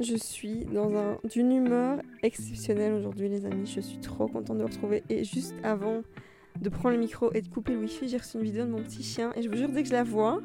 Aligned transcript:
Je 0.00 0.16
suis 0.16 0.66
dans 0.66 0.94
un, 0.94 1.18
d'une 1.24 1.52
humeur 1.52 2.00
exceptionnelle 2.22 2.92
aujourd'hui, 2.92 3.28
les 3.28 3.46
amis. 3.46 3.66
Je 3.66 3.80
suis 3.80 3.98
trop 3.98 4.26
contente 4.26 4.58
de 4.58 4.62
vous 4.62 4.68
retrouver. 4.68 5.02
Et 5.08 5.24
juste 5.24 5.54
avant 5.62 6.02
de 6.60 6.68
prendre 6.68 6.94
le 6.94 7.00
micro 7.00 7.32
et 7.32 7.40
de 7.40 7.48
couper 7.48 7.72
le 7.72 7.80
wifi, 7.80 8.08
j'ai 8.08 8.18
reçu 8.18 8.36
une 8.36 8.44
vidéo 8.44 8.64
de 8.64 8.70
mon 8.70 8.82
petit 8.82 9.02
chien. 9.02 9.32
Et 9.36 9.42
je 9.42 9.48
vous 9.48 9.56
jure, 9.56 9.70
dès 9.70 9.82
que 9.82 9.88
je 9.88 9.94
la 9.94 10.04
vois, 10.04 10.40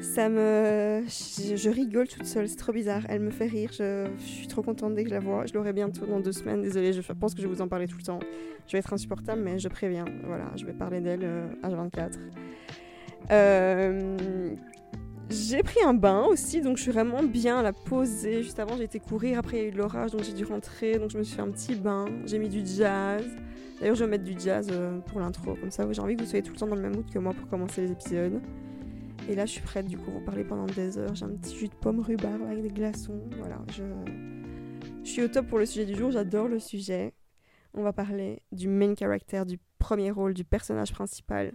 ça 0.00 0.28
me. 0.28 1.02
Je, 1.06 1.70
rigole 1.70 2.08
toute 2.08 2.26
seule, 2.26 2.48
c'est 2.48 2.56
trop 2.56 2.72
bizarre. 2.72 3.02
Elle 3.08 3.20
me 3.20 3.30
fait 3.30 3.46
rire. 3.46 3.70
Je, 3.72 4.08
je 4.18 4.22
suis 4.22 4.46
trop 4.48 4.62
contente 4.62 4.94
dès 4.94 5.04
que 5.04 5.10
je 5.10 5.14
la 5.14 5.20
vois. 5.20 5.46
Je 5.46 5.54
l'aurai 5.54 5.72
bientôt 5.72 6.06
dans 6.06 6.20
deux 6.20 6.32
semaines. 6.32 6.62
Désolée, 6.62 6.92
je 6.92 7.12
pense 7.12 7.34
que 7.34 7.42
je 7.42 7.46
vais 7.46 7.54
vous 7.54 7.62
en 7.62 7.68
parler 7.68 7.86
tout 7.86 7.98
le 7.98 8.02
temps. 8.02 8.20
Je 8.66 8.72
vais 8.72 8.78
être 8.78 8.92
insupportable, 8.92 9.42
mais 9.42 9.58
je 9.58 9.68
préviens. 9.68 10.06
Voilà, 10.24 10.50
je 10.56 10.66
vais 10.66 10.72
parler 10.72 11.00
d'elle 11.00 11.24
euh, 11.24 11.46
H24. 11.62 12.18
Euh, 13.30 14.54
j'ai 15.30 15.62
pris 15.62 15.82
un 15.84 15.94
bain 15.94 16.24
aussi, 16.24 16.60
donc 16.60 16.76
je 16.76 16.82
suis 16.82 16.90
vraiment 16.92 17.22
bien 17.22 17.58
à 17.58 17.62
la 17.62 17.72
poser. 17.72 18.42
Juste 18.42 18.58
avant, 18.58 18.76
j'ai 18.76 18.84
été 18.84 18.98
courir, 18.98 19.38
après 19.38 19.58
il 19.58 19.62
y 19.62 19.64
a 19.64 19.68
eu 19.68 19.70
de 19.70 19.78
l'orage, 19.78 20.10
donc 20.10 20.24
j'ai 20.24 20.32
dû 20.32 20.44
rentrer, 20.44 20.98
donc 20.98 21.10
je 21.10 21.18
me 21.18 21.22
suis 21.22 21.36
fait 21.36 21.42
un 21.42 21.50
petit 21.50 21.74
bain. 21.76 22.06
J'ai 22.26 22.38
mis 22.38 22.48
du 22.48 22.66
jazz. 22.66 23.24
D'ailleurs, 23.78 23.94
je 23.94 24.04
vais 24.04 24.10
mettre 24.10 24.24
du 24.24 24.34
jazz 24.38 24.68
euh, 24.70 24.98
pour 24.98 25.20
l'intro, 25.20 25.54
comme 25.54 25.70
ça 25.70 25.90
j'ai 25.90 26.00
envie 26.02 26.16
que 26.16 26.22
vous 26.22 26.28
soyez 26.28 26.42
tout 26.42 26.52
le 26.52 26.58
temps 26.58 26.66
dans 26.66 26.74
le 26.74 26.82
même 26.82 26.94
mood 26.94 27.10
que 27.10 27.18
moi 27.18 27.32
pour 27.32 27.48
commencer 27.48 27.80
les 27.80 27.92
épisodes. 27.92 28.40
Et 29.28 29.34
là, 29.34 29.46
je 29.46 29.52
suis 29.52 29.62
prête 29.62 29.86
du 29.86 29.96
coup 29.96 30.10
pour 30.10 30.24
parler 30.24 30.44
pendant 30.44 30.66
des 30.66 30.98
heures. 30.98 31.14
J'ai 31.14 31.24
un 31.24 31.30
petit 31.30 31.56
jus 31.56 31.68
de 31.68 31.74
pomme 31.74 32.00
rhubarbe 32.00 32.42
avec 32.42 32.62
des 32.62 32.70
glaçons. 32.70 33.20
Voilà, 33.38 33.58
je... 33.72 33.84
je 35.04 35.08
suis 35.08 35.22
au 35.22 35.28
top 35.28 35.46
pour 35.46 35.58
le 35.58 35.66
sujet 35.66 35.86
du 35.86 35.94
jour, 35.94 36.10
j'adore 36.10 36.48
le 36.48 36.58
sujet. 36.58 37.14
On 37.72 37.82
va 37.82 37.92
parler 37.92 38.42
du 38.50 38.68
main 38.68 38.94
character, 38.96 39.44
du 39.46 39.58
premier 39.78 40.10
rôle, 40.10 40.34
du 40.34 40.44
personnage 40.44 40.92
principal 40.92 41.52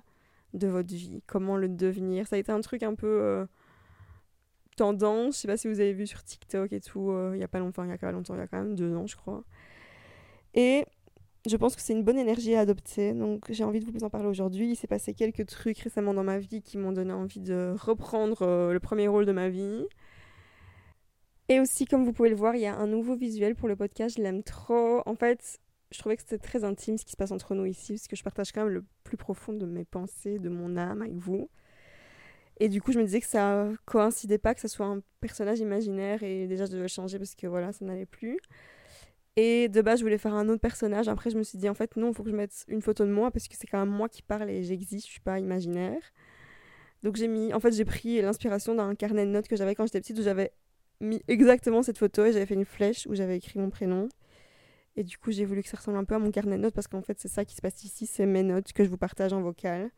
de 0.53 0.67
votre 0.67 0.93
vie. 0.93 1.21
Comment 1.27 1.57
le 1.57 1.67
devenir. 1.67 2.27
Ça 2.27 2.37
a 2.37 2.39
été 2.39 2.51
un 2.51 2.61
truc 2.61 2.83
un 2.83 2.95
peu 2.95 3.07
euh, 3.07 3.45
tendance. 4.75 5.35
Je 5.35 5.41
sais 5.41 5.47
pas 5.47 5.57
si 5.57 5.67
vous 5.67 5.79
avez 5.79 5.93
vu 5.93 6.07
sur 6.07 6.23
TikTok 6.23 6.73
et 6.73 6.81
tout. 6.81 7.11
euh, 7.11 7.31
Il 7.35 7.39
y 7.39 7.43
a 7.43 7.47
pas 7.47 7.59
longtemps, 7.59 7.83
il 7.83 7.89
y 7.89 7.93
a 7.93 7.97
pas 7.97 8.11
longtemps, 8.11 8.35
il 8.35 8.39
y 8.39 8.41
a 8.41 8.47
quand 8.47 8.57
même 8.57 8.75
deux 8.75 8.95
ans, 8.95 9.07
je 9.07 9.15
crois. 9.15 9.43
Et 10.53 10.85
je 11.47 11.57
pense 11.57 11.75
que 11.75 11.81
c'est 11.81 11.93
une 11.93 12.03
bonne 12.03 12.17
énergie 12.17 12.55
à 12.55 12.61
adopter. 12.61 13.13
Donc 13.13 13.45
j'ai 13.49 13.63
envie 13.63 13.79
de 13.79 13.85
vous 13.91 14.03
en 14.03 14.09
parler 14.09 14.27
aujourd'hui. 14.27 14.71
Il 14.71 14.75
s'est 14.75 14.87
passé 14.87 15.13
quelques 15.13 15.45
trucs 15.45 15.79
récemment 15.79 16.13
dans 16.13 16.23
ma 16.23 16.39
vie 16.39 16.61
qui 16.61 16.77
m'ont 16.77 16.91
donné 16.91 17.13
envie 17.13 17.41
de 17.41 17.75
reprendre 17.79 18.41
euh, 18.41 18.73
le 18.73 18.79
premier 18.79 19.07
rôle 19.07 19.25
de 19.25 19.31
ma 19.31 19.49
vie. 19.49 19.85
Et 21.47 21.59
aussi, 21.59 21.85
comme 21.85 22.03
vous 22.05 22.13
pouvez 22.13 22.29
le 22.29 22.35
voir, 22.35 22.55
il 22.55 22.61
y 22.61 22.65
a 22.65 22.75
un 22.75 22.87
nouveau 22.87 23.15
visuel 23.15 23.55
pour 23.55 23.67
le 23.67 23.75
podcast. 23.75 24.17
Je 24.17 24.23
l'aime 24.23 24.41
trop. 24.43 25.03
En 25.05 25.15
fait, 25.15 25.59
je 25.91 25.99
trouvais 25.99 26.15
que 26.15 26.23
c'était 26.23 26.39
très 26.39 26.63
intime 26.63 26.97
ce 26.97 27.05
qui 27.05 27.11
se 27.11 27.17
passe 27.17 27.31
entre 27.31 27.53
nous 27.53 27.65
ici, 27.65 27.93
parce 27.93 28.07
que 28.07 28.15
je 28.15 28.23
partage 28.23 28.51
quand 28.51 28.63
même 28.63 28.73
le 28.73 28.83
plus 29.03 29.17
profond 29.17 29.53
de 29.53 29.65
mes 29.67 29.85
pensées, 29.85 30.39
de 30.39 30.49
mon 30.49 30.75
âme 30.77 31.03
avec 31.03 31.13
vous. 31.13 31.49
Et 32.59 32.69
du 32.69 32.81
coup, 32.81 32.91
je 32.91 32.99
me 32.99 33.03
disais 33.03 33.19
que 33.19 33.27
ça 33.27 33.67
coïncidait 33.85 34.37
pas 34.37 34.55
que 34.55 34.61
ça 34.61 34.67
soit 34.67 34.85
un 34.85 35.01
personnage 35.19 35.59
imaginaire 35.59 36.23
et 36.23 36.47
déjà 36.47 36.65
je 36.65 36.71
devais 36.71 36.87
changer 36.87 37.17
parce 37.17 37.35
que 37.35 37.47
voilà, 37.47 37.73
ça 37.73 37.83
n'allait 37.83 38.05
plus. 38.05 38.39
Et 39.35 39.67
de 39.67 39.81
base, 39.81 39.99
je 39.99 40.05
voulais 40.05 40.17
faire 40.17 40.33
un 40.33 40.47
autre 40.47 40.61
personnage. 40.61 41.09
Après, 41.09 41.29
je 41.29 41.37
me 41.37 41.43
suis 41.43 41.57
dit 41.57 41.67
en 41.67 41.73
fait 41.73 41.97
non, 41.97 42.09
il 42.09 42.15
faut 42.15 42.23
que 42.23 42.29
je 42.29 42.35
mette 42.35 42.63
une 42.69 42.81
photo 42.81 43.05
de 43.05 43.11
moi 43.11 43.31
parce 43.31 43.47
que 43.47 43.55
c'est 43.57 43.67
quand 43.67 43.79
même 43.79 43.93
moi 43.93 44.07
qui 44.07 44.21
parle 44.21 44.49
et 44.49 44.63
j'existe, 44.63 45.07
je 45.07 45.11
suis 45.11 45.21
pas 45.21 45.39
imaginaire. 45.39 46.01
Donc 47.03 47.17
j'ai 47.17 47.27
mis, 47.27 47.53
en 47.53 47.59
fait, 47.59 47.71
j'ai 47.73 47.85
pris 47.85 48.21
l'inspiration 48.21 48.73
d'un 48.75 48.95
carnet 48.95 49.25
de 49.25 49.31
notes 49.31 49.47
que 49.47 49.55
j'avais 49.55 49.75
quand 49.75 49.85
j'étais 49.85 50.01
petite 50.01 50.17
où 50.19 50.23
j'avais 50.23 50.51
mis 51.01 51.21
exactement 51.27 51.83
cette 51.83 51.97
photo 51.97 52.25
et 52.25 52.31
j'avais 52.31 52.45
fait 52.45 52.55
une 52.55 52.65
flèche 52.65 53.05
où 53.07 53.15
j'avais 53.15 53.37
écrit 53.37 53.59
mon 53.59 53.69
prénom. 53.69 54.07
Et 54.95 55.03
du 55.03 55.17
coup, 55.17 55.31
j'ai 55.31 55.43
voulu 55.45 55.61
que 55.61 55.69
ça 55.69 55.77
ressemble 55.77 55.97
un 55.97 56.05
peu 56.05 56.15
à 56.15 56.19
mon 56.19 56.31
carnet 56.31 56.55
de 56.55 56.61
notes 56.61 56.73
parce 56.73 56.87
qu'en 56.87 57.01
fait, 57.01 57.19
c'est 57.19 57.27
ça 57.27 57.43
qui 57.43 57.55
se 57.55 57.61
passe 57.61 57.83
ici, 57.83 58.05
c'est 58.05 58.25
mes 58.25 58.43
notes 58.43 58.71
que 58.71 58.83
je 58.83 58.89
vous 58.89 58.97
partage 58.97 59.33
en 59.33 59.41
vocal. 59.41 59.91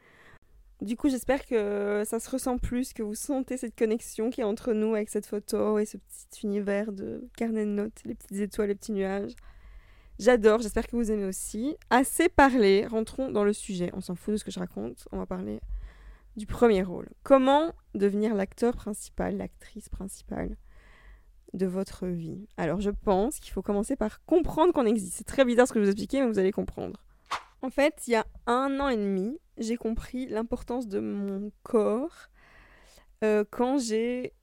Du 0.81 0.95
coup, 0.95 1.09
j'espère 1.09 1.44
que 1.45 2.03
ça 2.06 2.20
se 2.20 2.30
ressent 2.30 2.59
plus, 2.59 2.94
que 2.94 3.02
vous 3.02 3.16
sentez 3.16 3.58
cette 3.58 3.75
connexion 3.75 4.30
qui 4.30 4.42
est 4.42 4.44
entre 4.44 4.73
nous 4.73 4.94
avec 4.94 5.09
cette 5.09 5.25
photo 5.25 5.80
et 5.80 5.86
ce 5.86 5.97
petit 5.97 6.45
univers 6.45 6.92
de 6.92 7.28
carnet 7.36 7.66
de 7.66 7.72
notes, 7.72 8.02
les 8.06 8.14
petites 8.14 8.38
étoiles, 8.38 8.67
les 8.67 8.75
petits 8.75 8.92
nuages. 8.92 9.33
J'adore, 10.20 10.59
j'espère 10.61 10.88
que 10.88 10.95
vous 10.95 11.11
aimez 11.11 11.25
aussi. 11.25 11.75
Assez 11.89 12.30
parlé, 12.30 12.86
rentrons 12.86 13.31
dans 13.31 13.44
le 13.44 13.53
sujet. 13.53 13.89
On 13.94 14.02
s'en 14.02 14.14
fout 14.14 14.33
de 14.33 14.37
ce 14.37 14.43
que 14.43 14.52
je 14.52 14.60
raconte, 14.60 15.08
on 15.11 15.17
va 15.17 15.26
parler 15.26 15.61
du 16.36 16.45
premier 16.45 16.83
rôle. 16.83 17.10
Comment 17.23 17.73
devenir 17.95 18.36
l'acteur 18.36 18.76
principal, 18.76 19.37
l'actrice 19.37 19.89
principale 19.89 20.58
de 21.54 21.66
votre 21.66 22.05
vie? 22.05 22.48
Alors, 22.58 22.82
je 22.82 22.92
pense 22.92 23.39
qu'il 23.39 23.52
faut 23.52 23.64
commencer 23.64 23.95
par 23.95 24.23
comprendre 24.26 24.73
qu'on 24.73 24.86
existe. 24.86 25.16
C'est 25.16 25.23
très 25.23 25.43
bizarre 25.43 25.67
ce 25.67 25.73
que 25.73 25.80
je 25.80 25.86
vous 25.86 25.92
expliquer, 25.92 26.21
mais 26.21 26.27
vous 26.27 26.37
allez 26.39 26.52
comprendre. 26.52 27.04
En 27.64 27.71
fait, 27.71 27.95
il 28.05 28.11
y 28.11 28.16
a 28.16 28.27
un 28.45 28.80
an 28.80 28.89
et 28.89 28.98
demi, 28.98 29.39
j'ai 29.57 29.77
compris 29.77 30.27
l'importance 30.27 30.87
de 30.87 30.99
mon 30.99 31.51
corps 31.63 32.29
euh, 33.23 33.43
quand 33.49 33.79
j'ai 33.79 34.33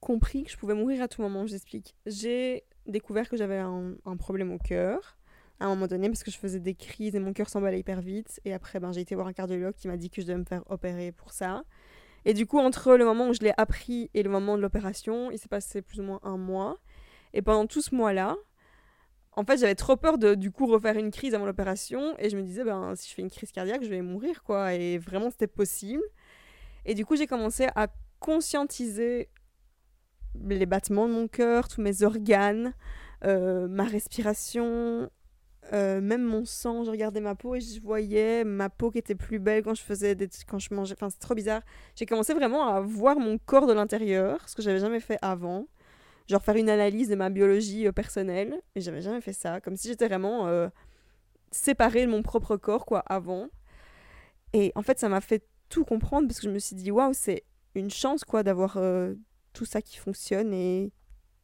compris 0.00 0.44
que 0.44 0.50
je 0.50 0.56
pouvais 0.56 0.74
mourir 0.74 1.02
à 1.02 1.08
tout 1.08 1.22
moment. 1.22 1.46
Je 1.46 1.52
vous 1.52 1.56
explique. 1.56 1.94
J'ai 2.06 2.64
découvert 2.86 3.28
que 3.28 3.36
j'avais 3.36 3.58
un, 3.58 3.94
un 4.04 4.16
problème 4.16 4.52
au 4.52 4.58
cœur 4.58 5.18
à 5.60 5.66
un 5.66 5.68
moment 5.68 5.86
donné 5.86 6.08
parce 6.08 6.22
que 6.22 6.30
je 6.30 6.38
faisais 6.38 6.60
des 6.60 6.74
crises 6.74 7.14
et 7.14 7.18
mon 7.18 7.32
cœur 7.32 7.48
s'emballait 7.48 7.80
hyper 7.80 8.00
vite. 8.00 8.40
Et 8.44 8.52
après, 8.52 8.80
ben, 8.80 8.92
j'ai 8.92 9.00
été 9.00 9.14
voir 9.14 9.26
un 9.26 9.32
cardiologue 9.32 9.74
qui 9.74 9.88
m'a 9.88 9.96
dit 9.96 10.10
que 10.10 10.20
je 10.20 10.26
devais 10.26 10.38
me 10.38 10.44
faire 10.44 10.62
opérer 10.70 11.12
pour 11.12 11.32
ça. 11.32 11.64
Et 12.24 12.34
du 12.34 12.46
coup, 12.46 12.58
entre 12.58 12.96
le 12.96 13.04
moment 13.04 13.28
où 13.28 13.32
je 13.32 13.40
l'ai 13.40 13.52
appris 13.56 14.10
et 14.12 14.22
le 14.22 14.30
moment 14.30 14.56
de 14.56 14.62
l'opération, 14.62 15.30
il 15.30 15.38
s'est 15.38 15.48
passé 15.48 15.80
plus 15.80 16.00
ou 16.00 16.02
moins 16.02 16.20
un 16.24 16.36
mois. 16.36 16.76
Et 17.32 17.42
pendant 17.42 17.66
tout 17.66 17.80
ce 17.80 17.94
mois-là, 17.94 18.36
en 19.36 19.44
fait, 19.44 19.58
j'avais 19.58 19.74
trop 19.74 19.96
peur 19.96 20.16
de 20.16 20.34
du 20.34 20.50
coup 20.50 20.66
refaire 20.66 20.96
une 20.96 21.10
crise 21.10 21.34
avant 21.34 21.44
l'opération 21.44 22.14
et 22.18 22.30
je 22.30 22.36
me 22.38 22.42
disais 22.42 22.64
ben 22.64 22.94
si 22.96 23.10
je 23.10 23.14
fais 23.14 23.22
une 23.22 23.30
crise 23.30 23.52
cardiaque, 23.52 23.84
je 23.84 23.90
vais 23.90 24.00
mourir 24.00 24.42
quoi 24.42 24.72
et 24.72 24.96
vraiment 24.96 25.30
c'était 25.30 25.46
possible. 25.46 26.02
Et 26.86 26.94
du 26.94 27.04
coup, 27.04 27.16
j'ai 27.16 27.26
commencé 27.26 27.66
à 27.74 27.88
conscientiser 28.18 29.28
les 30.48 30.66
battements 30.66 31.06
de 31.06 31.12
mon 31.12 31.28
cœur, 31.28 31.68
tous 31.68 31.82
mes 31.82 32.02
organes, 32.02 32.72
euh, 33.24 33.68
ma 33.68 33.84
respiration, 33.84 35.10
euh, 35.72 36.00
même 36.00 36.22
mon 36.22 36.46
sang. 36.46 36.84
Je 36.84 36.90
regardais 36.90 37.20
ma 37.20 37.34
peau 37.34 37.56
et 37.56 37.60
je 37.60 37.80
voyais 37.80 38.42
ma 38.44 38.70
peau 38.70 38.90
qui 38.90 38.98
était 38.98 39.14
plus 39.14 39.38
belle 39.38 39.62
quand 39.62 39.74
je 39.74 39.82
faisais 39.82 40.14
des 40.14 40.28
quand 40.48 40.58
je 40.58 40.72
mangeais. 40.72 40.94
Enfin, 40.94 41.10
c'est 41.10 41.18
trop 41.18 41.34
bizarre. 41.34 41.60
J'ai 41.94 42.06
commencé 42.06 42.32
vraiment 42.32 42.68
à 42.68 42.80
voir 42.80 43.18
mon 43.18 43.36
corps 43.36 43.66
de 43.66 43.74
l'intérieur, 43.74 44.48
ce 44.48 44.54
que 44.54 44.62
j'avais 44.62 44.78
jamais 44.78 45.00
fait 45.00 45.18
avant 45.20 45.66
genre 46.28 46.42
faire 46.42 46.56
une 46.56 46.70
analyse 46.70 47.08
de 47.08 47.14
ma 47.14 47.30
biologie 47.30 47.86
euh, 47.86 47.92
personnelle. 47.92 48.60
Et 48.74 48.80
j'avais 48.80 49.00
jamais 49.00 49.20
fait 49.20 49.32
ça. 49.32 49.60
Comme 49.60 49.76
si 49.76 49.88
j'étais 49.88 50.08
vraiment 50.08 50.46
euh, 50.48 50.68
séparée 51.50 52.06
de 52.06 52.10
mon 52.10 52.22
propre 52.22 52.56
corps 52.56 52.86
quoi 52.86 53.00
avant. 53.00 53.48
Et 54.52 54.72
en 54.74 54.82
fait 54.82 54.98
ça 54.98 55.08
m'a 55.08 55.20
fait 55.20 55.46
tout 55.68 55.84
comprendre 55.84 56.28
parce 56.28 56.40
que 56.40 56.46
je 56.46 56.52
me 56.52 56.58
suis 56.58 56.76
dit 56.76 56.90
waouh 56.90 57.12
c'est 57.12 57.44
une 57.74 57.90
chance 57.90 58.24
quoi 58.24 58.42
d'avoir 58.42 58.76
euh, 58.76 59.14
tout 59.52 59.64
ça 59.64 59.82
qui 59.82 59.96
fonctionne 59.98 60.52
et 60.52 60.92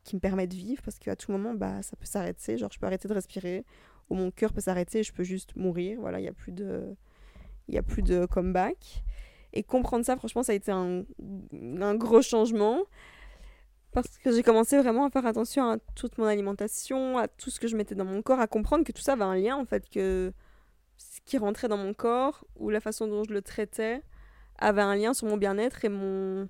qui 0.04 0.16
me 0.16 0.20
permet 0.20 0.46
de 0.46 0.54
vivre. 0.54 0.82
Parce 0.82 0.98
qu'à 0.98 1.16
tout 1.16 1.32
moment 1.32 1.54
bah 1.54 1.82
ça 1.82 1.96
peut 1.96 2.06
s'arrêter. 2.06 2.58
Genre 2.58 2.70
je 2.72 2.78
peux 2.78 2.86
arrêter 2.86 3.08
de 3.08 3.14
respirer. 3.14 3.64
Ou 4.10 4.14
mon 4.14 4.30
cœur 4.30 4.52
peut 4.52 4.60
s'arrêter 4.60 5.02
je 5.02 5.12
peux 5.12 5.24
juste 5.24 5.54
mourir. 5.56 6.00
Voilà 6.00 6.20
il 6.20 6.24
y 6.24 6.28
a 6.28 6.32
plus 6.32 6.52
de 6.52 6.94
il 7.68 7.74
y 7.74 7.78
a 7.78 7.82
plus 7.82 8.02
de 8.02 8.26
comeback. 8.26 9.04
Et 9.54 9.62
comprendre 9.62 10.04
ça 10.04 10.16
franchement 10.16 10.42
ça 10.42 10.52
a 10.52 10.54
été 10.54 10.72
un, 10.72 11.04
un 11.52 11.94
gros 11.94 12.22
changement 12.22 12.80
parce 13.92 14.18
que 14.18 14.32
j'ai 14.32 14.42
commencé 14.42 14.78
vraiment 14.78 15.06
à 15.06 15.10
faire 15.10 15.26
attention 15.26 15.68
à 15.70 15.78
toute 15.94 16.18
mon 16.18 16.24
alimentation, 16.24 17.18
à 17.18 17.28
tout 17.28 17.50
ce 17.50 17.60
que 17.60 17.68
je 17.68 17.76
mettais 17.76 17.94
dans 17.94 18.04
mon 18.04 18.22
corps, 18.22 18.40
à 18.40 18.46
comprendre 18.46 18.84
que 18.84 18.92
tout 18.92 19.02
ça 19.02 19.12
avait 19.12 19.24
un 19.24 19.36
lien 19.36 19.56
en 19.56 19.66
fait, 19.66 19.88
que 19.88 20.32
ce 20.96 21.20
qui 21.24 21.38
rentrait 21.38 21.68
dans 21.68 21.76
mon 21.76 21.94
corps 21.94 22.44
ou 22.56 22.70
la 22.70 22.80
façon 22.80 23.06
dont 23.06 23.24
je 23.24 23.32
le 23.32 23.42
traitais 23.42 24.02
avait 24.58 24.82
un 24.82 24.96
lien 24.96 25.14
sur 25.14 25.26
mon 25.26 25.36
bien-être 25.36 25.84
et 25.84 25.88
mon, 25.88 26.48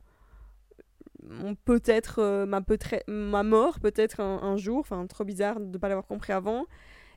peut-être 1.65 2.21
euh, 2.21 2.47
ma, 2.47 2.61
peut 2.61 2.79
ma 3.09 3.43
mort 3.43 3.81
peut-être 3.81 4.21
un, 4.21 4.43
un, 4.43 4.57
jour. 4.57 4.81
Enfin, 4.81 5.07
trop 5.07 5.25
bizarre 5.25 5.61
de 5.61 5.67
ne 5.67 5.79
pas 5.79 5.89
l'avoir 5.89 6.07
compris 6.07 6.33
avant. 6.33 6.67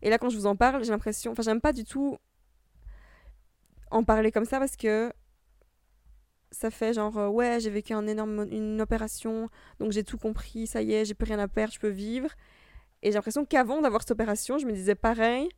Et 0.02 0.10
là, 0.10 0.18
quand 0.18 0.30
je 0.30 0.38
vous 0.38 0.46
en 0.46 0.56
parle, 0.56 0.84
j'ai 0.84 0.92
l'impression, 0.92 1.32
enfin, 1.32 1.44
j'aime 1.44 1.62
pas 1.62 1.74
du 1.74 1.84
tout 1.84 2.18
en 3.92 4.04
parler 4.04 4.32
comme 4.32 4.46
ça 4.46 4.60
parce 4.60 4.76
que 4.76 5.12
ça 6.52 6.72
fait 6.72 6.94
genre 6.94 7.18
euh, 7.18 7.28
ouais 7.28 7.60
j'ai 7.60 7.70
vécu 7.70 7.94
un 7.94 8.08
énorme 8.08 8.48
une 8.52 8.82
opération 8.82 9.50
donc 9.80 9.92
j'ai 9.92 10.04
tout 10.04 10.18
compris 10.18 10.68
ça 10.68 10.82
y 10.82 10.94
est 10.94 11.06
j'ai 11.06 11.14
plus 11.14 11.26
rien 11.26 11.40
à 11.40 11.48
perdre 11.48 11.74
je 11.74 11.80
peux 11.80 11.90
vivre. 11.90 12.30
Et 13.02 13.10
j'ai 13.10 13.16
l'impression 13.16 13.46
qu'avant 13.46 13.82
d'avoir 13.82 14.02
cette 14.02 14.12
opération 14.12 14.58
je 14.58 14.66
me 14.66 14.72
disais 14.72 14.96
pareil 14.96 15.50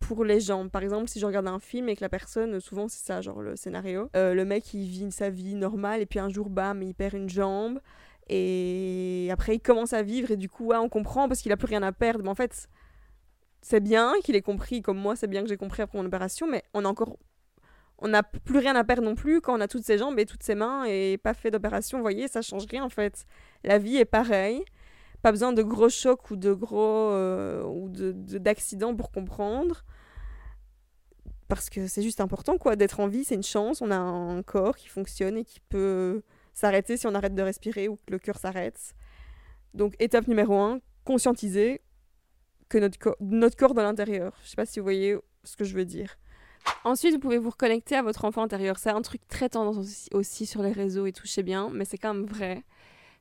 pour 0.00 0.24
les 0.24 0.40
gens. 0.40 0.68
Par 0.68 0.82
exemple 0.82 1.08
si 1.08 1.20
je 1.20 1.26
regarde 1.26 1.46
un 1.46 1.60
film 1.60 1.88
et 1.88 1.96
que 1.96 2.00
la 2.00 2.08
personne 2.08 2.60
souvent 2.60 2.88
c'est 2.88 3.04
ça 3.04 3.20
genre 3.20 3.40
le 3.40 3.56
scénario 3.56 4.10
euh, 4.16 4.34
le 4.34 4.44
mec 4.44 4.74
il 4.74 4.86
vit 4.86 5.12
sa 5.12 5.30
vie 5.30 5.54
normale 5.54 6.00
et 6.00 6.06
puis 6.06 6.18
un 6.18 6.28
jour 6.28 6.50
bam 6.50 6.82
il 6.82 6.94
perd 6.94 7.14
une 7.14 7.28
jambe 7.28 7.80
et 8.28 9.28
après 9.30 9.56
il 9.56 9.60
commence 9.60 9.92
à 9.92 10.02
vivre 10.02 10.30
et 10.30 10.36
du 10.36 10.48
coup 10.48 10.72
on 10.72 10.88
comprend 10.88 11.28
parce 11.28 11.40
qu'il 11.40 11.52
a 11.52 11.56
plus 11.56 11.68
rien 11.68 11.82
à 11.82 11.92
perdre. 11.92 12.24
Mais 12.24 12.30
en 12.30 12.34
fait 12.34 12.68
c'est 13.60 13.80
bien 13.80 14.14
qu'il 14.24 14.34
ait 14.34 14.42
compris 14.42 14.82
comme 14.82 14.98
moi 14.98 15.14
c'est 15.14 15.28
bien 15.28 15.42
que 15.42 15.48
j'ai 15.48 15.56
compris 15.56 15.82
après 15.82 15.98
mon 15.98 16.04
opération 16.04 16.48
mais 16.48 16.64
on 16.74 16.84
a 16.84 16.88
encore 16.88 17.16
on 18.02 18.08
n'a 18.08 18.22
plus 18.22 18.58
rien 18.58 18.74
à 18.74 18.84
perdre 18.84 19.04
non 19.04 19.14
plus 19.14 19.40
quand 19.40 19.56
on 19.56 19.60
a 19.60 19.68
toutes 19.68 19.84
ses 19.84 19.96
jambes 19.96 20.18
et 20.18 20.26
toutes 20.26 20.42
ses 20.42 20.56
mains 20.56 20.84
et 20.84 21.18
pas 21.18 21.34
fait 21.34 21.50
d'opération. 21.50 21.98
Vous 21.98 22.02
voyez, 22.02 22.26
ça 22.28 22.42
change 22.42 22.66
rien 22.68 22.84
en 22.84 22.88
fait. 22.88 23.26
La 23.64 23.78
vie 23.78 23.96
est 23.96 24.04
pareille. 24.04 24.64
Pas 25.22 25.30
besoin 25.30 25.52
de 25.52 25.62
gros 25.62 25.88
chocs 25.88 26.30
ou 26.32 26.36
de 26.36 26.52
gros 26.52 27.10
euh, 27.10 27.62
ou 27.62 27.88
de, 27.88 28.10
d'accidents 28.12 28.94
pour 28.94 29.12
comprendre. 29.12 29.84
Parce 31.46 31.70
que 31.70 31.86
c'est 31.86 32.02
juste 32.02 32.20
important 32.20 32.58
quoi 32.58 32.74
d'être 32.74 32.98
en 32.98 33.06
vie, 33.06 33.24
c'est 33.24 33.36
une 33.36 33.42
chance. 33.44 33.80
On 33.82 33.90
a 33.92 33.96
un 33.96 34.42
corps 34.42 34.74
qui 34.74 34.88
fonctionne 34.88 35.36
et 35.36 35.44
qui 35.44 35.60
peut 35.60 36.22
s'arrêter 36.54 36.96
si 36.96 37.06
on 37.06 37.14
arrête 37.14 37.34
de 37.34 37.42
respirer 37.42 37.86
ou 37.88 37.96
que 37.96 38.10
le 38.10 38.18
cœur 38.18 38.36
s'arrête. 38.36 38.94
Donc 39.74 39.94
étape 40.00 40.26
numéro 40.26 40.58
1, 40.58 40.80
conscientiser 41.04 41.82
que 42.68 42.78
notre, 42.78 42.98
corps, 42.98 43.16
notre 43.20 43.56
corps 43.56 43.74
dans 43.74 43.82
l'intérieur. 43.82 44.36
Je 44.42 44.48
sais 44.48 44.56
pas 44.56 44.66
si 44.66 44.80
vous 44.80 44.84
voyez 44.84 45.16
ce 45.44 45.56
que 45.56 45.64
je 45.64 45.74
veux 45.74 45.84
dire. 45.84 46.16
Ensuite, 46.84 47.14
vous 47.14 47.20
pouvez 47.20 47.38
vous 47.38 47.50
reconnecter 47.50 47.94
à 47.94 48.02
votre 48.02 48.24
enfant 48.24 48.42
intérieur. 48.42 48.78
C'est 48.78 48.90
un 48.90 49.02
truc 49.02 49.26
très 49.28 49.48
tendance 49.48 50.08
aussi, 50.12 50.46
sur 50.46 50.62
les 50.62 50.72
réseaux 50.72 51.06
et 51.06 51.12
sais 51.24 51.42
bien, 51.42 51.70
mais 51.72 51.84
c'est 51.84 51.98
quand 51.98 52.14
même 52.14 52.26
vrai. 52.26 52.64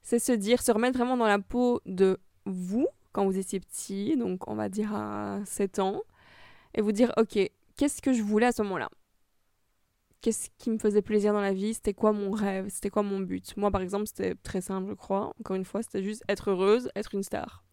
C'est 0.02 0.20
se 0.20 0.32
dire, 0.32 0.62
se 0.62 0.72
remettre 0.72 0.98
vraiment 0.98 1.18
dans 1.18 1.28
la 1.28 1.40
peau 1.40 1.80
de 1.86 2.20
vous 2.46 2.88
quand 3.12 3.26
vous 3.26 3.38
étiez 3.38 3.60
petit, 3.60 4.18
donc 4.18 4.48
on 4.48 4.56
va 4.56 4.70
dire 4.70 4.96
à 4.96 5.40
7 5.46 5.80
ans, 5.80 6.02
et 6.74 6.82
vous 6.82 6.92
dire, 6.92 7.14
ok, 7.18 7.38
qu'est-ce 7.76 8.02
que 8.02 8.14
je 8.14 8.24
voulais 8.24 8.48
à 8.48 8.52
ce 8.52 8.62
moment-là? 8.64 8.90
Qu'est-ce 10.22 10.50
qui 10.58 10.70
me 10.70 10.78
faisait 10.78 11.02
plaisir 11.02 11.34
dans 11.34 11.42
la 11.42 11.54
vie? 11.54 11.74
C'était 11.74 11.94
quoi 11.94 12.14
mon 12.14 12.32
rêve? 12.32 12.68
C'était 12.70 12.90
quoi 12.90 13.04
mon 13.04 13.20
but? 13.20 13.58
Moi, 13.58 13.72
par 13.72 13.82
exemple, 13.82 14.06
c'était 14.08 14.36
très 14.36 14.62
simple, 14.62 14.90
je 14.90 14.94
crois. 14.94 15.34
Encore 15.40 15.56
une 15.56 15.66
fois, 15.66 15.82
c'était 15.82 16.04
juste 16.04 16.24
être 16.30 16.52
heureuse, 16.52 16.90
être 16.96 17.16
une 17.16 17.24
star. 17.24 17.64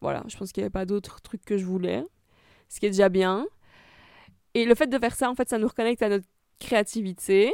Voilà, 0.00 0.24
je 0.26 0.36
pense 0.36 0.52
qu'il 0.52 0.62
n'y 0.62 0.64
avait 0.64 0.70
pas 0.70 0.86
d'autres 0.86 1.20
trucs 1.20 1.44
que 1.44 1.58
je 1.58 1.66
voulais, 1.66 2.04
ce 2.68 2.80
qui 2.80 2.86
est 2.86 2.90
déjà 2.90 3.10
bien. 3.10 3.46
Et 4.54 4.64
le 4.64 4.74
fait 4.74 4.86
de 4.86 4.98
faire 4.98 5.14
ça, 5.14 5.30
en 5.30 5.34
fait, 5.34 5.48
ça 5.48 5.58
nous 5.58 5.68
reconnecte 5.68 6.02
à 6.02 6.08
notre 6.08 6.26
créativité. 6.58 7.52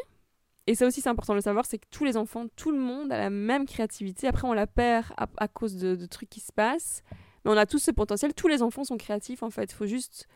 Et 0.66 0.74
ça 0.74 0.86
aussi, 0.86 1.00
c'est 1.00 1.08
important 1.08 1.34
de 1.34 1.38
le 1.38 1.42
savoir, 1.42 1.64
c'est 1.64 1.78
que 1.78 1.86
tous 1.90 2.04
les 2.04 2.16
enfants, 2.16 2.46
tout 2.56 2.72
le 2.72 2.78
monde 2.78 3.12
a 3.12 3.18
la 3.18 3.30
même 3.30 3.66
créativité. 3.66 4.26
Après, 4.26 4.48
on 4.48 4.52
la 4.52 4.66
perd 4.66 5.06
à, 5.16 5.48
cause 5.48 5.76
de, 5.76 6.06
trucs 6.06 6.28
qui 6.28 6.40
se 6.40 6.52
passent. 6.52 7.02
Mais 7.44 7.52
on 7.52 7.56
a 7.56 7.66
tous 7.66 7.78
ce 7.78 7.90
potentiel. 7.90 8.34
Tous 8.34 8.48
les 8.48 8.62
enfants 8.62 8.82
sont 8.82 8.96
créatifs, 8.96 9.42
en 9.42 9.50
fait. 9.50 9.70
Il 9.70 9.74
faut 9.74 9.86
juste, 9.86 10.26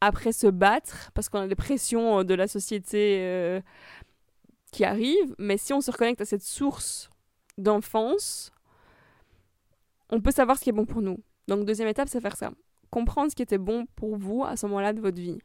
après, 0.00 0.32
se 0.32 0.48
battre, 0.48 1.12
parce 1.14 1.28
qu'on 1.28 1.40
a 1.40 1.46
des 1.46 1.54
pressions 1.54 2.24
de 2.24 2.34
la 2.34 2.48
société 2.48 3.18
euh, 3.20 3.60
qui 4.72 4.84
arrivent. 4.84 5.34
Mais 5.38 5.56
si 5.56 5.72
on 5.72 5.80
se 5.80 5.90
reconnecte 5.90 6.20
à 6.22 6.24
cette 6.24 6.42
source 6.42 7.08
d'enfance, 7.58 8.50
on 10.10 10.20
peut 10.20 10.32
savoir 10.32 10.58
ce 10.58 10.64
qui 10.64 10.70
est 10.70 10.72
bon 10.72 10.86
pour 10.86 11.02
nous. 11.02 11.20
Donc, 11.46 11.64
deuxième 11.64 11.88
étape, 11.88 12.08
c'est 12.08 12.20
faire 12.20 12.36
ça 12.36 12.50
comprendre 12.90 13.30
ce 13.30 13.36
qui 13.36 13.42
était 13.42 13.58
bon 13.58 13.86
pour 13.96 14.16
vous 14.16 14.44
à 14.44 14.56
ce 14.56 14.66
moment-là 14.66 14.92
de 14.92 15.00
votre 15.00 15.20
vie. 15.20 15.38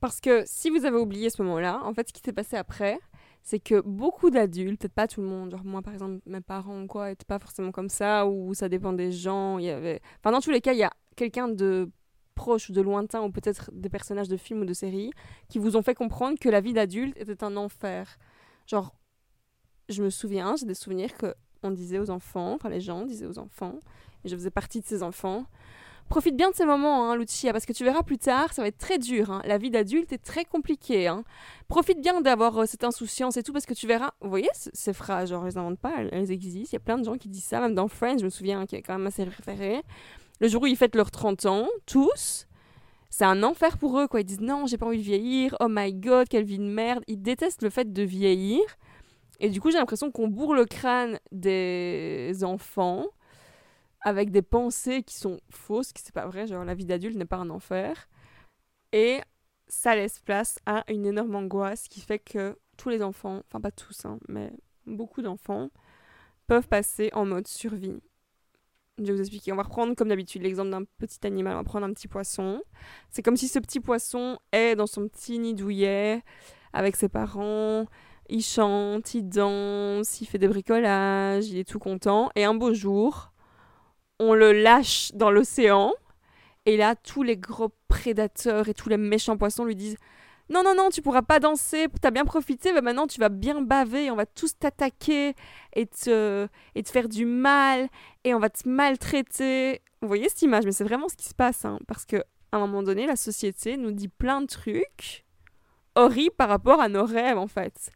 Parce 0.00 0.20
que 0.20 0.42
si 0.46 0.68
vous 0.68 0.84
avez 0.84 0.96
oublié 0.96 1.30
ce 1.30 1.42
moment-là, 1.42 1.80
en 1.84 1.94
fait, 1.94 2.08
ce 2.08 2.12
qui 2.12 2.20
s'est 2.20 2.32
passé 2.32 2.56
après, 2.56 2.98
c'est 3.42 3.60
que 3.60 3.80
beaucoup 3.80 4.30
d'adultes, 4.30 4.80
peut-être 4.80 4.94
pas 4.94 5.06
tout 5.06 5.20
le 5.20 5.28
monde, 5.28 5.50
genre 5.50 5.64
moi 5.64 5.82
par 5.82 5.92
exemple, 5.92 6.20
mes 6.26 6.40
parents 6.40 6.82
ou 6.82 6.86
quoi, 6.86 7.10
étaient 7.10 7.24
pas 7.24 7.38
forcément 7.38 7.70
comme 7.70 7.88
ça, 7.88 8.26
ou 8.26 8.54
ça 8.54 8.68
dépend 8.68 8.92
des 8.92 9.12
gens, 9.12 9.58
il 9.58 9.66
y 9.66 9.70
avait... 9.70 10.00
Enfin, 10.18 10.32
dans 10.32 10.40
tous 10.40 10.50
les 10.50 10.60
cas, 10.60 10.72
il 10.72 10.78
y 10.78 10.84
a 10.84 10.92
quelqu'un 11.16 11.48
de 11.48 11.90
proche 12.34 12.70
ou 12.70 12.72
de 12.72 12.80
lointain, 12.80 13.22
ou 13.22 13.30
peut-être 13.30 13.70
des 13.72 13.88
personnages 13.88 14.28
de 14.28 14.36
films 14.36 14.62
ou 14.62 14.64
de 14.64 14.72
séries, 14.72 15.12
qui 15.48 15.58
vous 15.58 15.76
ont 15.76 15.82
fait 15.82 15.94
comprendre 15.94 16.38
que 16.38 16.48
la 16.48 16.60
vie 16.60 16.72
d'adulte 16.72 17.16
était 17.16 17.44
un 17.44 17.56
enfer. 17.56 18.16
Genre, 18.66 18.94
je 19.88 20.02
me 20.02 20.10
souviens, 20.10 20.56
j'ai 20.56 20.66
des 20.66 20.74
souvenirs 20.74 21.16
que 21.16 21.34
on 21.62 21.70
disait 21.70 22.00
aux 22.00 22.10
enfants, 22.10 22.54
enfin 22.54 22.68
les 22.68 22.80
gens 22.80 23.04
disaient 23.04 23.26
aux 23.26 23.38
enfants, 23.38 23.78
et 24.24 24.28
je 24.28 24.34
faisais 24.34 24.50
partie 24.50 24.80
de 24.80 24.84
ces 24.84 25.02
enfants, 25.04 25.44
Profite 26.12 26.36
bien 26.36 26.50
de 26.50 26.54
ces 26.54 26.66
moments, 26.66 27.10
hein, 27.10 27.16
Lucia, 27.16 27.52
parce 27.52 27.64
que 27.64 27.72
tu 27.72 27.84
verras 27.84 28.02
plus 28.02 28.18
tard, 28.18 28.52
ça 28.52 28.60
va 28.60 28.68
être 28.68 28.76
très 28.76 28.98
dur. 28.98 29.30
Hein. 29.30 29.40
La 29.46 29.56
vie 29.56 29.70
d'adulte 29.70 30.12
est 30.12 30.22
très 30.22 30.44
compliquée. 30.44 31.06
Hein. 31.06 31.24
Profite 31.68 32.02
bien 32.02 32.20
d'avoir 32.20 32.58
euh, 32.58 32.66
cette 32.66 32.84
insouciance 32.84 33.38
et 33.38 33.42
tout, 33.42 33.54
parce 33.54 33.64
que 33.64 33.72
tu 33.72 33.86
verras. 33.86 34.10
Vous 34.20 34.28
voyez, 34.28 34.50
ces 34.52 34.92
phrases, 34.92 35.30
genre, 35.30 35.46
elles 35.46 35.54
n'inventent 35.54 35.80
pas, 35.80 36.02
elles, 36.12 36.30
existent. 36.30 36.68
Il 36.70 36.74
y 36.74 36.76
a 36.76 36.80
plein 36.80 36.98
de 36.98 37.04
gens 37.04 37.16
qui 37.16 37.30
disent 37.30 37.44
ça, 37.44 37.60
même 37.62 37.74
dans 37.74 37.88
Friends, 37.88 38.18
je 38.18 38.24
me 38.24 38.28
souviens, 38.28 38.66
qui 38.66 38.76
est 38.76 38.82
quand 38.82 38.92
même 38.92 39.06
assez 39.06 39.24
référé. 39.24 39.80
Le 40.42 40.48
jour 40.48 40.60
où 40.64 40.66
ils 40.66 40.76
fêtent 40.76 40.96
leurs 40.96 41.10
30 41.10 41.46
ans, 41.46 41.66
tous, 41.86 42.46
c'est 43.08 43.24
un 43.24 43.42
enfer 43.42 43.78
pour 43.78 43.98
eux, 43.98 44.06
quoi. 44.06 44.20
Ils 44.20 44.26
disent 44.26 44.42
non, 44.42 44.66
j'ai 44.66 44.76
pas 44.76 44.84
envie 44.84 44.98
de 44.98 45.02
vieillir, 45.02 45.56
oh 45.60 45.68
my 45.70 45.94
god, 45.94 46.28
quelle 46.28 46.44
vie 46.44 46.58
de 46.58 46.64
merde. 46.64 47.02
Ils 47.06 47.22
détestent 47.22 47.62
le 47.62 47.70
fait 47.70 47.90
de 47.90 48.02
vieillir. 48.02 48.60
Et 49.40 49.48
du 49.48 49.62
coup, 49.62 49.70
j'ai 49.70 49.78
l'impression 49.78 50.10
qu'on 50.10 50.28
bourre 50.28 50.52
le 50.52 50.66
crâne 50.66 51.18
des 51.30 52.34
enfants 52.42 53.06
avec 54.04 54.30
des 54.30 54.42
pensées 54.42 55.02
qui 55.02 55.16
sont 55.16 55.40
fausses, 55.50 55.92
qui 55.92 56.02
c'est 56.02 56.14
pas 56.14 56.26
vrai, 56.26 56.46
genre 56.46 56.64
la 56.64 56.74
vie 56.74 56.84
d'adulte 56.84 57.16
n'est 57.16 57.24
pas 57.24 57.36
un 57.36 57.50
enfer. 57.50 58.08
Et 58.92 59.20
ça 59.68 59.94
laisse 59.94 60.20
place 60.20 60.58
à 60.66 60.84
une 60.88 61.06
énorme 61.06 61.34
angoisse 61.34 61.88
qui 61.88 62.00
fait 62.00 62.18
que 62.18 62.58
tous 62.76 62.88
les 62.88 63.02
enfants, 63.02 63.42
enfin 63.46 63.60
pas 63.60 63.70
tous, 63.70 64.04
hein, 64.04 64.18
mais 64.28 64.52
beaucoup 64.86 65.22
d'enfants, 65.22 65.70
peuvent 66.46 66.68
passer 66.68 67.10
en 67.12 67.24
mode 67.24 67.46
survie. 67.46 68.00
Je 68.98 69.04
vais 69.04 69.12
vous 69.14 69.20
expliquer. 69.20 69.52
On 69.52 69.56
va 69.56 69.62
reprendre 69.62 69.94
comme 69.94 70.08
d'habitude 70.08 70.42
l'exemple 70.42 70.70
d'un 70.70 70.84
petit 70.98 71.26
animal. 71.26 71.54
On 71.54 71.58
va 71.58 71.64
prendre 71.64 71.86
un 71.86 71.92
petit 71.92 72.08
poisson. 72.08 72.62
C'est 73.10 73.22
comme 73.22 73.36
si 73.36 73.48
ce 73.48 73.58
petit 73.58 73.80
poisson 73.80 74.38
est 74.52 74.76
dans 74.76 74.86
son 74.86 75.08
petit 75.08 75.38
nid 75.38 75.54
douillet 75.54 76.22
avec 76.74 76.96
ses 76.96 77.08
parents. 77.08 77.86
Il 78.28 78.42
chante, 78.42 79.14
il 79.14 79.28
danse, 79.28 80.20
il 80.20 80.26
fait 80.26 80.38
des 80.38 80.48
bricolages, 80.48 81.48
il 81.48 81.58
est 81.58 81.68
tout 81.68 81.78
content. 81.78 82.30
Et 82.36 82.44
un 82.44 82.54
beau 82.54 82.74
jour, 82.74 83.31
on 84.22 84.34
le 84.34 84.52
lâche 84.52 85.10
dans 85.14 85.30
l'océan. 85.30 85.92
Et 86.64 86.76
là, 86.76 86.94
tous 86.94 87.24
les 87.24 87.36
gros 87.36 87.72
prédateurs 87.88 88.68
et 88.68 88.74
tous 88.74 88.88
les 88.88 88.96
méchants 88.96 89.36
poissons 89.36 89.64
lui 89.64 89.74
disent 89.74 89.96
Non, 90.48 90.62
non, 90.62 90.74
non, 90.76 90.90
tu 90.90 91.02
pourras 91.02 91.22
pas 91.22 91.40
danser, 91.40 91.88
t'as 92.00 92.12
bien 92.12 92.24
profité, 92.24 92.72
maintenant 92.80 93.08
tu 93.08 93.18
vas 93.18 93.28
bien 93.28 93.60
baver, 93.62 94.10
on 94.12 94.16
va 94.16 94.26
tous 94.26 94.56
t'attaquer 94.56 95.34
et 95.74 95.86
te, 95.86 96.46
et 96.76 96.82
te 96.84 96.90
faire 96.90 97.08
du 97.08 97.26
mal, 97.26 97.88
et 98.22 98.32
on 98.32 98.38
va 98.38 98.48
te 98.48 98.68
maltraiter. 98.68 99.82
Vous 100.00 100.08
voyez 100.08 100.28
cette 100.28 100.42
image, 100.42 100.64
mais 100.64 100.72
c'est 100.72 100.84
vraiment 100.84 101.08
ce 101.08 101.16
qui 101.16 101.26
se 101.26 101.34
passe, 101.34 101.64
hein, 101.64 101.78
parce 101.88 102.06
que 102.06 102.16
à 102.52 102.58
un 102.58 102.60
moment 102.60 102.82
donné, 102.82 103.06
la 103.06 103.16
société 103.16 103.76
nous 103.76 103.90
dit 103.90 104.08
plein 104.08 104.40
de 104.40 104.46
trucs 104.46 105.24
horribles 105.94 106.34
par 106.36 106.48
rapport 106.48 106.80
à 106.80 106.88
nos 106.88 107.04
rêves, 107.04 107.38
en 107.38 107.48
fait. 107.48 107.90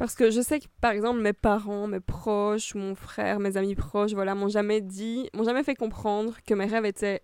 Parce 0.00 0.14
que 0.14 0.30
je 0.30 0.40
sais 0.40 0.60
que, 0.60 0.64
par 0.80 0.92
exemple, 0.92 1.20
mes 1.20 1.34
parents, 1.34 1.86
mes 1.86 2.00
proches, 2.00 2.74
mon 2.74 2.94
frère, 2.94 3.38
mes 3.38 3.58
amis 3.58 3.74
proches, 3.74 4.14
voilà, 4.14 4.34
m'ont 4.34 4.48
jamais 4.48 4.80
dit, 4.80 5.28
m'ont 5.34 5.44
jamais 5.44 5.62
fait 5.62 5.74
comprendre 5.74 6.38
que 6.46 6.54
mes 6.54 6.64
rêves 6.64 6.86
étaient 6.86 7.20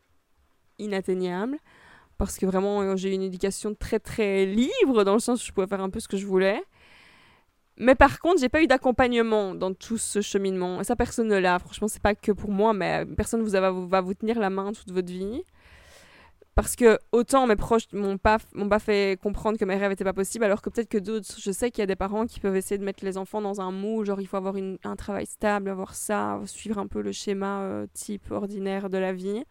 inatteignables. 0.79 1.57
Parce 2.19 2.37
que 2.37 2.45
vraiment, 2.45 2.83
euh, 2.83 2.95
j'ai 2.95 3.09
eu 3.09 3.15
une 3.15 3.23
éducation 3.23 3.75
très 3.75 3.99
très 3.99 4.45
libre, 4.45 5.05
dans 5.05 5.15
le 5.15 5.21
sens 5.21 5.43
où 5.43 5.47
je 5.47 5.53
pouvais 5.53 5.67
faire 5.67 5.81
un 5.81 5.89
peu 5.89 6.01
ce 6.01 6.09
que 6.09 6.19
je 6.19 6.27
voulais. 6.27 6.63
Mais 7.79 7.95
par 7.95 8.19
contre, 8.19 8.41
j'ai 8.41 8.51
pas 8.51 8.63
eu 8.63 8.67
d'accompagnement 8.67 9.55
dans 9.55 9.73
tout 9.73 9.97
ce 9.97 10.21
cheminement. 10.21 10.79
Et 10.83 10.85
ça, 10.85 10.97
personne 10.97 11.29
ne 11.29 11.39
l'a. 11.39 11.59
Franchement, 11.59 11.89
c'est 11.89 12.03
pas 12.03 12.15
que 12.15 12.33
pour 12.33 12.51
moi, 12.51 12.75
mais 12.75 13.07
personne 13.17 13.41
vous 13.41 13.53
va, 13.53 13.71
va 13.71 14.03
vous 14.03 14.13
tenir 14.13 14.39
la 14.39 14.51
main 14.51 14.75
toute 14.75 14.93
votre 14.93 15.11
vie. 15.11 15.43
Parce 16.57 16.75
que 16.75 16.99
autant 17.13 17.47
mes 17.47 17.55
proches 17.55 17.87
m'ont 17.93 18.17
pas, 18.17 18.39
m'ont 18.55 18.71
pas 18.71 18.79
fait 18.79 19.21
comprendre 19.23 19.59
que 19.59 19.65
mes 19.67 19.77
rêves 19.77 19.91
n'étaient 19.91 20.05
pas 20.05 20.15
possibles, 20.15 20.43
alors 20.43 20.63
que 20.63 20.71
peut-être 20.71 20.89
que 20.89 20.97
d'autres, 20.97 21.37
je 21.39 21.51
sais 21.53 21.71
qu'il 21.71 21.83
y 21.83 21.85
a 21.85 21.87
des 21.87 21.97
parents 21.97 22.27
qui 22.27 22.41
peuvent 22.41 22.57
essayer 22.57 22.79
de 22.79 22.85
mettre 22.85 23.05
les 23.05 23.19
enfants 23.19 23.43
dans 23.43 23.61
un 23.61 23.71
moule, 23.71 24.07
genre 24.07 24.23
il 24.23 24.27
faut 24.27 24.39
avoir 24.39 24.55
un 24.57 24.97
travail 24.97 25.27
stable, 25.27 25.69
avoir 25.69 25.95
ça, 25.95 26.41
suivre 26.47 26.79
un 26.79 26.87
peu 26.87 27.03
le 27.03 27.13
schéma 27.13 27.61
euh, 27.61 27.87
type 27.93 28.31
ordinaire 28.31 28.89
de 28.89 28.97
la 28.97 29.13
vie. 29.13 29.45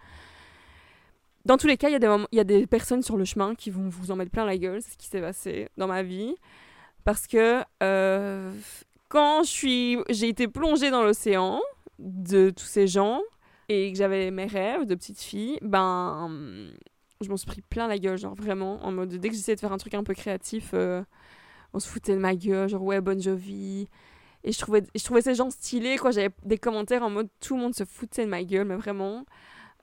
Dans 1.45 1.57
tous 1.57 1.67
les 1.67 1.77
cas, 1.77 1.89
il 1.89 1.93
y, 1.93 2.35
y 2.35 2.39
a 2.39 2.43
des 2.43 2.65
personnes 2.65 3.03
sur 3.03 3.17
le 3.17 3.23
chemin 3.23 3.53
qui 3.53 3.69
vont 3.69 3.87
vous 3.87 4.09
en 4.09 4.15
mettre 4.15 4.31
plein 4.31 4.45
la 4.45 4.57
gueule, 4.57 4.81
c'est 4.81 4.93
ce 4.93 4.97
qui 4.97 5.05
s'est 5.05 5.21
passé 5.21 5.69
dans 5.77 5.85
ma 5.85 6.01
vie. 6.01 6.33
Parce 7.03 7.27
que 7.27 7.61
euh, 7.83 8.51
quand 9.09 9.43
j'ai 9.43 10.27
été 10.27 10.47
plongée 10.47 10.89
dans 10.89 11.03
l'océan 11.03 11.61
de 11.99 12.49
tous 12.49 12.65
ces 12.65 12.87
gens 12.87 13.21
et 13.69 13.91
que 13.91 13.97
j'avais 13.99 14.31
mes 14.31 14.47
rêves 14.47 14.85
de 14.85 14.95
petite 14.95 15.21
fille, 15.21 15.59
ben 15.61 16.31
je 17.21 17.29
m'en 17.29 17.37
suis 17.37 17.47
pris 17.47 17.61
plein 17.61 17.87
la 17.87 17.97
gueule, 17.97 18.17
genre 18.17 18.35
vraiment, 18.35 18.83
en 18.85 18.91
mode 18.91 19.09
dès 19.09 19.29
que 19.29 19.35
j'essayais 19.35 19.55
de 19.55 19.59
faire 19.59 19.73
un 19.73 19.77
truc 19.77 19.93
un 19.93 20.03
peu 20.03 20.13
créatif, 20.13 20.71
euh, 20.73 21.03
on 21.73 21.79
se 21.79 21.87
foutait 21.87 22.13
de 22.13 22.19
ma 22.19 22.35
gueule, 22.35 22.69
genre 22.69 22.83
ouais, 22.83 23.01
Bon 23.01 23.19
Jovi. 23.19 23.87
Et 24.43 24.51
je 24.51 24.59
trouvais, 24.59 24.83
je 24.95 25.03
trouvais 25.03 25.21
ces 25.21 25.33
gens 25.33 25.49
stylés, 25.49 25.97
quoi. 25.97 26.11
J'avais 26.11 26.29
des 26.43 26.57
commentaires 26.57 27.03
en 27.03 27.09
mode 27.09 27.29
tout 27.39 27.55
le 27.55 27.61
monde 27.61 27.75
se 27.75 27.83
foutait 27.83 28.25
de 28.25 28.29
ma 28.29 28.43
gueule, 28.43 28.65
mais 28.65 28.75
vraiment. 28.75 29.25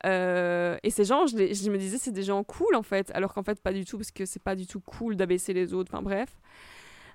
Euh, 0.07 0.77
et 0.83 0.91
ces 0.91 1.05
gens, 1.05 1.27
je, 1.27 1.37
je 1.37 1.71
me 1.71 1.79
disais, 1.79 1.99
c'est 1.99 2.13
des 2.13 2.23
gens 2.23 2.43
cool 2.45 2.75
en 2.75 2.83
fait, 2.83 3.11
alors 3.15 3.35
qu'en 3.35 3.43
fait, 3.43 3.61
pas 3.61 3.73
du 3.73 3.85
tout, 3.85 3.99
parce 3.99 4.11
que 4.11 4.25
c'est 4.27 4.43
pas 4.43 4.57
du 4.57 4.67
tout 4.67 4.81
cool 4.81 5.17
d'abaisser 5.17 5.53
les 5.53 5.75
autres, 5.75 5.91
enfin 5.93 6.03
bref. 6.03 6.37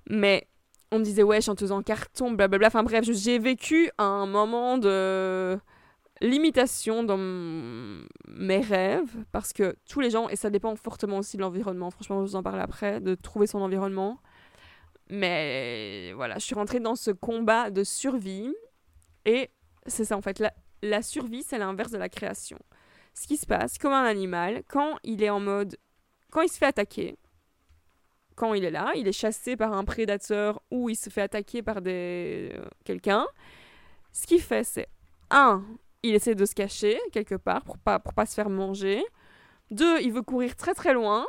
Mais 0.10 0.48
on 0.92 1.00
me 1.00 1.04
disait, 1.04 1.24
ouais, 1.24 1.42
chanteuse 1.42 1.72
en 1.72 1.82
carton, 1.84 2.32
blablabla, 2.32 2.68
enfin 2.68 2.84
bref, 2.84 3.06
j'ai 3.10 3.40
vécu 3.40 3.92
un 3.98 4.26
moment 4.26 4.78
de 4.78 5.58
limitation 6.22 7.04
dans 7.04 7.18
mes 7.18 8.60
rêves 8.60 9.12
parce 9.32 9.54
que 9.54 9.76
tous 9.88 10.00
les 10.00 10.10
gens, 10.10 10.30
et 10.30 10.36
ça 10.36 10.50
dépend 10.50 10.76
fortement 10.76 11.18
aussi 11.18 11.38
de 11.38 11.42
l'environnement, 11.42 11.92
franchement, 11.92 12.26
je 12.26 12.32
vous 12.32 12.36
en 12.36 12.44
parle 12.44 12.62
après, 12.62 13.00
de 13.00 13.16
trouver 13.16 13.48
son 13.48 13.60
environnement. 13.60 14.20
Mais 15.10 16.12
voilà, 16.14 16.36
je 16.36 16.46
suis 16.46 16.56
rentrée 16.56 16.80
dans 16.80 16.96
ce 16.96 17.12
combat 17.12 17.70
de 17.70 17.84
survie 17.84 18.54
et 19.26 19.50
c'est 19.86 20.06
ça 20.06 20.18
en 20.18 20.22
fait, 20.22 20.40
la, 20.40 20.54
la 20.82 21.02
survie, 21.02 21.44
c'est 21.44 21.58
l'inverse 21.58 21.92
de 21.92 21.98
la 21.98 22.10
création. 22.10 22.60
Ce 23.14 23.26
qui 23.26 23.38
se 23.38 23.46
passe, 23.46 23.78
comme 23.78 23.94
un 23.94 24.04
animal, 24.04 24.64
quand 24.68 24.98
il 25.04 25.24
est 25.24 25.30
en 25.30 25.40
mode. 25.40 25.78
Quand 26.30 26.42
il 26.42 26.50
se 26.50 26.58
fait 26.58 26.66
attaquer, 26.66 27.18
quand 28.36 28.54
il 28.54 28.64
est 28.64 28.72
là, 28.72 28.92
il 28.96 29.08
est 29.08 29.14
chassé 29.14 29.58
par 29.58 29.74
un 29.74 29.84
prédateur 29.84 30.62
ou 30.70 30.90
il 30.90 30.96
se 30.96 31.10
fait 31.10 31.22
attaquer 31.22 31.64
par 31.64 31.82
des 31.82 32.52
euh, 32.54 32.66
quelqu'un, 32.84 33.26
ce 34.12 34.28
qu'il 34.28 34.42
fait, 34.42 34.64
c'est 34.64 34.88
un, 35.32 35.64
il 36.04 36.16
essaie 36.16 36.36
de 36.36 36.46
se 36.46 36.56
cacher 36.56 37.00
quelque 37.12 37.36
part 37.36 37.63
pour 37.63 37.77
pas, 37.77 38.00
pour 38.00 38.13
pas 38.13 38.25
se 38.25 38.34
faire 38.34 38.50
manger. 38.50 39.04
Deux, 39.72 40.00
il 40.01 40.12
veut 40.12 40.22
courir 40.22 40.56
très 40.56 40.74
très 40.74 40.94
loin. 40.94 41.25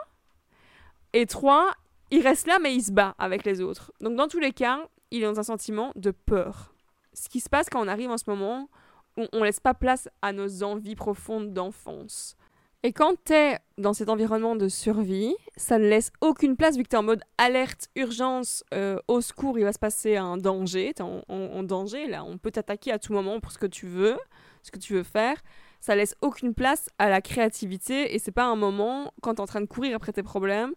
Et 1.12 1.26
trois, 1.26 1.72
il 2.10 2.22
reste 2.22 2.46
là 2.46 2.58
mais 2.60 2.74
il 2.74 2.82
se 2.82 2.92
bat 2.92 3.14
avec 3.18 3.44
les 3.44 3.60
autres. 3.60 3.92
Donc 4.00 4.16
dans 4.16 4.28
tous 4.28 4.38
les 4.38 4.52
cas, 4.52 4.80
il 5.10 5.22
est 5.22 5.26
dans 5.26 5.40
un 5.40 5.44
sentiment 5.44 5.92
de 5.96 6.10
peur. 6.10 6.74
ce 7.14 7.28
qui 7.28 7.40
se 7.40 7.48
passe 7.48 7.68
quand 7.68 7.84
on 7.84 7.88
arrive 7.88 8.10
en 8.10 8.18
ce 8.18 8.28
moment 8.28 8.68
où 9.16 9.26
on 9.32 9.42
laisse 9.42 9.58
pas 9.60 9.74
place 9.74 10.08
à 10.22 10.32
nos 10.32 10.62
envies 10.62 10.94
profondes 10.94 11.52
d'enfance. 11.52 12.36
Et 12.84 12.92
quand 12.92 13.14
tu 13.24 13.32
es 13.32 13.58
dans 13.76 13.92
cet 13.92 14.08
environnement 14.08 14.54
de 14.54 14.68
survie, 14.68 15.34
ça 15.56 15.78
ne 15.78 15.88
laisse 15.88 16.12
aucune 16.20 16.56
place 16.56 16.76
vu 16.76 16.84
que 16.84 16.88
tu 16.88 16.94
es 16.94 16.98
en 16.98 17.02
mode 17.02 17.22
alerte, 17.36 17.88
urgence, 17.96 18.62
euh, 18.72 19.00
au 19.08 19.20
secours, 19.20 19.58
il 19.58 19.64
va 19.64 19.72
se 19.72 19.80
passer 19.80 20.16
un 20.16 20.36
danger, 20.36 20.92
tu 20.94 21.02
es 21.02 21.04
en, 21.04 21.62
danger, 21.64 22.06
là, 22.06 22.24
on 22.24 22.38
peut 22.38 22.52
t'attaquer 22.52 22.92
à 22.92 23.00
tout 23.00 23.12
moment 23.12 23.40
pour 23.40 23.50
ce 23.50 23.58
que 23.58 23.66
tu 23.66 23.86
veux, 23.86 24.16
ce 24.62 24.70
que 24.70 24.78
tu 24.78 24.94
veux 24.94 25.02
faire. 25.02 25.36
Ça 25.80 25.96
laisse 25.96 26.14
aucune 26.20 26.54
place 26.54 26.88
à 26.98 27.08
la 27.08 27.20
créativité 27.20 28.14
et 28.14 28.20
c'est 28.20 28.32
pas 28.32 28.44
un 28.44 28.56
moment, 28.56 29.12
quand 29.22 29.34
tu 29.34 29.38
es 29.38 29.42
en 29.42 29.46
train 29.46 29.60
de 29.60 29.66
courir 29.66 29.96
après 29.96 30.12
tes 30.12 30.22
problèmes, 30.22 30.72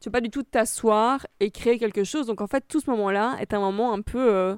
tu 0.00 0.10
peux 0.10 0.12
pas 0.12 0.20
du 0.20 0.30
tout 0.30 0.42
t'asseoir 0.42 1.26
et 1.40 1.50
créer 1.50 1.78
quelque 1.78 2.04
chose. 2.04 2.26
Donc 2.26 2.42
en 2.42 2.46
fait, 2.46 2.64
tout 2.68 2.80
ce 2.80 2.90
moment-là 2.90 3.36
est 3.40 3.54
un 3.54 3.60
moment 3.60 3.94
un 3.94 4.02
peu 4.02 4.30
euh, 4.30 4.56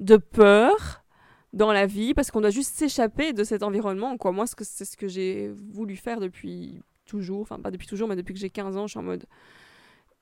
de 0.00 0.16
peur 0.16 1.01
dans 1.52 1.72
la 1.72 1.86
vie 1.86 2.14
parce 2.14 2.30
qu'on 2.30 2.40
doit 2.40 2.50
juste 2.50 2.74
s'échapper 2.74 3.32
de 3.32 3.44
cet 3.44 3.62
environnement. 3.62 4.16
Quoi. 4.16 4.32
Moi, 4.32 4.46
c'est 4.46 4.84
ce 4.84 4.96
que 4.96 5.08
j'ai 5.08 5.52
voulu 5.72 5.96
faire 5.96 6.20
depuis 6.20 6.80
toujours, 7.04 7.42
enfin 7.42 7.58
pas 7.58 7.70
depuis 7.70 7.86
toujours, 7.86 8.08
mais 8.08 8.16
depuis 8.16 8.34
que 8.34 8.40
j'ai 8.40 8.50
15 8.50 8.76
ans, 8.76 8.86
je 8.86 8.92
suis 8.92 8.98
en 8.98 9.04
mode... 9.04 9.26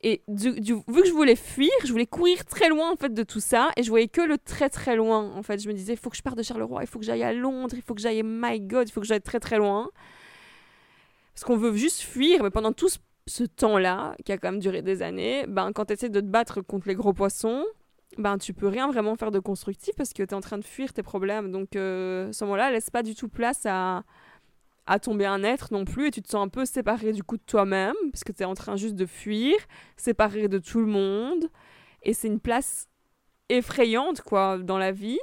Et 0.03 0.23
vu 0.29 0.55
que 0.57 1.07
je 1.07 1.13
voulais 1.13 1.37
fuir, 1.37 1.71
je 1.85 1.93
voulais 1.93 2.07
courir 2.07 2.47
très 2.47 2.71
loin 2.71 2.91
en 2.91 2.97
fait 2.97 3.13
de 3.13 3.23
tout 3.23 3.41
ça, 3.41 3.69
et 3.77 3.83
je 3.83 3.91
voyais 3.91 4.09
que 4.09 4.23
le 4.23 4.39
très 4.39 4.71
très 4.71 4.97
loin. 4.97 5.31
En 5.35 5.43
fait, 5.43 5.63
je 5.63 5.69
me 5.69 5.75
disais, 5.75 5.93
il 5.93 5.99
faut 5.99 6.09
que 6.09 6.17
je 6.17 6.23
parte 6.23 6.39
de 6.39 6.43
Charleroi, 6.43 6.83
il 6.83 6.87
faut 6.87 6.99
que 6.99 7.05
j'aille 7.05 7.23
à 7.23 7.35
Londres, 7.35 7.75
il 7.77 7.83
faut 7.83 7.95
que 7.95 8.01
j'aille, 8.01 8.23
my 8.25 8.61
God, 8.61 8.89
il 8.89 8.93
faut 8.93 9.03
que 9.03 9.07
j'aille 9.07 9.21
très 9.21 9.41
très 9.41 9.59
loin. 9.59 9.91
Parce 11.35 11.45
qu'on 11.45 11.59
veut 11.59 11.77
juste 11.77 12.01
fuir, 12.01 12.43
mais 12.43 12.49
pendant 12.49 12.73
tout 12.73 12.89
ce, 12.89 13.45
temps-là, 13.45 14.17
qui 14.25 14.33
a 14.33 14.39
quand 14.39 14.51
même 14.51 14.61
duré 14.61 14.81
des 14.81 15.03
années, 15.03 15.45
ben, 15.47 15.71
quand 15.73 15.85
tu 15.85 15.93
essaies 15.93 16.09
de 16.09 16.21
te 16.21 16.27
battre 16.27 16.63
contre 16.63 16.89
les 16.89 16.95
gros 16.95 17.13
poissons, 17.13 17.65
ben 18.19 18.39
tu 18.39 18.53
peux 18.53 18.69
rien 18.69 18.89
vraiment 18.89 19.17
faire 19.17 19.31
de 19.31 19.39
constructif 19.39 19.95
parce 19.97 20.13
que 20.13 20.23
tu 20.23 20.31
es 20.31 20.35
en 20.35 20.41
train 20.41 20.59
de 20.59 20.65
fuir 20.65 20.93
tes 20.93 21.03
problèmes. 21.03 21.51
Donc 21.53 21.77
euh, 21.77 22.33
ce 22.33 22.45
moment-là, 22.45 22.71
laisse 22.71 22.91
pas 22.91 23.03
du 23.03 23.15
tout 23.15 23.29
place 23.29 23.67
à, 23.67 24.03
à 24.87 24.99
ton 24.99 25.15
bien-être 25.15 25.73
non 25.73 25.85
plus 25.85 26.09
et 26.09 26.11
tu 26.11 26.23
te 26.23 26.29
sens 26.29 26.45
un 26.45 26.49
peu 26.49 26.65
séparé 26.65 27.13
du 27.13 27.23
coup 27.23 27.37
de 27.37 27.43
toi-même 27.47 27.95
parce 28.11 28.25
que 28.25 28.33
tu 28.33 28.43
es 28.43 28.45
en 28.45 28.55
train 28.55 28.77
juste 28.77 28.97
de 28.97 29.07
fuir, 29.07 29.55
séparé 29.97 30.49
de 30.49 30.59
tout 30.59 30.81
le 30.81 30.87
monde 30.87 31.49
et 32.03 32.15
c'est 32.15 32.29
une 32.29 32.41
place 32.41 32.89
effrayante 33.49 34.23
quoi 34.23 34.59
dans 34.59 34.79
la 34.79 34.93
vie. 34.93 35.21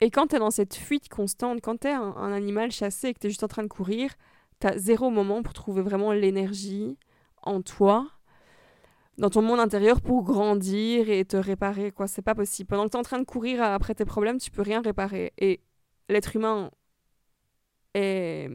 Et 0.00 0.10
quand 0.10 0.28
tu 0.28 0.36
es 0.36 0.38
dans 0.38 0.50
cette 0.50 0.74
fuite 0.74 1.08
constante, 1.08 1.60
quand 1.60 1.80
tu 1.80 1.88
es 1.88 1.92
un, 1.92 2.14
un, 2.16 2.32
animal 2.32 2.70
chassé 2.70 3.08
et 3.08 3.14
que 3.14 3.18
tu 3.18 3.26
es 3.26 3.30
juste 3.30 3.44
en 3.44 3.48
train 3.48 3.62
de 3.62 3.68
courir, 3.68 4.14
tu 4.58 4.66
as 4.66 4.78
zéro 4.78 5.10
moment 5.10 5.42
pour 5.42 5.52
trouver 5.52 5.82
vraiment 5.82 6.12
l'énergie 6.12 6.96
en 7.42 7.60
toi 7.60 8.06
dans 9.20 9.28
ton 9.28 9.42
monde 9.42 9.60
intérieur 9.60 10.00
pour 10.00 10.24
grandir 10.24 11.10
et 11.10 11.24
te 11.26 11.36
réparer 11.36 11.92
quoi. 11.92 12.08
C'est 12.08 12.22
pas 12.22 12.34
possible. 12.34 12.68
Pendant 12.68 12.86
que 12.86 12.90
tu 12.90 12.96
es 12.96 13.00
en 13.00 13.02
train 13.02 13.18
de 13.18 13.24
courir 13.24 13.62
après 13.62 13.94
tes 13.94 14.06
problèmes 14.06 14.38
tu 14.38 14.50
peux 14.50 14.62
rien 14.62 14.80
réparer. 14.80 15.32
Et 15.38 15.60
l'être 16.08 16.34
humain 16.34 16.70
est 17.94 18.48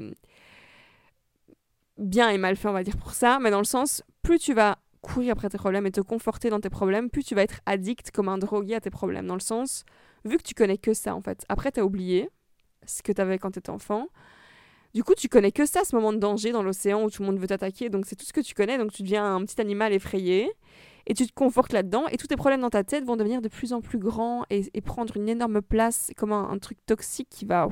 bien 1.98 2.30
et 2.30 2.38
mal 2.38 2.56
fait 2.56 2.68
on 2.68 2.74
va 2.74 2.84
dire 2.84 2.98
pour 2.98 3.14
ça. 3.14 3.40
Mais 3.40 3.52
dans 3.52 3.60
le 3.60 3.66
sens 3.66 4.04
plus 4.24 4.40
tu 4.40 4.54
vas 4.54 4.80
courir 5.02 5.34
après 5.34 5.50
tes 5.50 5.60
problèmes 5.60 5.86
et 5.86 5.92
te 5.92 6.02
conforter 6.02 6.50
dans 6.50 6.60
tes 6.60 6.72
problèmes 6.72 7.12
plus 7.12 7.24
tu 7.24 7.36
vas 7.36 7.44
être 7.44 7.62
addict 7.68 8.10
comme 8.10 8.28
un 8.28 8.40
drogué 8.40 8.74
à 8.74 8.82
tes 8.82 8.90
problèmes. 8.90 9.28
Dans 9.28 9.36
le 9.36 9.40
sens 9.40 9.86
vu 10.26 10.38
que 10.38 10.44
tu 10.44 10.56
connais 10.56 10.80
que 10.80 10.96
ça 10.96 11.16
en 11.16 11.22
fait 11.22 11.46
après 11.48 11.72
tu 11.72 11.80
as 11.80 11.86
oublié 11.86 12.30
ce 12.88 13.04
que 13.04 13.12
tu 13.12 13.22
avais 13.22 13.38
quand 13.38 13.52
tu 13.52 13.60
étais 13.60 13.70
enfant 13.70 14.08
du 14.96 15.04
coup, 15.04 15.14
tu 15.14 15.28
connais 15.28 15.52
que 15.52 15.66
ça, 15.66 15.84
ce 15.84 15.94
moment 15.94 16.14
de 16.14 16.20
danger 16.20 16.54
dans 16.54 16.64
l'océan 16.64 17.04
où 17.04 17.10
tout 17.10 17.22
le 17.22 17.26
monde 17.28 17.38
veut 17.38 17.48
t'attaquer. 17.48 17.90
Donc, 17.90 18.06
c'est 18.06 18.16
tout 18.16 18.26
ce 18.26 18.32
que 18.32 18.40
tu 18.40 18.54
connais. 18.54 18.78
Donc, 18.78 18.94
tu 18.94 19.04
deviens 19.04 19.36
un 19.36 19.44
petit 19.44 19.60
animal 19.60 19.92
effrayé 19.92 20.50
et 21.06 21.14
tu 21.14 21.28
te 21.28 21.34
confortes 21.34 21.74
là-dedans. 21.74 22.08
Et 22.08 22.16
tous 22.16 22.28
tes 22.28 22.38
problèmes 22.38 22.62
dans 22.62 22.70
ta 22.70 22.86
tête 22.86 23.04
vont 23.04 23.18
devenir 23.18 23.42
de 23.42 23.50
plus 23.50 23.74
en 23.74 23.82
plus 23.82 23.98
grands 23.98 24.46
et, 24.50 24.80
prendre 24.80 25.18
une 25.18 25.28
énorme 25.28 25.62
place 25.62 26.12
comme 26.16 26.32
un, 26.32 26.58
truc 26.60 26.78
toxique 26.86 27.28
qui 27.30 27.44
va 27.44 27.68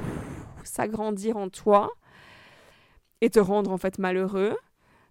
s'agrandir 0.65 1.37
en 1.37 1.47
toi 1.47 1.93
et 3.21 3.29
te 3.29 3.39
rendre 3.39 3.71
en 3.71 3.77
fait 3.77 3.99
malheureux 3.99 4.57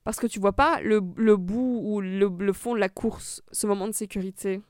parce 0.05 0.19
que 0.19 0.27
tu 0.27 0.39
vois 0.39 0.53
pas 0.53 0.83
le, 0.83 1.01
bout 1.01 1.81
ou 1.83 2.03
le, 2.03 2.29
le 2.29 2.53
fond 2.53 2.75
de 2.75 2.79
la 2.79 2.91
course, 2.91 3.43
ce 3.53 3.67
moment 3.67 3.87
de 3.87 3.93
sécurité. 3.93 4.61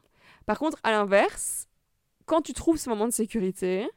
Par 0.46 0.60
contre, 0.60 0.78
à 0.84 0.92
l'inverse, 0.92 1.66
quand 2.26 2.42
tu 2.42 2.52
trouves 2.52 2.76
ce 2.76 2.88
moment 2.88 3.06
de 3.06 3.12
sécurité, 3.12 3.88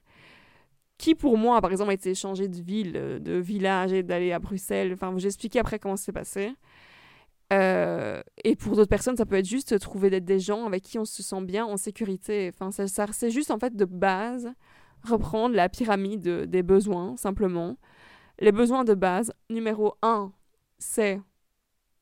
qui 0.97 1.15
pour 1.15 1.37
moi, 1.37 1.61
par 1.61 1.71
exemple, 1.71 1.91
a 1.91 1.93
été 1.93 2.15
changé 2.15 2.47
de 2.47 2.61
ville, 2.61 2.93
euh, 2.95 3.19
de 3.19 3.33
village 3.33 3.93
et 3.93 4.03
d'aller 4.03 4.31
à 4.31 4.39
Bruxelles. 4.39 4.93
Enfin, 4.93 5.13
j'ai 5.17 5.27
expliqué 5.27 5.59
après 5.59 5.79
comment 5.79 5.97
c'est 5.97 6.11
passé. 6.11 6.53
Euh, 7.53 8.23
et 8.43 8.55
pour 8.55 8.75
d'autres 8.75 8.89
personnes, 8.89 9.17
ça 9.17 9.25
peut 9.25 9.35
être 9.35 9.47
juste 9.47 9.77
trouver 9.79 10.19
des 10.19 10.39
gens 10.39 10.65
avec 10.65 10.83
qui 10.83 10.97
on 10.97 11.05
se 11.05 11.21
sent 11.21 11.41
bien 11.41 11.65
en 11.65 11.77
sécurité. 11.77 12.51
Enfin, 12.53 12.71
ça, 12.71 13.07
c'est 13.11 13.29
juste 13.29 13.51
en 13.51 13.59
fait 13.59 13.75
de 13.75 13.85
base 13.85 14.49
reprendre 15.03 15.55
la 15.55 15.69
pyramide 15.69 16.27
des 16.27 16.63
besoins, 16.63 17.15
simplement. 17.17 17.77
Les 18.39 18.51
besoins 18.51 18.83
de 18.83 18.93
base, 18.93 19.31
numéro 19.49 19.93
un, 20.01 20.33
c'est 20.77 21.21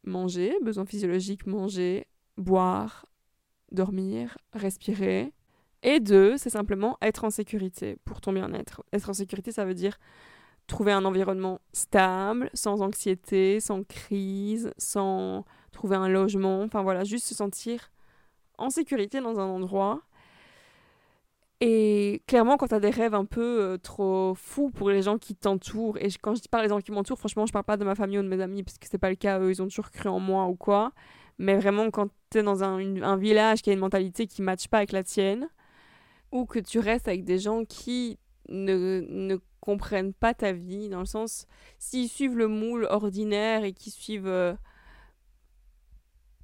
manger, 0.04 0.56
besoin 0.64 0.86
physiologique, 0.86 1.46
manger, 1.46 2.08
boire, 2.38 3.06
dormir, 3.72 4.38
respirer. 4.54 5.34
Et 5.84 6.00
deux, 6.00 6.38
c'est 6.38 6.50
simplement 6.50 6.98
être 7.02 7.26
en 7.26 7.30
sécurité 7.30 7.98
pour 8.06 8.22
ton 8.22 8.32
bien-être. 8.32 8.84
Être 8.94 9.10
en 9.10 9.14
sécurité, 9.14 9.52
ça 9.52 9.66
veut 9.66 9.74
dire 9.74 9.98
trouver 10.68 10.94
un 10.94 11.04
environnement 11.04 11.60
stable, 11.74 12.50
sans 12.54 12.82
anxiété, 12.82 13.60
sans 13.60 13.84
crise, 13.84 14.72
sans 14.78 15.46
trouver 15.72 15.98
un 15.98 16.08
logement. 16.08 16.62
Enfin 16.64 16.84
voilà, 16.84 17.04
juste 17.04 17.28
se 17.28 17.36
sentir 17.36 17.92
en 18.58 18.70
sécurité 18.70 19.20
dans 19.20 19.40
un 19.40 19.46
endroit. 19.46 20.02
Et 21.60 22.22
clairement, 22.28 22.58
quand 22.58 22.68
tu 22.68 22.76
as 22.76 22.80
des 22.80 22.90
rêves 22.90 23.14
un 23.14 23.26
peu 23.26 23.62
euh, 23.62 23.78
trop 23.78 24.34
fous 24.36 24.70
pour 24.70 24.90
les 24.90 25.02
gens 25.02 25.18
qui 25.18 25.36
t'entourent, 25.36 25.98
et 25.98 26.10
quand 26.22 26.36
je 26.36 26.42
dis 26.42 26.50
parle 26.50 26.64
les 26.64 26.70
gens 26.70 26.82
qui 26.82 26.92
m'entourent, 26.92 27.20
franchement, 27.20 27.46
je 27.46 27.54
parle 27.54 27.64
pas 27.64 27.78
de 27.78 27.86
ma 27.86 27.96
famille 27.96 28.20
ou 28.20 28.24
de 28.24 28.28
mes 28.28 28.42
amis, 28.42 28.64
parce 28.64 28.78
que 28.78 28.86
c'est 28.90 28.98
pas 28.98 29.10
le 29.10 29.16
cas, 29.16 29.40
eux, 29.40 29.50
ils 29.50 29.62
ont 29.62 29.68
toujours 29.68 29.90
cru 29.92 30.10
en 30.10 30.20
moi 30.20 30.46
ou 30.48 30.56
quoi. 30.56 30.92
Mais 31.38 31.56
vraiment, 31.58 31.90
quand 31.90 32.10
tu 32.32 32.40
es 32.40 32.44
dans 32.44 32.64
un, 32.64 33.02
un, 33.02 33.18
village 33.18 33.62
qui 33.62 33.70
a 33.70 33.74
une 33.74 33.80
mentalité 33.80 34.28
qui 34.28 34.42
ne 34.42 34.46
matche 34.46 34.68
pas 34.68 34.80
avec 34.80 34.92
la 34.92 35.04
tienne, 35.04 35.48
ou 36.34 36.46
que 36.46 36.60
tu 36.60 36.80
restes 36.80 37.08
avec 37.08 37.24
des 37.24 37.38
gens 37.38 37.64
qui 37.64 38.18
ne, 38.50 39.06
ne 39.08 39.38
comprennent 39.62 40.14
pas 40.14 40.34
ta 40.34 40.52
vie, 40.52 40.90
dans 40.90 41.00
le 41.00 41.06
sens, 41.06 41.46
s'ils 41.78 42.10
suivent 42.10 42.36
le 42.36 42.48
moule 42.48 42.86
ordinaire 42.90 43.64
et 43.64 43.72
qui 43.72 43.92
suivent, 43.92 44.28
euh, 44.28 44.56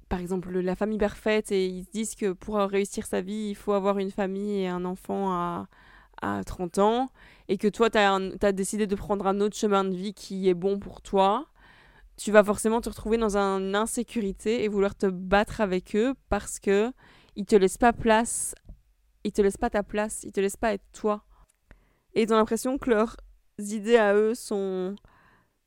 par 0.08 0.20
exemple, 0.20 0.56
la 0.58 0.76
famille 0.76 0.96
parfaite, 0.96 1.50
et 1.50 1.66
ils 1.66 1.84
se 1.84 1.90
disent 1.90 2.14
que 2.14 2.32
pour 2.32 2.56
réussir 2.56 3.04
sa 3.04 3.20
vie, 3.20 3.48
il 3.50 3.56
faut 3.56 3.72
avoir 3.72 3.98
une 3.98 4.12
famille 4.12 4.60
et 4.60 4.68
un 4.68 4.84
enfant 4.84 5.32
à, 5.32 5.68
à 6.22 6.44
30 6.44 6.78
ans, 6.78 7.10
et 7.48 7.58
que 7.58 7.66
toi, 7.66 7.90
tu 7.90 7.98
as, 7.98 8.52
décidé 8.52 8.86
de 8.86 8.94
prendre 8.94 9.26
un 9.26 9.40
autre 9.40 9.56
chemin 9.56 9.82
de 9.82 9.94
vie 9.94 10.14
qui 10.14 10.48
est 10.48 10.54
bon 10.54 10.78
pour 10.78 11.02
toi, 11.02 11.48
tu 12.16 12.30
vas 12.30 12.44
forcément 12.44 12.80
te 12.80 12.88
retrouver 12.88 13.18
dans 13.18 13.36
une 13.36 13.74
insécurité 13.74 14.62
et 14.62 14.68
vouloir 14.68 14.94
te 14.94 15.06
battre 15.06 15.60
avec 15.60 15.96
eux 15.96 16.14
parce 16.28 16.60
que 16.60 16.92
ils 17.34 17.46
te 17.46 17.56
laissent 17.56 17.78
pas 17.78 17.92
place 17.92 18.54
ils 19.24 19.32
te 19.32 19.42
laissent 19.42 19.56
pas 19.56 19.70
ta 19.70 19.82
place, 19.82 20.22
ils 20.24 20.32
te 20.32 20.40
laissent 20.40 20.56
pas 20.56 20.72
être 20.72 20.84
toi. 20.92 21.24
Et 22.14 22.22
ils 22.22 22.32
ont 22.32 22.36
l'impression 22.36 22.78
que 22.78 22.90
leurs 22.90 23.16
idées 23.58 23.96
à 23.96 24.14
eux 24.14 24.34
sont 24.34 24.96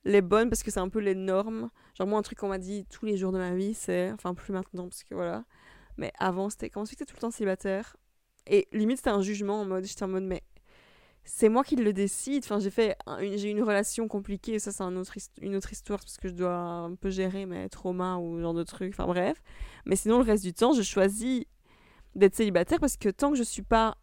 les 0.03 0.21
bonnes 0.21 0.49
parce 0.49 0.63
que 0.63 0.71
c'est 0.71 0.79
un 0.79 0.89
peu 0.89 0.99
les 0.99 1.15
normes. 1.15 1.69
Genre 1.97 2.07
moi 2.07 2.19
un 2.19 2.23
truc 2.23 2.39
qu'on 2.39 2.49
m'a 2.49 2.57
dit 2.57 2.85
tous 2.89 3.05
les 3.05 3.17
jours 3.17 3.31
de 3.31 3.37
ma 3.37 3.55
vie 3.55 3.73
c'est, 3.73 4.11
enfin 4.11 4.33
plus 4.33 4.51
maintenant 4.51 4.83
parce 4.83 5.03
que 5.03 5.13
voilà, 5.13 5.45
mais 5.97 6.11
avant 6.17 6.49
c'était 6.49 6.69
quand 6.69 6.83
tu 6.85 6.95
tout 6.95 7.05
le 7.13 7.19
temps 7.19 7.31
célibataire 7.31 7.95
et 8.47 8.67
limite 8.73 8.97
c'était 8.97 9.11
un 9.11 9.21
jugement 9.21 9.61
en 9.61 9.65
mode, 9.65 9.85
j'étais 9.85 10.03
en 10.03 10.07
mode 10.07 10.23
mais 10.23 10.43
c'est 11.23 11.47
moi 11.47 11.63
qui 11.63 11.75
le 11.77 11.93
décide. 11.93 12.43
Enfin 12.43 12.59
j'ai 12.59 12.71
fait, 12.71 12.97
j'ai 13.19 13.49
une 13.49 13.61
relation 13.63 14.07
compliquée, 14.07 14.59
ça 14.59 14.71
c'est 14.71 14.83
une 15.41 15.55
autre 15.55 15.71
histoire 15.71 15.99
parce 15.99 16.17
que 16.17 16.27
je 16.27 16.33
dois 16.33 16.55
un 16.55 16.95
peu 16.95 17.09
gérer 17.09 17.45
mes 17.45 17.69
traumas 17.69 18.17
ou 18.17 18.41
genre 18.41 18.53
de 18.53 18.63
trucs, 18.63 18.93
enfin 18.93 19.05
bref. 19.05 19.41
Mais 19.85 19.95
sinon 19.95 20.17
le 20.17 20.25
reste 20.25 20.43
du 20.43 20.53
temps 20.53 20.73
je 20.73 20.81
choisis 20.81 21.45
d'être 22.15 22.35
célibataire 22.35 22.79
parce 22.79 22.97
que 22.97 23.09
tant 23.09 23.31
que 23.31 23.37
je 23.37 23.43
suis 23.43 23.61
pas 23.61 23.97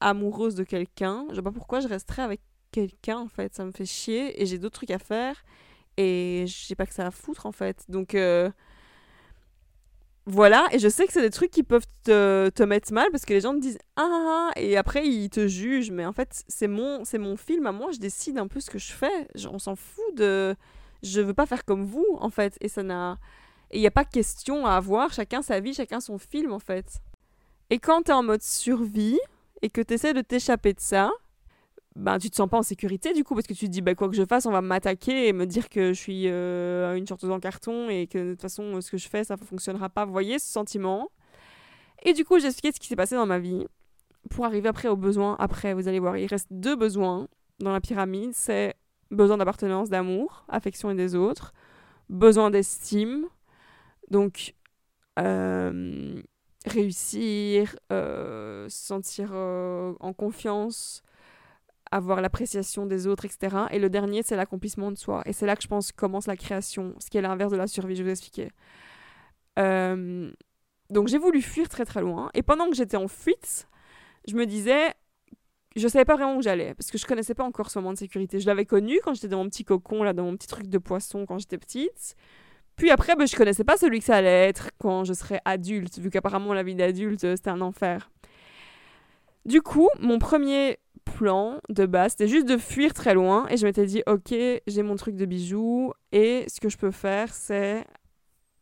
amoureuse 0.00 0.54
de 0.54 0.64
quelqu'un, 0.64 1.26
je 1.30 1.36
sais 1.36 1.42
pas 1.42 1.52
pourquoi 1.52 1.80
je 1.80 1.88
resterai 1.88 2.22
avec 2.22 2.40
quelqu'un 2.70 3.18
en 3.18 3.28
fait, 3.28 3.54
ça 3.54 3.64
me 3.64 3.72
fait 3.72 3.86
chier 3.86 4.40
et 4.40 4.46
j'ai 4.46 4.58
d'autres 4.58 4.76
trucs 4.76 4.90
à 4.90 4.98
faire 4.98 5.44
et 5.96 6.44
j'ai 6.46 6.74
pas 6.74 6.86
que 6.86 6.94
ça 6.94 7.06
à 7.06 7.10
foutre 7.10 7.46
en 7.46 7.52
fait. 7.52 7.84
Donc 7.88 8.14
euh, 8.14 8.50
voilà, 10.26 10.66
et 10.72 10.78
je 10.78 10.88
sais 10.88 11.06
que 11.06 11.12
c'est 11.12 11.22
des 11.22 11.30
trucs 11.30 11.50
qui 11.50 11.62
peuvent 11.62 11.86
te, 12.04 12.50
te, 12.50 12.62
mettre 12.62 12.92
mal 12.92 13.08
parce 13.10 13.24
que 13.24 13.32
les 13.32 13.40
gens 13.40 13.54
te 13.54 13.60
disent 13.60 13.78
ah, 13.96 14.02
ah, 14.06 14.50
ah 14.54 14.60
et 14.60 14.76
après 14.76 15.06
ils 15.06 15.30
te 15.30 15.48
jugent, 15.48 15.90
mais 15.90 16.06
en 16.06 16.12
fait 16.12 16.44
c'est 16.48 16.68
mon, 16.68 17.04
c'est 17.04 17.18
mon 17.18 17.36
film 17.36 17.66
à 17.66 17.72
moi, 17.72 17.90
je 17.92 17.98
décide 17.98 18.38
un 18.38 18.46
peu 18.46 18.60
ce 18.60 18.70
que 18.70 18.78
je 18.78 18.92
fais, 18.92 19.28
on 19.50 19.58
s'en 19.58 19.74
fout 19.74 20.14
de. 20.16 20.54
Je 21.02 21.20
veux 21.20 21.34
pas 21.34 21.46
faire 21.46 21.64
comme 21.64 21.84
vous 21.84 22.06
en 22.20 22.30
fait, 22.30 22.56
et 22.60 22.68
ça 22.68 22.82
n'a. 22.82 23.18
Et 23.70 23.78
il 23.78 23.80
n'y 23.80 23.86
a 23.86 23.92
pas 23.92 24.04
question 24.04 24.66
à 24.66 24.72
avoir, 24.72 25.12
chacun 25.12 25.42
sa 25.42 25.60
vie, 25.60 25.74
chacun 25.74 26.00
son 26.00 26.18
film 26.18 26.52
en 26.52 26.58
fait. 26.58 27.00
Et 27.70 27.78
quand 27.78 28.02
tu 28.02 28.10
es 28.10 28.14
en 28.14 28.22
mode 28.22 28.42
survie 28.42 29.18
et 29.62 29.68
que 29.68 29.80
tu 29.80 29.94
essaies 29.94 30.14
de 30.14 30.22
t'échapper 30.22 30.72
de 30.72 30.80
ça, 30.80 31.10
ben 31.96 32.18
tu 32.18 32.30
te 32.30 32.36
sens 32.36 32.48
pas 32.48 32.58
en 32.58 32.62
sécurité 32.62 33.12
du 33.12 33.24
coup 33.24 33.34
parce 33.34 33.46
que 33.46 33.54
tu 33.54 33.66
te 33.66 33.70
dis 33.70 33.82
bah 33.82 33.94
quoi 33.94 34.08
que 34.08 34.14
je 34.14 34.24
fasse 34.24 34.46
on 34.46 34.52
va 34.52 34.60
m'attaquer 34.60 35.26
et 35.26 35.32
me 35.32 35.46
dire 35.46 35.68
que 35.68 35.92
je 35.92 35.98
suis 35.98 36.28
euh, 36.28 36.94
une 36.94 37.06
chanteuse 37.08 37.30
en 37.30 37.40
carton 37.40 37.88
et 37.88 38.06
que 38.06 38.18
de 38.18 38.30
toute 38.32 38.42
façon 38.42 38.80
ce 38.80 38.88
que 38.88 38.98
je 38.98 39.08
fais 39.08 39.24
ça 39.24 39.34
ne 39.34 39.44
fonctionnera 39.44 39.88
pas 39.88 40.04
vous 40.04 40.12
voyez 40.12 40.38
ce 40.38 40.48
sentiment? 40.48 41.10
Et 42.02 42.12
du 42.12 42.24
coup, 42.24 42.38
j'ai 42.38 42.46
expliqué 42.46 42.72
ce 42.72 42.80
qui 42.80 42.86
s'est 42.86 42.96
passé 42.96 43.16
dans 43.16 43.26
ma 43.26 43.38
vie 43.38 43.66
pour 44.30 44.44
arriver 44.44 44.68
après 44.68 44.88
aux 44.88 44.96
besoins. 44.96 45.36
Après, 45.38 45.74
vous 45.74 45.88
allez 45.88 45.98
voir, 45.98 46.16
il 46.16 46.26
reste 46.26 46.48
deux 46.50 46.76
besoins 46.76 47.28
dans 47.60 47.72
la 47.72 47.80
pyramide. 47.80 48.32
C'est 48.34 48.74
besoin 49.10 49.36
d'appartenance, 49.36 49.88
d'amour, 49.88 50.44
affection 50.48 50.90
et 50.90 50.94
des 50.94 51.14
autres, 51.14 51.52
besoin 52.08 52.50
d'estime, 52.50 53.26
donc 54.10 54.54
euh, 55.18 56.22
réussir, 56.66 57.76
euh, 57.92 58.68
se 58.68 58.86
sentir 58.86 59.30
euh, 59.32 59.94
en 60.00 60.12
confiance, 60.12 61.02
avoir 61.90 62.20
l'appréciation 62.20 62.86
des 62.86 63.06
autres, 63.06 63.24
etc. 63.24 63.56
Et 63.70 63.78
le 63.78 63.88
dernier, 63.88 64.22
c'est 64.22 64.36
l'accomplissement 64.36 64.90
de 64.90 64.98
soi. 64.98 65.22
Et 65.26 65.32
c'est 65.32 65.46
là 65.46 65.56
que 65.56 65.62
je 65.62 65.68
pense 65.68 65.92
commence 65.92 66.26
la 66.26 66.36
création, 66.36 66.94
ce 66.98 67.10
qui 67.10 67.18
est 67.18 67.22
l'inverse 67.22 67.52
de 67.52 67.56
la 67.56 67.66
survie, 67.66 67.96
je 67.96 68.02
vous 68.02 68.10
expliquer. 68.10 68.50
donc 69.56 71.08
j'ai 71.08 71.18
voulu 71.18 71.42
fuir 71.42 71.68
très 71.68 71.84
très 71.84 72.00
loin. 72.00 72.30
Et 72.34 72.42
pendant 72.42 72.68
que 72.68 72.76
j'étais 72.76 72.96
en 72.96 73.08
fuite, 73.08 73.68
je 74.26 74.34
me 74.34 74.46
disais, 74.46 74.94
je 75.76 75.88
savais 75.88 76.04
pas 76.04 76.16
vraiment 76.16 76.36
où 76.36 76.42
j'allais 76.42 76.74
parce 76.74 76.90
que 76.90 76.98
je 76.98 77.06
connaissais 77.06 77.34
pas 77.34 77.44
encore 77.44 77.70
ce 77.70 77.78
moment 77.78 77.92
de 77.92 77.98
sécurité. 77.98 78.40
Je 78.40 78.46
l'avais 78.46 78.66
connu 78.66 79.00
quand 79.02 79.14
j'étais 79.14 79.28
dans 79.28 79.38
mon 79.38 79.48
petit 79.48 79.64
cocon, 79.64 80.02
là, 80.02 80.12
dans 80.12 80.24
mon 80.24 80.36
petit 80.36 80.48
truc 80.48 80.66
de 80.68 80.78
poisson 80.78 81.26
quand 81.26 81.38
j'étais 81.38 81.58
petite. 81.58 82.16
Puis 82.78 82.90
après, 82.90 83.16
ben, 83.16 83.26
je 83.26 83.36
connaissais 83.36 83.64
pas 83.64 83.76
celui 83.76 83.98
que 83.98 84.04
ça 84.04 84.16
allait 84.16 84.48
être 84.48 84.70
quand 84.78 85.04
je 85.04 85.12
serais 85.12 85.40
adulte, 85.44 85.98
vu 85.98 86.10
qu'apparemment 86.10 86.54
la 86.54 86.62
vie 86.62 86.76
d'adulte, 86.76 87.24
euh, 87.24 87.36
c'était 87.36 87.50
un 87.50 87.60
enfer. 87.60 88.08
Du 89.44 89.62
coup, 89.62 89.88
mon 90.00 90.18
premier 90.18 90.78
plan 91.04 91.60
de 91.68 91.86
base, 91.86 92.12
c'était 92.12 92.28
juste 92.28 92.48
de 92.48 92.56
fuir 92.56 92.94
très 92.94 93.14
loin. 93.14 93.46
Et 93.50 93.56
je 93.56 93.66
m'étais 93.66 93.84
dit, 93.84 94.02
ok, 94.06 94.32
j'ai 94.66 94.82
mon 94.82 94.94
truc 94.94 95.16
de 95.16 95.26
bijoux. 95.26 95.92
Et 96.12 96.44
ce 96.48 96.60
que 96.60 96.68
je 96.68 96.78
peux 96.78 96.92
faire, 96.92 97.34
c'est 97.34 97.84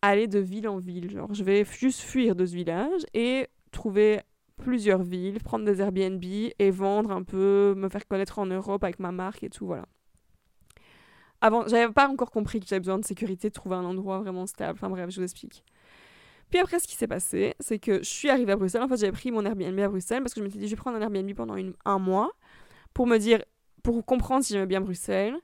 aller 0.01 0.29
de 0.29 0.39
ville 0.39 0.69
en 0.69 0.79
ville. 0.79 1.11
Genre, 1.11 1.35
je 1.35 1.45
vais 1.45 1.65
juste 1.65 2.01
fuir 2.01 2.35
de 2.35 2.47
ce 2.47 2.55
village 2.55 3.03
et 3.13 3.49
trouver 3.71 4.21
plusieurs 4.57 5.03
villes, 5.03 5.41
prendre 5.43 5.67
des 5.67 5.83
Airbnb 5.83 6.25
et 6.25 6.71
vendre 6.71 7.11
un 7.11 7.23
peu, 7.23 7.75
me 7.77 7.91
faire 7.91 8.07
connaître 8.07 8.39
en 8.39 8.47
Europe 8.47 8.83
avec 8.83 8.99
ma 8.99 9.13
marque 9.13 9.43
et 9.43 9.51
tout, 9.51 9.67
voilà. 9.67 9.85
Avant, 11.41 11.67
j'avais 11.67 11.93
pas 11.93 12.09
encore 12.09 12.31
compris 12.31 12.61
que 12.61 12.67
j'avais 12.67 12.81
besoin 12.81 12.99
de 12.99 13.05
sécurité, 13.05 13.49
de 13.49 13.55
trouver 13.55 13.77
un 13.77 13.85
endroit 13.85 14.21
vraiment 14.21 14.47
stable. 14.47 14.79
Enfin 14.79 14.89
bref, 14.89 15.11
je 15.11 15.17
vous 15.17 15.25
explique. 15.25 15.65
Puis 16.51 16.61
après, 16.61 16.79
ce 16.79 16.87
qui 16.87 16.95
s'est 16.95 17.09
passé, 17.09 17.55
c'est 17.61 17.79
que 17.79 17.99
je 17.99 18.09
suis 18.09 18.31
arrivée 18.31 18.53
à 18.53 18.57
Bruxelles. 18.57 18.83
En 18.83 18.89
fait, 18.89 18.97
j'avais 18.97 19.13
pris 19.13 19.31
mon 19.31 19.45
Airbnb 19.45 19.79
à 19.81 19.89
Bruxelles 19.89 20.23
parce 20.23 20.33
que 20.33 20.41
je 20.41 20.45
me 20.45 20.49
suis 20.49 20.59
dit, 20.59 20.67
je 20.67 20.73
vais 20.73 20.81
prendre 20.81 20.97
un 20.97 21.01
Airbnb 21.01 21.33
pendant 21.35 21.57
un 21.85 21.99
mois 21.99 22.33
pour 22.95 23.07
me 23.07 23.19
dire, 23.19 23.43
pour 23.83 24.05
comprendre 24.05 24.45
si 24.45 24.53
j'aimais 24.53 24.67
bien 24.67 24.81
Bruxelles. 24.81 25.37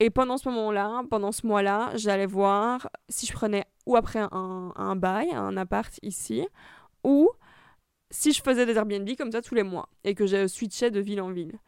Et 0.00 0.10
pendant 0.10 0.36
ce 0.36 0.48
moment-là, 0.48 1.02
pendant 1.08 1.32
ce 1.32 1.46
mois-là, 1.46 1.92
j'allais 1.94 2.26
voir 2.26 2.88
si 3.08 3.26
je 3.26 3.32
prenais 3.32 3.64
ou 3.86 3.96
après 3.96 4.18
un, 4.18 4.72
un 4.74 4.96
bail, 4.96 5.30
un 5.32 5.56
appart 5.56 5.98
ici, 6.02 6.46
ou 7.04 7.30
si 8.10 8.32
je 8.32 8.42
faisais 8.42 8.66
des 8.66 8.74
Airbnb 8.76 9.08
comme 9.16 9.32
ça 9.32 9.42
tous 9.42 9.54
les 9.54 9.62
mois 9.62 9.88
et 10.04 10.14
que 10.14 10.26
je 10.26 10.46
switchais 10.46 10.90
de 10.90 11.00
ville 11.00 11.20
en 11.20 11.30
ville. 11.30 11.58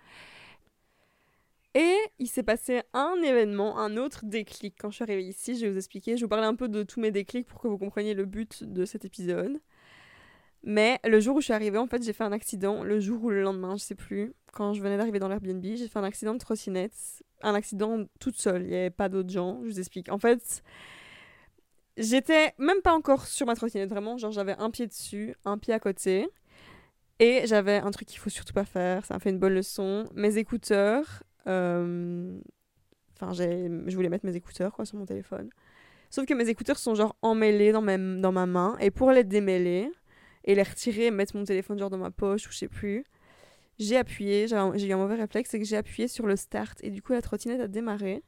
Et 1.76 1.94
il 2.18 2.26
s'est 2.26 2.42
passé 2.42 2.80
un 2.94 3.16
événement, 3.22 3.78
un 3.78 3.98
autre 3.98 4.24
déclic 4.24 4.76
quand 4.80 4.88
je 4.88 4.94
suis 4.94 5.02
arrivée 5.02 5.24
ici. 5.24 5.56
Je 5.56 5.66
vais 5.66 5.72
vous 5.72 5.76
expliquer. 5.76 6.16
Je 6.16 6.24
vous 6.24 6.28
parler 6.28 6.46
un 6.46 6.54
peu 6.54 6.70
de 6.70 6.82
tous 6.82 7.00
mes 7.00 7.10
déclics 7.10 7.46
pour 7.46 7.60
que 7.60 7.68
vous 7.68 7.76
compreniez 7.76 8.14
le 8.14 8.24
but 8.24 8.64
de 8.64 8.86
cet 8.86 9.04
épisode. 9.04 9.60
Mais 10.62 10.98
le 11.04 11.20
jour 11.20 11.36
où 11.36 11.40
je 11.40 11.44
suis 11.44 11.52
arrivée, 11.52 11.76
en 11.76 11.86
fait, 11.86 12.02
j'ai 12.02 12.14
fait 12.14 12.24
un 12.24 12.32
accident. 12.32 12.82
Le 12.82 12.98
jour 12.98 13.22
ou 13.24 13.28
le 13.28 13.42
lendemain, 13.42 13.76
je 13.76 13.82
sais 13.82 13.94
plus. 13.94 14.32
Quand 14.54 14.72
je 14.72 14.80
venais 14.80 14.96
d'arriver 14.96 15.18
dans 15.18 15.28
l'Airbnb, 15.28 15.62
j'ai 15.62 15.86
fait 15.86 15.98
un 15.98 16.04
accident 16.04 16.32
de 16.32 16.38
trottinette. 16.38 17.22
Un 17.42 17.54
accident 17.54 18.06
toute 18.20 18.36
seule. 18.36 18.62
Il 18.62 18.68
n'y 18.68 18.74
avait 18.74 18.88
pas 18.88 19.10
d'autres 19.10 19.28
gens. 19.28 19.60
Je 19.62 19.66
vous 19.66 19.78
explique. 19.78 20.10
En 20.10 20.18
fait, 20.18 20.62
J'étais 21.98 22.54
même 22.58 22.80
pas 22.82 22.94
encore 22.94 23.26
sur 23.26 23.46
ma 23.46 23.54
trottinette, 23.54 23.90
vraiment. 23.90 24.16
Genre, 24.16 24.32
j'avais 24.32 24.54
un 24.58 24.70
pied 24.70 24.86
dessus, 24.86 25.34
un 25.44 25.58
pied 25.58 25.74
à 25.74 25.78
côté. 25.78 26.26
Et 27.18 27.46
j'avais 27.46 27.76
un 27.76 27.90
truc 27.90 28.08
qu'il 28.08 28.18
faut 28.18 28.28
surtout 28.30 28.52
pas 28.52 28.66
faire, 28.66 29.06
ça 29.06 29.14
m'a 29.14 29.20
fait 29.20 29.30
une 29.30 29.38
bonne 29.38 29.54
leçon. 29.54 30.04
Mes 30.14 30.36
écouteurs. 30.36 31.22
Euh, 31.48 32.38
enfin, 33.14 33.32
je 33.32 33.94
voulais 33.94 34.08
mettre 34.08 34.26
mes 34.26 34.36
écouteurs 34.36 34.72
quoi, 34.72 34.84
sur 34.84 34.98
mon 34.98 35.06
téléphone. 35.06 35.50
Sauf 36.10 36.26
que 36.26 36.34
mes 36.34 36.48
écouteurs 36.48 36.78
sont 36.78 36.94
genre 36.94 37.16
emmêlés 37.22 37.72
dans 37.72 37.82
ma, 37.82 38.46
main. 38.46 38.76
Et 38.80 38.90
pour 38.90 39.10
les 39.12 39.24
démêler 39.24 39.90
et 40.44 40.54
les 40.54 40.62
retirer 40.62 41.10
mettre 41.10 41.36
mon 41.36 41.44
téléphone 41.44 41.78
genre 41.78 41.90
dans 41.90 41.98
ma 41.98 42.10
poche 42.10 42.46
ou 42.46 42.52
je 42.52 42.58
sais 42.58 42.68
plus, 42.68 43.04
j'ai 43.78 43.96
appuyé, 43.96 44.46
j'ai 44.48 44.86
eu 44.86 44.92
un 44.92 44.96
mauvais 44.96 45.16
réflexe, 45.16 45.50
c'est 45.50 45.58
que 45.58 45.64
j'ai 45.64 45.76
appuyé 45.76 46.08
sur 46.08 46.26
le 46.26 46.36
start. 46.36 46.78
Et 46.82 46.90
du 46.90 47.02
coup, 47.02 47.12
la 47.12 47.22
trottinette 47.22 47.60
a 47.60 47.68
démarré. 47.68 48.22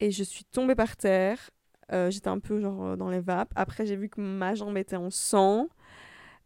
Et 0.00 0.10
je 0.10 0.22
suis 0.22 0.44
tombée 0.44 0.74
par 0.74 0.96
terre 0.96 1.50
euh, 1.92 2.10
j'étais 2.10 2.28
un 2.28 2.38
peu 2.38 2.60
genre 2.60 2.96
dans 2.96 3.10
les 3.10 3.20
vapes. 3.20 3.52
Après, 3.56 3.86
j'ai 3.86 3.96
vu 3.96 4.08
que 4.08 4.20
ma 4.20 4.54
jambe 4.54 4.76
était 4.76 4.96
en 4.96 5.10
sang. 5.10 5.68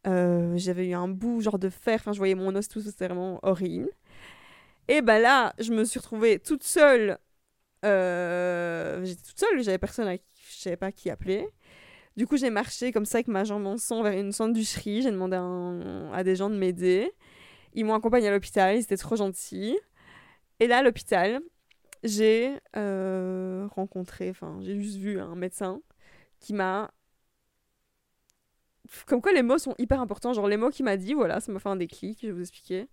Euh, 0.07 0.53
j'avais 0.57 0.89
eu 0.89 0.95
un 0.95 1.09
bout 1.09 1.41
genre 1.41 1.59
de 1.59 1.69
fer. 1.69 1.97
Enfin, 2.01 2.13
je 2.13 2.19
voyais 2.19 2.35
mon 2.35 2.55
os, 2.57 2.69
tout 2.69 2.81
c'était 2.81 3.07
vraiment 3.07 3.41
horrible. 3.43 3.89
Et 4.89 5.03
ben 5.03 5.19
là, 5.19 5.55
je 5.59 5.73
me 5.73 5.85
suis 5.85 5.99
retrouvée 5.99 6.39
toute 6.39 6.63
seule. 6.63 7.19
J'étais 7.83 9.23
toute 9.23 9.39
seule, 9.39 9.63
j'avais 9.63 9.79
personne 9.79 10.09
à 10.09 10.19
qui, 10.19 10.25
je 10.51 10.57
savais 10.63 10.77
pas 10.77 10.93
qui 10.93 11.11
appeler. 11.11 11.49
Du 12.17 12.27
coup, 12.27 12.37
j'ai 12.37 12.51
marché 12.51 12.93
comme 12.93 13.05
ça 13.07 13.19
avec 13.19 13.29
ma 13.29 13.45
jambe 13.45 13.67
en 13.67 13.77
sang 13.77 14.03
vers 14.03 14.13
une 14.19 14.33
sandwicherie. 14.33 15.03
J'ai 15.03 15.11
demandé 15.11 15.37
à, 15.37 16.17
à, 16.17 16.25
des 16.25 16.37
gens 16.37 16.49
de 16.51 16.57
m'aider. 16.57 17.13
Ils 17.75 17.85
m'ont 17.85 17.95
accompagnée 17.95 18.29
à 18.29 18.31
l'hôpital, 18.31 18.77
ils 18.77 18.83
étaient 18.83 18.97
trop 18.97 19.17
gentils. 19.17 19.77
Et 20.61 20.67
là, 20.69 20.79
à 20.79 20.83
l'hôpital, 20.83 21.41
j'ai 22.05 22.53
euh, 22.77 23.67
rencontré, 23.75 24.31
enfin, 24.31 24.59
j'ai 24.63 24.79
juste 24.81 24.99
vu 24.99 25.19
un 25.19 25.35
médecin 25.35 25.81
qui 26.39 26.53
m'a. 26.55 26.93
Comme 29.07 29.23
quoi 29.23 29.33
les 29.33 29.43
mots 29.43 29.59
sont 29.59 29.75
hyper 29.79 30.01
importants. 30.01 30.35
Genre 30.35 30.47
les 30.47 30.59
mots 30.59 30.71
qu'il 30.71 30.85
m'a 30.85 30.97
dit, 30.97 31.15
voilà, 31.15 31.41
ça 31.41 31.51
m'a 31.51 31.59
fait 31.59 31.71
un 31.71 31.77
déclic, 31.77 32.19
je 32.23 32.27
vais 32.29 32.33
vous 32.33 32.43
expliquer. 32.43 32.89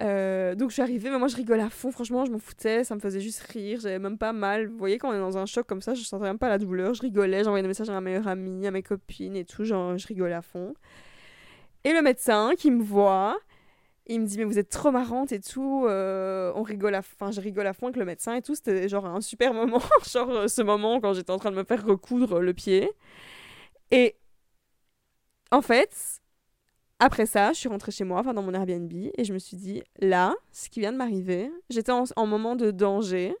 Euh, 0.00 0.54
donc 0.54 0.70
je 0.70 0.74
suis 0.74 0.82
arrivée, 0.82 1.10
mais 1.10 1.18
moi 1.18 1.28
je 1.28 1.36
rigole 1.36 1.60
à 1.60 1.68
fond, 1.70 1.90
franchement, 1.92 2.24
je 2.24 2.32
m'en 2.32 2.38
foutais, 2.38 2.82
ça 2.82 2.94
me 2.94 3.00
faisait 3.00 3.20
juste 3.20 3.40
rire, 3.42 3.78
j'avais 3.80 3.98
même 3.98 4.18
pas 4.18 4.32
mal. 4.32 4.66
Vous 4.68 4.78
voyez, 4.78 4.98
quand 4.98 5.10
on 5.10 5.14
est 5.14 5.18
dans 5.18 5.38
un 5.38 5.46
choc 5.46 5.66
comme 5.66 5.82
ça, 5.82 5.94
je 5.94 6.02
sentais 6.02 6.24
même 6.24 6.38
pas 6.38 6.48
la 6.48 6.58
douleur, 6.58 6.94
je 6.94 7.02
rigolais, 7.02 7.44
j'envoyais 7.44 7.62
des 7.62 7.68
messages 7.68 7.90
à 7.90 7.92
ma 7.92 8.00
meilleure 8.00 8.26
amie, 8.26 8.66
à 8.66 8.70
mes 8.70 8.82
copines 8.82 9.36
et 9.36 9.44
tout, 9.44 9.64
genre 9.64 9.96
je 9.98 10.06
rigolais 10.06 10.34
à 10.34 10.42
fond. 10.42 10.74
Et 11.84 11.92
le 11.92 12.02
médecin 12.02 12.52
qui 12.56 12.70
me 12.70 12.82
voit, 12.82 13.36
il 14.06 14.20
me 14.20 14.26
dit 14.26 14.38
mais 14.38 14.44
vous 14.44 14.58
êtes 14.58 14.70
trop 14.70 14.90
marrante 14.90 15.32
et 15.32 15.40
tout. 15.40 15.86
Euh, 15.88 16.52
on 16.56 16.62
rigole 16.62 16.94
à 16.94 17.00
enfin 17.00 17.30
je 17.30 17.40
rigole 17.40 17.66
à 17.66 17.72
fond 17.72 17.86
avec 17.86 17.96
le 17.96 18.04
médecin 18.04 18.34
et 18.34 18.42
tout. 18.42 18.54
C'était 18.54 18.88
genre 18.88 19.06
un 19.06 19.20
super 19.20 19.54
moment. 19.54 19.80
Genre 20.12 20.30
euh, 20.30 20.48
ce 20.48 20.62
moment 20.62 21.00
quand 21.00 21.14
j'étais 21.14 21.30
en 21.32 21.38
train 21.38 21.50
de 21.50 21.56
me 21.56 21.64
faire 21.64 21.84
recoudre 21.84 22.40
le 22.40 22.54
pied. 22.54 22.90
Et 23.90 24.16
en 25.50 25.62
fait 25.62 26.21
après 27.04 27.26
ça 27.26 27.52
je 27.52 27.58
suis 27.58 27.68
rentrée 27.68 27.92
chez 27.92 28.04
moi 28.04 28.20
enfin 28.20 28.34
dans 28.34 28.42
mon 28.42 28.54
Airbnb 28.54 28.92
et 28.92 29.24
je 29.24 29.32
me 29.32 29.38
suis 29.38 29.56
dit 29.56 29.82
là 30.00 30.34
ce 30.52 30.68
qui 30.68 30.80
vient 30.80 30.92
de 30.92 30.98
m'arriver 30.98 31.50
j'étais 31.70 31.92
en, 31.92 32.04
en, 32.16 32.26
moment 32.26 32.56
de 32.56 32.70
danger 32.70 33.34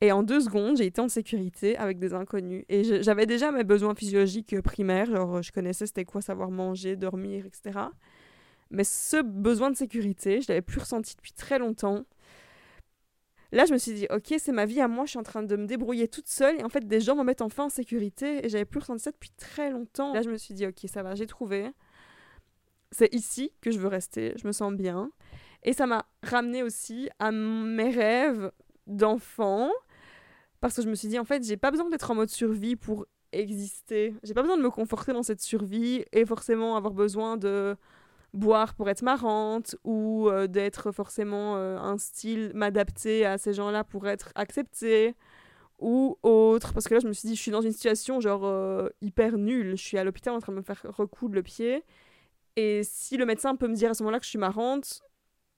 et 0.00 0.12
en 0.12 0.22
deux 0.22 0.40
secondes 0.40 0.76
j'ai 0.76 0.86
été 0.86 1.00
en 1.00 1.08
sécurité 1.08 1.76
avec 1.76 1.98
des 1.98 2.14
inconnus 2.14 2.64
et 2.68 3.02
j'avais 3.02 3.26
déjà 3.26 3.52
mes 3.52 3.64
besoins 3.64 3.94
physiologiques 3.94 4.60
primaires 4.62 5.06
genre 5.06 5.42
je 5.42 5.52
connaissais 5.52 5.86
c'était 5.86 6.04
quoi 6.04 6.20
savoir 6.22 6.50
manger 6.50 6.96
dormir 6.96 7.46
etc 7.46 7.88
mais 8.70 8.84
ce 8.84 9.22
besoin 9.22 9.70
de 9.70 9.76
sécurité, 9.76 10.40
je 10.40 10.48
l'avais 10.48 10.62
plus 10.62 10.80
ressenti 10.80 11.14
depuis 11.16 11.32
très 11.32 11.58
longtemps. 11.58 12.04
Là, 13.50 13.64
je 13.64 13.72
me 13.72 13.78
suis 13.78 13.94
dit, 13.94 14.06
ok, 14.10 14.34
c'est 14.38 14.52
ma 14.52 14.66
vie 14.66 14.80
à 14.80 14.88
moi, 14.88 15.06
je 15.06 15.10
suis 15.10 15.18
en 15.18 15.22
train 15.22 15.42
de 15.42 15.56
me 15.56 15.66
débrouiller 15.66 16.06
toute 16.06 16.28
seule. 16.28 16.60
Et 16.60 16.64
en 16.64 16.68
fait, 16.68 16.86
des 16.86 17.00
gens 17.00 17.16
me 17.16 17.22
mettent 17.22 17.40
enfin 17.40 17.64
en 17.64 17.68
sécurité. 17.70 18.44
Et 18.44 18.50
j'avais 18.50 18.66
plus 18.66 18.80
ressenti 18.80 19.04
ça 19.04 19.10
depuis 19.10 19.30
très 19.30 19.70
longtemps. 19.70 20.12
Là, 20.12 20.20
je 20.20 20.28
me 20.28 20.36
suis 20.36 20.52
dit, 20.52 20.66
ok, 20.66 20.80
ça 20.86 21.02
va, 21.02 21.14
j'ai 21.14 21.26
trouvé. 21.26 21.70
C'est 22.90 23.12
ici 23.14 23.52
que 23.60 23.70
je 23.70 23.78
veux 23.78 23.88
rester. 23.88 24.34
Je 24.36 24.46
me 24.46 24.52
sens 24.52 24.72
bien. 24.72 25.10
Et 25.62 25.72
ça 25.72 25.86
m'a 25.86 26.06
ramené 26.22 26.62
aussi 26.62 27.08
à 27.18 27.30
mes 27.30 27.90
rêves 27.90 28.50
d'enfant. 28.86 29.70
Parce 30.60 30.74
que 30.74 30.82
je 30.82 30.88
me 30.88 30.94
suis 30.94 31.08
dit, 31.08 31.18
en 31.18 31.24
fait, 31.24 31.44
j'ai 31.44 31.56
pas 31.56 31.70
besoin 31.70 31.88
d'être 31.88 32.10
en 32.10 32.14
mode 32.14 32.30
survie 32.30 32.76
pour 32.76 33.06
exister. 33.32 34.14
J'ai 34.22 34.34
pas 34.34 34.42
besoin 34.42 34.56
de 34.56 34.62
me 34.62 34.70
conforter 34.70 35.12
dans 35.12 35.22
cette 35.22 35.40
survie 35.40 36.04
et 36.12 36.24
forcément 36.24 36.76
avoir 36.76 36.94
besoin 36.94 37.36
de 37.36 37.76
boire 38.34 38.74
pour 38.74 38.88
être 38.88 39.02
marrante 39.02 39.76
ou 39.84 40.28
euh, 40.28 40.46
d'être 40.46 40.92
forcément 40.92 41.56
euh, 41.56 41.78
un 41.78 41.98
style, 41.98 42.52
m'adapter 42.54 43.24
à 43.24 43.38
ces 43.38 43.54
gens-là 43.54 43.84
pour 43.84 44.06
être 44.06 44.32
acceptée 44.34 45.14
ou 45.78 46.18
autre. 46.22 46.72
Parce 46.72 46.88
que 46.88 46.94
là, 46.94 47.00
je 47.00 47.08
me 47.08 47.12
suis 47.12 47.28
dit, 47.28 47.36
je 47.36 47.40
suis 47.40 47.50
dans 47.50 47.60
une 47.60 47.72
situation 47.72 48.20
genre 48.20 48.44
euh, 48.44 48.88
hyper 49.00 49.38
nulle. 49.38 49.76
Je 49.76 49.82
suis 49.82 49.98
à 49.98 50.04
l'hôpital 50.04 50.34
en 50.34 50.40
train 50.40 50.52
de 50.52 50.58
me 50.58 50.62
faire 50.62 50.82
recoudre 50.88 51.34
le 51.34 51.42
pied. 51.42 51.84
Et 52.58 52.82
si 52.82 53.16
le 53.16 53.24
médecin 53.24 53.54
peut 53.54 53.68
me 53.68 53.74
dire 53.76 53.92
à 53.92 53.94
ce 53.94 54.02
moment-là 54.02 54.18
que 54.18 54.24
je 54.24 54.30
suis 54.30 54.38
marrante, 54.38 55.00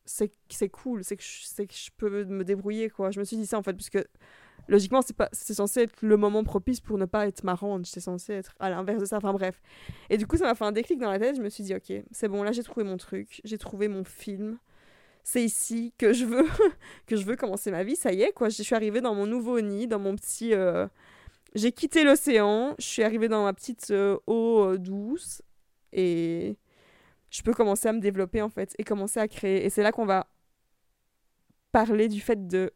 c'est 0.04 0.68
cool, 0.68 1.02
c'est 1.02 1.16
que, 1.16 1.22
que 1.22 1.72
je 1.72 1.90
peux 1.96 2.24
me 2.26 2.44
débrouiller, 2.44 2.90
quoi. 2.90 3.10
Je 3.10 3.18
me 3.20 3.24
suis 3.24 3.38
dit 3.38 3.46
ça, 3.46 3.56
en 3.56 3.62
fait, 3.62 3.72
puisque 3.72 4.04
logiquement, 4.68 5.00
c'est 5.32 5.54
censé 5.54 5.80
être 5.80 5.94
le 6.02 6.18
moment 6.18 6.44
propice 6.44 6.82
pour 6.82 6.98
ne 6.98 7.06
pas 7.06 7.26
être 7.26 7.42
marrante. 7.42 7.86
C'est 7.86 8.00
censé 8.00 8.34
être 8.34 8.54
à 8.60 8.68
l'inverse 8.68 9.00
de 9.00 9.06
ça. 9.06 9.16
Enfin 9.16 9.32
bref. 9.32 9.62
Et 10.10 10.18
du 10.18 10.26
coup, 10.26 10.36
ça 10.36 10.44
m'a 10.44 10.54
fait 10.54 10.66
un 10.66 10.72
déclic 10.72 10.98
dans 10.98 11.10
la 11.10 11.18
tête. 11.18 11.36
Je 11.36 11.40
me 11.40 11.48
suis 11.48 11.64
dit, 11.64 11.74
ok, 11.74 11.90
c'est 12.10 12.28
bon, 12.28 12.42
là 12.42 12.52
j'ai 12.52 12.62
trouvé 12.62 12.84
mon 12.84 12.98
truc, 12.98 13.40
j'ai 13.44 13.56
trouvé 13.56 13.88
mon 13.88 14.04
film. 14.04 14.58
C'est 15.24 15.42
ici 15.42 15.94
que 15.96 16.12
je 16.12 16.26
veux 16.26 16.44
que 17.06 17.16
je 17.16 17.24
veux 17.24 17.36
commencer 17.36 17.70
ma 17.70 17.82
vie. 17.82 17.96
Ça 17.96 18.12
y 18.12 18.20
est, 18.20 18.32
quoi. 18.32 18.50
Je 18.50 18.62
suis 18.62 18.74
arrivée 18.74 19.00
dans 19.00 19.14
mon 19.14 19.26
nouveau 19.26 19.58
nid, 19.62 19.86
dans 19.86 19.98
mon 19.98 20.14
petit. 20.16 20.52
Euh, 20.52 20.86
j'ai 21.54 21.72
quitté 21.72 22.04
l'océan. 22.04 22.74
Je 22.78 22.84
suis 22.84 23.02
arrivée 23.02 23.28
dans 23.28 23.44
ma 23.44 23.54
petite 23.54 23.90
euh, 23.90 24.18
eau 24.26 24.64
euh, 24.64 24.76
douce 24.76 25.40
et 25.94 26.58
je 27.30 27.42
peux 27.42 27.54
commencer 27.54 27.88
à 27.88 27.92
me 27.92 28.00
développer 28.00 28.42
en 28.42 28.50
fait 28.50 28.74
et 28.78 28.84
commencer 28.84 29.20
à 29.20 29.28
créer. 29.28 29.64
Et 29.64 29.70
c'est 29.70 29.82
là 29.82 29.92
qu'on 29.92 30.06
va 30.06 30.26
parler 31.72 32.08
du 32.08 32.20
fait 32.20 32.46
de 32.46 32.72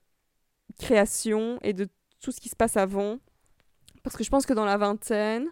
création 0.79 1.59
et 1.63 1.73
de 1.73 1.89
tout 2.21 2.33
ce 2.33 2.41
qui 2.41 2.49
se 2.49 2.57
passe 2.57 2.77
avant. 2.77 3.19
Parce 4.03 4.17
que 4.17 4.25
je 4.25 4.31
pense 4.31 4.47
que 4.47 4.53
dans 4.53 4.65
la 4.65 4.77
vingtaine, 4.77 5.49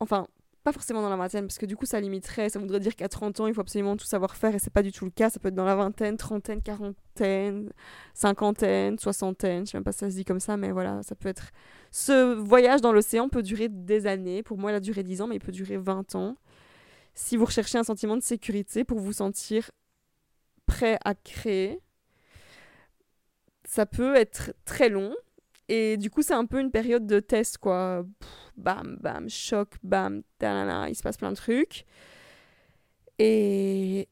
enfin, 0.00 0.26
pas 0.64 0.72
forcément 0.72 1.02
dans 1.02 1.10
la 1.10 1.16
vingtaine, 1.16 1.46
parce 1.46 1.58
que 1.58 1.66
du 1.66 1.76
coup 1.76 1.86
ça 1.86 2.00
limiterait, 2.00 2.48
ça 2.48 2.58
voudrait 2.58 2.80
dire 2.80 2.94
qu'à 2.94 3.08
30 3.08 3.40
ans 3.40 3.46
il 3.48 3.54
faut 3.54 3.60
absolument 3.60 3.96
tout 3.96 4.04
savoir 4.06 4.36
faire 4.36 4.54
et 4.54 4.58
c'est 4.58 4.72
pas 4.72 4.82
du 4.82 4.92
tout 4.92 5.04
le 5.04 5.10
cas. 5.10 5.28
Ça 5.28 5.40
peut 5.40 5.48
être 5.48 5.54
dans 5.54 5.64
la 5.64 5.74
vingtaine, 5.74 6.16
trentaine, 6.16 6.62
quarantaine, 6.62 7.72
cinquantaine, 8.14 8.98
soixantaine, 8.98 9.66
je 9.66 9.72
sais 9.72 9.76
même 9.76 9.84
pas 9.84 9.92
si 9.92 10.00
ça 10.00 10.10
se 10.10 10.16
dit 10.16 10.24
comme 10.24 10.40
ça, 10.40 10.56
mais 10.56 10.70
voilà, 10.70 11.02
ça 11.02 11.14
peut 11.14 11.28
être. 11.28 11.50
Ce 11.90 12.34
voyage 12.34 12.80
dans 12.80 12.92
l'océan 12.92 13.28
peut 13.28 13.42
durer 13.42 13.68
des 13.68 14.06
années. 14.06 14.42
Pour 14.42 14.56
moi, 14.56 14.70
il 14.72 14.74
a 14.74 14.80
duré 14.80 15.02
10 15.02 15.20
ans, 15.20 15.26
mais 15.26 15.36
il 15.36 15.40
peut 15.40 15.52
durer 15.52 15.76
20 15.76 16.14
ans. 16.14 16.36
Si 17.14 17.36
vous 17.36 17.44
recherchez 17.44 17.78
un 17.78 17.84
sentiment 17.84 18.16
de 18.16 18.22
sécurité 18.22 18.84
pour 18.84 18.98
vous 18.98 19.12
sentir 19.12 19.70
prêt 20.66 20.98
à 21.04 21.14
créer, 21.14 21.80
ça 23.64 23.86
peut 23.86 24.16
être 24.16 24.54
très 24.64 24.88
long. 24.88 25.14
Et 25.68 25.96
du 25.96 26.10
coup, 26.10 26.22
c'est 26.22 26.34
un 26.34 26.46
peu 26.46 26.60
une 26.60 26.70
période 26.70 27.06
de 27.06 27.20
test, 27.20 27.58
quoi. 27.58 28.04
bam, 28.56 28.98
bam, 29.00 29.28
choc, 29.28 29.70
bam, 29.82 30.22
talala, 30.38 30.88
il 30.88 30.94
se 30.94 31.02
passe 31.02 31.16
plein 31.16 31.30
de 31.30 31.36
trucs. 31.36 31.84
Et 33.18 34.08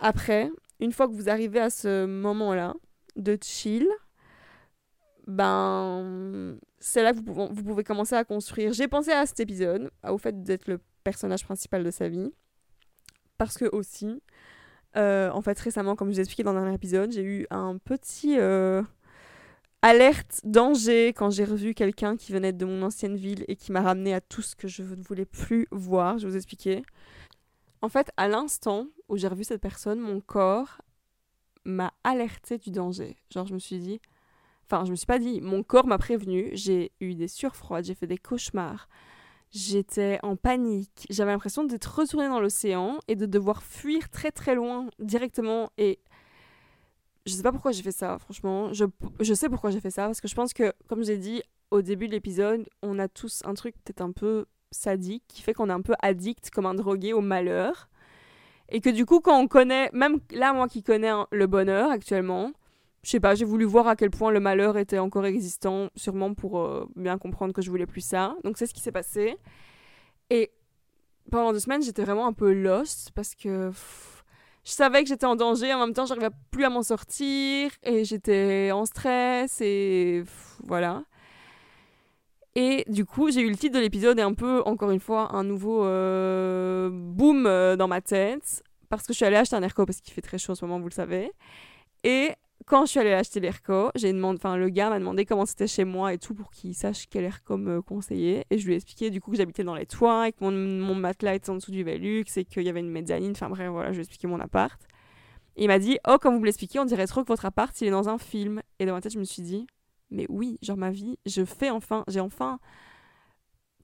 après, 0.00 0.50
une 0.80 0.92
fois 0.92 1.08
que 1.08 1.12
vous 1.12 1.28
arrivez 1.28 1.60
à 1.60 1.70
ce 1.70 2.06
moment-là 2.06 2.74
de 3.16 3.36
chill, 3.42 3.88
ben, 5.26 6.58
c'est 6.78 7.02
là 7.02 7.12
que 7.12 7.18
vous, 7.18 7.48
vous, 7.50 7.64
pouvez 7.64 7.84
commencer 7.84 8.14
à 8.14 8.24
construire. 8.24 8.72
J'ai 8.72 8.88
pensé 8.88 9.10
à 9.10 9.26
cet 9.26 9.40
épisode, 9.40 9.90
au 10.08 10.16
fait 10.16 10.42
d'être 10.42 10.68
le 10.68 10.80
personnage 11.04 11.44
principal 11.44 11.84
de 11.84 11.90
sa 11.90 12.08
vie. 12.08 12.30
Parce 13.36 13.56
que 13.56 13.66
aussi, 13.72 14.20
euh, 14.96 15.30
en 15.30 15.42
fait, 15.42 15.58
récemment, 15.58 15.96
comme 15.96 16.08
je 16.08 16.14
vous 16.14 16.18
ai 16.18 16.22
expliqué 16.22 16.42
dans 16.42 16.56
un 16.56 16.72
épisode, 16.72 17.12
j'ai 17.12 17.22
eu 17.22 17.46
un 17.50 17.78
petit 17.78 18.38
euh, 18.38 18.82
alerte 19.82 20.40
danger 20.44 21.08
quand 21.08 21.30
j'ai 21.30 21.44
revu 21.44 21.74
quelqu'un 21.74 22.16
qui 22.16 22.32
venait 22.32 22.52
de 22.52 22.64
mon 22.64 22.82
ancienne 22.82 23.16
ville 23.16 23.44
et 23.48 23.56
qui 23.56 23.70
m'a 23.72 23.80
ramené 23.80 24.14
à 24.14 24.20
tout 24.20 24.42
ce 24.42 24.56
que 24.56 24.66
je 24.66 24.82
ne 24.82 25.02
voulais 25.02 25.26
plus 25.26 25.68
voir. 25.70 26.18
Je 26.18 26.26
vous 26.26 26.36
expliquer. 26.36 26.82
En 27.80 27.88
fait, 27.88 28.10
à 28.16 28.28
l'instant 28.28 28.86
où 29.08 29.16
j'ai 29.16 29.28
revu 29.28 29.44
cette 29.44 29.60
personne, 29.60 30.00
mon 30.00 30.20
corps 30.20 30.82
m'a 31.64 31.92
alerté 32.02 32.58
du 32.58 32.70
danger. 32.70 33.16
Genre, 33.30 33.46
je 33.46 33.54
me 33.54 33.58
suis 33.58 33.78
dit. 33.78 34.00
Enfin, 34.64 34.84
je 34.84 34.90
me 34.90 34.96
suis 34.96 35.06
pas 35.06 35.18
dit. 35.18 35.40
Mon 35.40 35.62
corps 35.62 35.86
m'a 35.86 35.98
prévenu. 35.98 36.50
J'ai 36.54 36.92
eu 37.00 37.14
des 37.14 37.28
surfroides, 37.28 37.84
j'ai 37.84 37.94
fait 37.94 38.06
des 38.06 38.18
cauchemars. 38.18 38.88
J'étais 39.50 40.18
en 40.22 40.36
panique. 40.36 41.06
J'avais 41.10 41.32
l'impression 41.32 41.64
d'être 41.64 41.86
retournée 41.98 42.28
dans 42.28 42.40
l'océan 42.40 42.98
et 43.08 43.16
de 43.16 43.26
devoir 43.26 43.62
fuir 43.62 44.10
très 44.10 44.30
très 44.30 44.54
loin 44.54 44.88
directement. 44.98 45.70
Et 45.78 45.98
je 47.26 47.32
sais 47.32 47.42
pas 47.42 47.52
pourquoi 47.52 47.72
j'ai 47.72 47.82
fait 47.82 47.92
ça, 47.92 48.18
franchement. 48.18 48.72
Je, 48.72 48.84
je 49.20 49.34
sais 49.34 49.48
pourquoi 49.48 49.70
j'ai 49.70 49.80
fait 49.80 49.90
ça, 49.90 50.06
parce 50.06 50.20
que 50.20 50.28
je 50.28 50.34
pense 50.34 50.52
que, 50.52 50.72
comme 50.86 51.02
j'ai 51.02 51.16
dit 51.16 51.42
au 51.70 51.82
début 51.82 52.08
de 52.08 52.12
l'épisode, 52.12 52.68
on 52.82 52.98
a 52.98 53.08
tous 53.08 53.42
un 53.44 53.54
truc 53.54 53.74
peut-être 53.84 54.00
un 54.00 54.12
peu 54.12 54.46
sadique 54.70 55.24
qui 55.28 55.42
fait 55.42 55.54
qu'on 55.54 55.70
est 55.70 55.72
un 55.72 55.82
peu 55.82 55.94
addict 56.00 56.50
comme 56.50 56.66
un 56.66 56.74
drogué 56.74 57.12
au 57.12 57.20
malheur. 57.20 57.88
Et 58.70 58.80
que 58.80 58.90
du 58.90 59.06
coup, 59.06 59.20
quand 59.20 59.38
on 59.38 59.48
connaît, 59.48 59.88
même 59.94 60.18
là, 60.30 60.52
moi 60.52 60.68
qui 60.68 60.82
connais 60.82 61.12
le 61.30 61.46
bonheur 61.46 61.90
actuellement, 61.90 62.52
je 63.02 63.10
sais 63.10 63.20
pas, 63.20 63.34
j'ai 63.34 63.44
voulu 63.44 63.64
voir 63.64 63.86
à 63.86 63.96
quel 63.96 64.10
point 64.10 64.30
le 64.30 64.40
malheur 64.40 64.76
était 64.76 64.98
encore 64.98 65.24
existant, 65.26 65.88
sûrement 65.94 66.34
pour 66.34 66.58
euh, 66.58 66.86
bien 66.96 67.18
comprendre 67.18 67.52
que 67.52 67.62
je 67.62 67.70
voulais 67.70 67.86
plus 67.86 68.00
ça. 68.00 68.34
Donc 68.44 68.58
c'est 68.58 68.66
ce 68.66 68.74
qui 68.74 68.80
s'est 68.80 68.92
passé. 68.92 69.36
Et 70.30 70.50
pendant 71.30 71.52
deux 71.52 71.60
semaines, 71.60 71.82
j'étais 71.82 72.02
vraiment 72.02 72.26
un 72.26 72.32
peu 72.32 72.52
lost 72.52 73.12
parce 73.14 73.34
que 73.34 73.70
je 74.64 74.72
savais 74.72 75.02
que 75.02 75.08
j'étais 75.08 75.26
en 75.26 75.36
danger, 75.36 75.72
en 75.72 75.80
même 75.80 75.94
temps, 75.94 76.06
j'arrivais 76.06 76.30
plus 76.50 76.64
à 76.64 76.70
m'en 76.70 76.82
sortir 76.82 77.70
et 77.82 78.04
j'étais 78.04 78.70
en 78.72 78.84
stress 78.84 79.60
et 79.60 80.24
voilà. 80.64 81.04
Et 82.54 82.84
du 82.88 83.04
coup, 83.04 83.30
j'ai 83.30 83.40
eu 83.40 83.48
le 83.48 83.56
titre 83.56 83.76
de 83.76 83.80
l'épisode 83.80 84.18
et 84.18 84.22
un 84.22 84.34
peu, 84.34 84.62
encore 84.66 84.90
une 84.90 85.00
fois, 85.00 85.34
un 85.34 85.44
nouveau 85.44 85.84
euh, 85.84 86.90
boom 86.92 87.46
euh, 87.46 87.76
dans 87.76 87.88
ma 87.88 88.00
tête 88.00 88.62
parce 88.88 89.06
que 89.06 89.12
je 89.12 89.18
suis 89.18 89.24
allée 89.24 89.36
acheter 89.36 89.54
un 89.54 89.62
airco 89.62 89.86
parce 89.86 90.00
qu'il 90.00 90.12
fait 90.12 90.22
très 90.22 90.38
chaud 90.38 90.52
en 90.52 90.54
ce 90.56 90.64
moment, 90.64 90.80
vous 90.80 90.88
le 90.88 90.94
savez. 90.94 91.30
Et 92.04 92.32
quand 92.68 92.84
je 92.84 92.90
suis 92.90 93.00
allée 93.00 93.14
acheter 93.14 93.40
l'ERCO, 93.40 93.90
j'ai 93.94 94.12
demandé, 94.12 94.38
enfin 94.38 94.56
le 94.58 94.68
gars 94.68 94.90
m'a 94.90 94.98
demandé 94.98 95.24
comment 95.24 95.46
c'était 95.46 95.66
chez 95.66 95.84
moi 95.84 96.12
et 96.12 96.18
tout 96.18 96.34
pour 96.34 96.50
qu'il 96.50 96.74
sache 96.74 97.06
quel 97.08 97.24
ERCO 97.24 97.56
me 97.56 97.80
conseiller. 97.80 98.44
Et 98.50 98.58
je 98.58 98.66
lui 98.66 98.74
ai 98.74 98.76
expliqué 98.76 99.08
du 99.08 99.22
coup 99.22 99.30
que 99.30 99.38
j'habitais 99.38 99.64
dans 99.64 99.74
les 99.74 99.86
toits 99.86 100.28
et 100.28 100.32
que 100.32 100.44
mon, 100.44 100.50
mon, 100.50 100.94
matelas 100.94 101.34
était 101.34 101.48
en 101.48 101.54
dessous 101.54 101.70
du 101.70 101.82
Velux 101.82 102.24
et 102.36 102.44
qu'il 102.44 102.62
y 102.62 102.68
avait 102.68 102.80
une 102.80 102.90
mezzanine. 102.90 103.30
Enfin 103.30 103.48
bref, 103.48 103.70
voilà, 103.70 103.88
je 103.88 103.94
lui 103.94 104.00
ai 104.00 104.02
expliqué 104.02 104.26
mon 104.26 104.38
appart. 104.38 104.80
Et 105.56 105.64
il 105.64 105.68
m'a 105.68 105.78
dit, 105.78 105.98
oh 106.06 106.18
comme 106.20 106.34
vous 106.34 106.40
me 106.40 106.44
l'expliquez, 106.44 106.78
on 106.78 106.84
dirait 106.84 107.06
trop 107.06 107.22
que 107.22 107.28
votre 107.28 107.46
appart 107.46 107.78
il 107.80 107.88
est 107.88 107.90
dans 107.90 108.10
un 108.10 108.18
film. 108.18 108.60
Et 108.78 108.84
dans 108.84 108.92
ma 108.92 109.00
tête 109.00 109.14
je 109.14 109.18
me 109.18 109.24
suis 109.24 109.42
dit, 109.42 109.66
mais 110.10 110.26
oui, 110.28 110.58
genre 110.60 110.76
ma 110.76 110.90
vie, 110.90 111.18
je 111.24 111.46
fais 111.46 111.70
enfin, 111.70 112.04
j'ai 112.06 112.20
enfin 112.20 112.60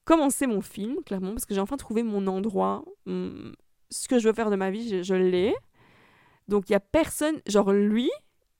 commencé 0.05 0.47
mon 0.47 0.61
film, 0.61 0.97
clairement, 1.07 1.31
parce 1.31 1.47
que 1.47 1.55
j'ai 1.55 1.61
enfin 1.61 1.79
trouvé 1.79 2.03
mon 2.03 2.27
endroit, 2.27 2.85
ce 3.07 4.09
que 4.09 4.19
je 4.19 4.29
veux 4.29 4.35
faire 4.35 4.51
de 4.51 4.57
ma 4.57 4.71
vie, 4.71 4.91
je, 4.91 5.03
je 5.03 5.15
l'ai. 5.15 5.55
Donc 6.49 6.69
il 6.69 6.73
y 6.73 6.77
a 6.77 6.81
personne, 6.81 7.41
genre 7.47 7.73
lui, 7.73 8.11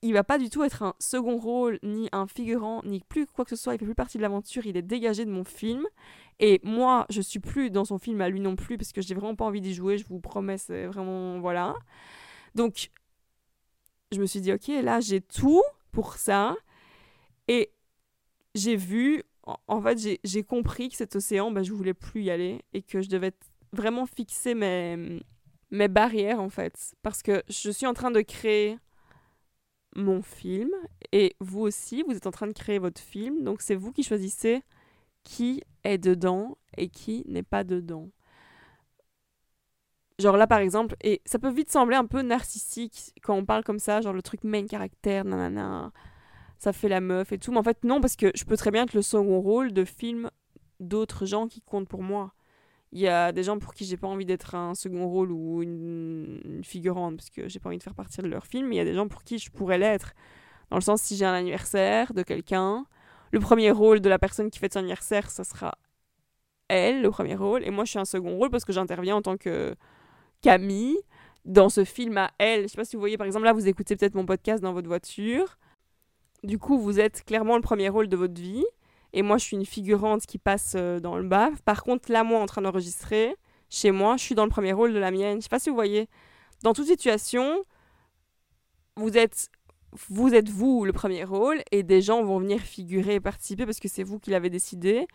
il 0.05 0.13
va 0.13 0.23
pas 0.23 0.37
du 0.37 0.51
tout 0.51 0.63
être 0.63 0.83
un 0.83 0.95
second 0.99 1.39
rôle, 1.39 1.79
ni 1.83 2.11
un 2.13 2.27
figurant, 2.27 2.83
ni 2.85 3.01
plus 3.01 3.27
quoi 3.27 3.47
que 3.47 3.51
ce 3.51 3.57
soit. 3.57 3.75
Il 3.75 3.79
fait 3.79 3.87
plus 3.87 3.95
partie 3.95 4.19
de 4.19 4.23
l'aventure. 4.23 4.67
Il 4.67 4.77
est 4.77 4.83
dégagé 4.83 5.25
de 5.25 5.31
mon 5.31 5.45
film. 5.45 5.87
Et 6.41 6.61
moi, 6.63 7.07
je 7.09 7.23
suis 7.23 7.41
plus 7.41 7.71
dans 7.71 7.87
son 7.87 7.99
film 7.99 8.21
à 8.21 8.29
lui 8.29 8.39
non 8.39 8.55
plus 8.55 8.77
parce 8.77 8.93
que 8.93 9.01
j'ai 9.01 9.15
vraiment 9.15 9.35
pas 9.35 9.47
envie 9.47 9.63
d'y 9.63 9.73
jouer. 9.73 9.97
Je 9.97 10.05
vous 10.07 10.21
promets, 10.21 10.59
c'est 10.59 10.87
vraiment 10.87 11.41
voilà. 11.41 11.75
Donc, 12.55 12.91
je 14.13 14.21
me 14.21 14.27
suis 14.27 14.43
dit 14.43 14.53
ok, 14.53 14.69
là 14.83 15.01
j'ai 15.01 15.23
tout 15.23 15.63
pour 15.91 16.17
ça. 16.17 16.55
Et 17.49 17.73
j'ai 18.55 18.77
vu, 18.77 19.23
en 19.69 19.81
fait, 19.81 20.19
j'ai 20.23 20.43
compris 20.45 20.91
que 20.91 20.97
cet 20.97 21.17
océan, 21.17 21.51
bah, 21.51 21.63
je 21.63 21.73
voulais 21.73 21.95
plus 21.95 22.25
y 22.25 22.31
aller 22.31 22.63
et 22.75 22.83
que 22.83 23.01
je 23.01 23.09
devais 23.09 23.33
vraiment 23.73 24.05
fixer 24.05 24.55
mes 24.55 25.21
mes 25.71 25.89
barrières 25.89 26.41
en 26.41 26.51
fait 26.51 26.95
parce 27.03 27.23
que 27.23 27.43
je 27.49 27.71
suis 27.71 27.87
en 27.87 27.95
train 27.95 28.13
de 28.13 28.21
créer 28.21 28.79
mon 29.95 30.23
film 30.23 30.71
et 31.13 31.37
vous 31.41 31.61
aussi, 31.61 32.03
vous 32.03 32.17
êtes 32.17 32.27
en 32.27 32.31
train 32.31 32.47
de 32.47 32.53
créer 32.53 32.79
votre 32.79 33.01
film. 33.01 33.43
Donc 33.45 33.63
c'est 33.63 33.75
vous 33.75 33.93
qui 33.93 34.03
choisissez 34.03 34.63
qui 35.23 35.63
est 35.85 35.99
dedans 35.99 36.59
et 36.77 36.89
qui 36.89 37.25
n'est 37.27 37.43
pas 37.43 37.65
dedans. 37.65 38.11
Genre 40.19 40.37
là 40.37 40.47
par 40.47 40.59
exemple, 40.59 40.95
et 41.03 41.23
ça 41.25 41.39
peut 41.39 41.51
vite 41.51 41.71
sembler 41.71 41.97
un 41.97 42.07
peu 42.07 42.23
narcissique 42.23 43.13
quand 43.23 43.35
on 43.35 43.45
parle 43.45 43.65
comme 43.65 43.81
ça, 43.81 44.01
genre 44.01 44.13
le 44.13 44.23
truc 44.23 44.45
main 44.45 44.67
caractère, 44.67 45.25
nanana, 45.25 45.93
ça 46.59 46.73
fait 46.73 46.89
la 46.89 47.01
meuf 47.01 47.33
et 47.33 47.39
tout. 47.39 47.51
Mais 47.51 47.59
en 47.59 47.65
fait 47.65 47.83
non, 47.83 48.01
parce 48.01 48.15
que 48.15 48.31
je 48.35 48.45
peux 48.45 48.57
très 48.57 48.71
bien 48.71 48.85
être 48.85 48.95
le 48.95 49.03
second 49.03 49.41
rôle 49.41 49.73
de 49.73 49.85
film 49.85 50.31
d'autres 50.79 51.27
gens 51.27 51.49
qui 51.49 51.63
comptent 51.63 51.89
pour 51.89 52.03
moi. 52.03 52.33
Il 52.95 53.01
y 53.01 53.09
a 53.09 53.33
des 53.33 53.43
gens 53.43 53.59
pour 53.59 53.75
qui 53.75 53.85
j'ai 53.85 53.97
pas 53.97 54.07
envie 54.07 54.25
d'être 54.25 54.55
un 54.55 54.77
second 54.77 55.09
rôle 55.09 55.33
ou 55.33 55.63
une, 55.63 56.61
figurante 56.63 57.17
parce 57.17 57.29
que 57.29 57.49
j'ai 57.49 57.59
pas 57.59 57.69
envie 57.69 57.79
de 57.79 57.83
faire 57.83 57.95
partie 57.95 58.23
de 58.23 58.29
leur 58.29 58.47
film. 58.47 58.69
Mais 58.69 58.77
il 58.77 58.79
y 58.79 58.81
a 58.81 58.85
des 58.85 58.95
gens 58.95 59.09
pour 59.09 59.25
qui 59.25 59.39
je 59.39 59.51
pourrais 59.51 59.79
l'être. 59.79 60.15
Dans 60.71 60.77
le 60.77 60.81
sens, 60.81 61.03
si 61.03 61.17
j'ai 61.17 61.25
un 61.25 61.35
anniversaire 61.35 62.15
de 62.15 62.23
quelqu'un, 62.23 62.87
le 63.33 63.41
premier 63.41 63.73
rôle 63.73 64.01
de 64.01 64.09
la 64.09 64.21
personne 64.21 64.49
qui 64.49 64.61
fait 64.61 64.73
son 64.73 64.79
anniversaire, 64.79 65.29
ça 65.29 65.43
sera 65.43 65.75
elle, 66.69 67.03
le 67.03 67.11
premier 67.11 67.35
rôle. 67.35 67.65
Et 67.65 67.71
moi, 67.73 67.85
je 67.85 67.91
suis 67.91 67.99
un 67.99 68.05
second 68.05 68.37
rôle 68.37 68.51
parce 68.51 68.65
que 68.65 68.73
j'interviens 68.73 69.17
en 69.17 69.23
tant 69.23 69.37
que 69.37 69.75
Camille 70.41 70.97
dans 71.45 71.69
ce 71.69 71.85
film 71.85 72.17
à 72.17 72.31
elle. 72.39 72.63
Je 72.63 72.69
sais 72.69 72.77
pas 72.77 72.85
si 72.85 72.95
vous 72.95 73.01
voyez, 73.01 73.19
par 73.19 73.27
exemple, 73.27 73.45
là, 73.45 73.53
vous 73.53 73.67
écoutez 73.67 73.97
peut-être 73.97 74.15
mon 74.15 74.25
podcast 74.25 74.63
dans 74.63 74.73
votre 74.73 74.87
voiture. 74.87 75.59
Du 76.45 76.59
coup, 76.59 76.79
vous 76.79 77.01
êtes 77.01 77.25
clairement 77.25 77.57
le 77.57 77.63
premier 77.63 77.89
rôle 77.89 78.09
de 78.09 78.17
votre 78.17 78.41
vie 78.41 78.65
et 79.15 79.23
moi 79.23 79.39
je 79.39 79.45
suis 79.45 79.57
une 79.57 79.65
figurante 79.65 80.27
qui 80.27 80.39
passe 80.39 80.75
euh, 80.77 81.01
dans 81.01 81.17
le 81.17 81.27
bas. 81.27 81.51
Par 81.65 81.83
contre, 81.85 82.13
là, 82.13 82.25
moi 82.25 82.41
en 82.41 82.47
train 82.47 82.63
d'enregistrer, 82.63 83.37
chez 83.71 83.91
moi, 83.91 84.17
je 84.17 84.25
suis 84.25 84.35
dans 84.35 84.45
le 84.45 84.51
premier 84.51 84.73
rôle 84.73 84.93
de 84.93 84.99
la 84.99 85.11
mienne. 85.11 85.39
Je 85.39 85.45
sais 85.45 85.49
pas 85.49 85.59
si 85.59 85.71
vous 85.71 85.75
voyez. 85.75 86.09
Dans 86.63 86.75
toute 86.75 86.87
situation, 86.87 87.65
vous 88.97 89.17
êtes 89.17 89.49
vous 89.93 90.85
le 90.85 90.93
premier 90.93 91.25
rôle 91.25 91.63
et 91.71 91.83
des 91.83 92.03
gens 92.03 92.23
vont 92.23 92.41
venir 92.41 92.61
figurer 92.61 93.15
et 93.15 93.21
participer 93.21 93.65
parce 93.65 93.81
que 93.81 93.89
c'est 93.89 94.03
vous 94.03 94.19
qui 94.19 94.31
l'avez 94.31 94.51
décidé. 94.51 95.07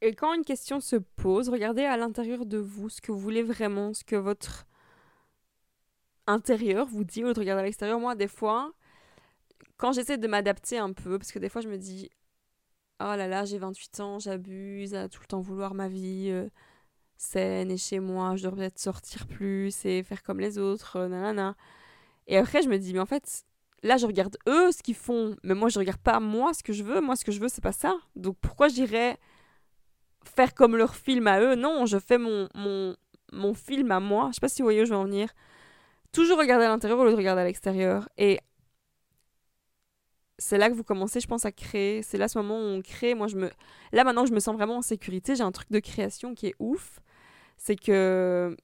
Et 0.00 0.14
quand 0.14 0.34
une 0.34 0.44
question 0.44 0.80
se 0.80 0.96
pose, 0.96 1.48
regardez 1.48 1.84
à 1.84 1.96
l'intérieur 1.96 2.46
de 2.46 2.58
vous 2.58 2.88
ce 2.88 3.00
que 3.00 3.10
vous 3.10 3.18
voulez 3.18 3.42
vraiment, 3.42 3.94
ce 3.94 4.04
que 4.04 4.16
votre 4.16 4.66
intérieur 6.26 6.86
vous 6.86 7.04
dit 7.04 7.24
au 7.24 7.28
lieu 7.28 7.34
de 7.34 7.48
à 7.48 7.62
l'extérieur. 7.62 7.98
Moi, 7.98 8.14
des 8.14 8.28
fois, 8.28 8.72
quand 9.76 9.92
j'essaie 9.92 10.18
de 10.18 10.28
m'adapter 10.28 10.78
un 10.78 10.92
peu, 10.92 11.18
parce 11.18 11.32
que 11.32 11.38
des 11.38 11.48
fois 11.48 11.62
je 11.62 11.68
me 11.68 11.78
dis, 11.78 12.10
oh 13.00 13.16
là 13.16 13.28
là, 13.28 13.44
j'ai 13.44 13.58
28 13.58 14.00
ans, 14.00 14.18
j'abuse 14.18 14.94
à 14.94 15.08
tout 15.08 15.20
le 15.20 15.26
temps 15.26 15.40
vouloir 15.40 15.74
ma 15.74 15.88
vie 15.88 16.28
euh, 16.30 16.48
saine 17.16 17.70
et 17.70 17.76
chez 17.76 18.00
moi, 18.00 18.36
je 18.36 18.44
devrais 18.44 18.62
peut-être 18.68 18.78
sortir 18.78 19.26
plus 19.26 19.84
et 19.84 20.02
faire 20.02 20.22
comme 20.22 20.40
les 20.40 20.58
autres, 20.58 20.96
euh, 20.96 21.08
nanana. 21.08 21.56
Et 22.26 22.36
après, 22.36 22.62
je 22.62 22.68
me 22.68 22.78
dis, 22.78 22.92
mais 22.92 23.00
en 23.00 23.06
fait, 23.06 23.44
là, 23.82 23.96
je 23.96 24.06
regarde 24.06 24.36
eux 24.48 24.72
ce 24.72 24.82
qu'ils 24.82 24.94
font, 24.94 25.36
mais 25.42 25.54
moi, 25.54 25.68
je 25.68 25.78
regarde 25.78 26.00
pas 26.00 26.20
moi 26.20 26.52
ce 26.54 26.62
que 26.62 26.72
je 26.72 26.82
veux. 26.82 27.00
Moi, 27.00 27.16
ce 27.16 27.24
que 27.24 27.32
je 27.32 27.40
veux, 27.40 27.48
c'est 27.48 27.62
pas 27.62 27.72
ça. 27.72 27.96
Donc, 28.16 28.36
pourquoi 28.40 28.68
j'irais 28.68 29.18
faire 30.24 30.54
comme 30.54 30.76
leur 30.76 30.94
film 30.94 31.26
à 31.26 31.40
eux? 31.40 31.54
Non, 31.54 31.86
je 31.86 31.98
fais 31.98 32.18
mon, 32.18 32.48
mon, 32.54 32.96
mon 33.32 33.54
film 33.54 33.90
à 33.92 34.00
moi, 34.00 34.28
je 34.30 34.34
sais 34.34 34.40
pas 34.40 34.48
si 34.48 34.62
vous 34.62 34.66
voyez 34.66 34.82
où 34.82 34.84
je 34.84 34.90
vais 34.90 34.96
en 34.96 35.04
venir, 35.04 35.32
toujours 36.12 36.38
regarder 36.38 36.66
à 36.66 36.68
l'intérieur 36.68 36.98
au 36.98 37.04
lieu 37.04 37.12
de 37.12 37.16
regarder 37.16 37.42
à 37.42 37.44
l'extérieur. 37.44 38.08
Et 38.18 38.40
c'est 40.38 40.58
là 40.58 40.70
que 40.70 40.74
vous 40.74 40.84
commencez, 40.84 41.20
je 41.20 41.26
pense, 41.26 41.44
à 41.44 41.52
créer. 41.52 42.02
C'est 42.02 42.18
là 42.18 42.28
ce 42.28 42.38
moment 42.38 42.58
où 42.58 42.62
on 42.62 42.82
crée. 42.82 43.14
Moi, 43.14 43.26
je 43.26 43.36
me. 43.36 43.50
Là, 43.92 44.04
maintenant, 44.04 44.26
je 44.26 44.32
me 44.32 44.40
sens 44.40 44.54
vraiment 44.54 44.78
en 44.78 44.82
sécurité. 44.82 45.34
J'ai 45.34 45.42
un 45.42 45.52
truc 45.52 45.70
de 45.70 45.80
création 45.80 46.34
qui 46.34 46.48
est 46.48 46.54
ouf. 46.58 47.00
C'est 47.56 47.76
que. 47.76 48.56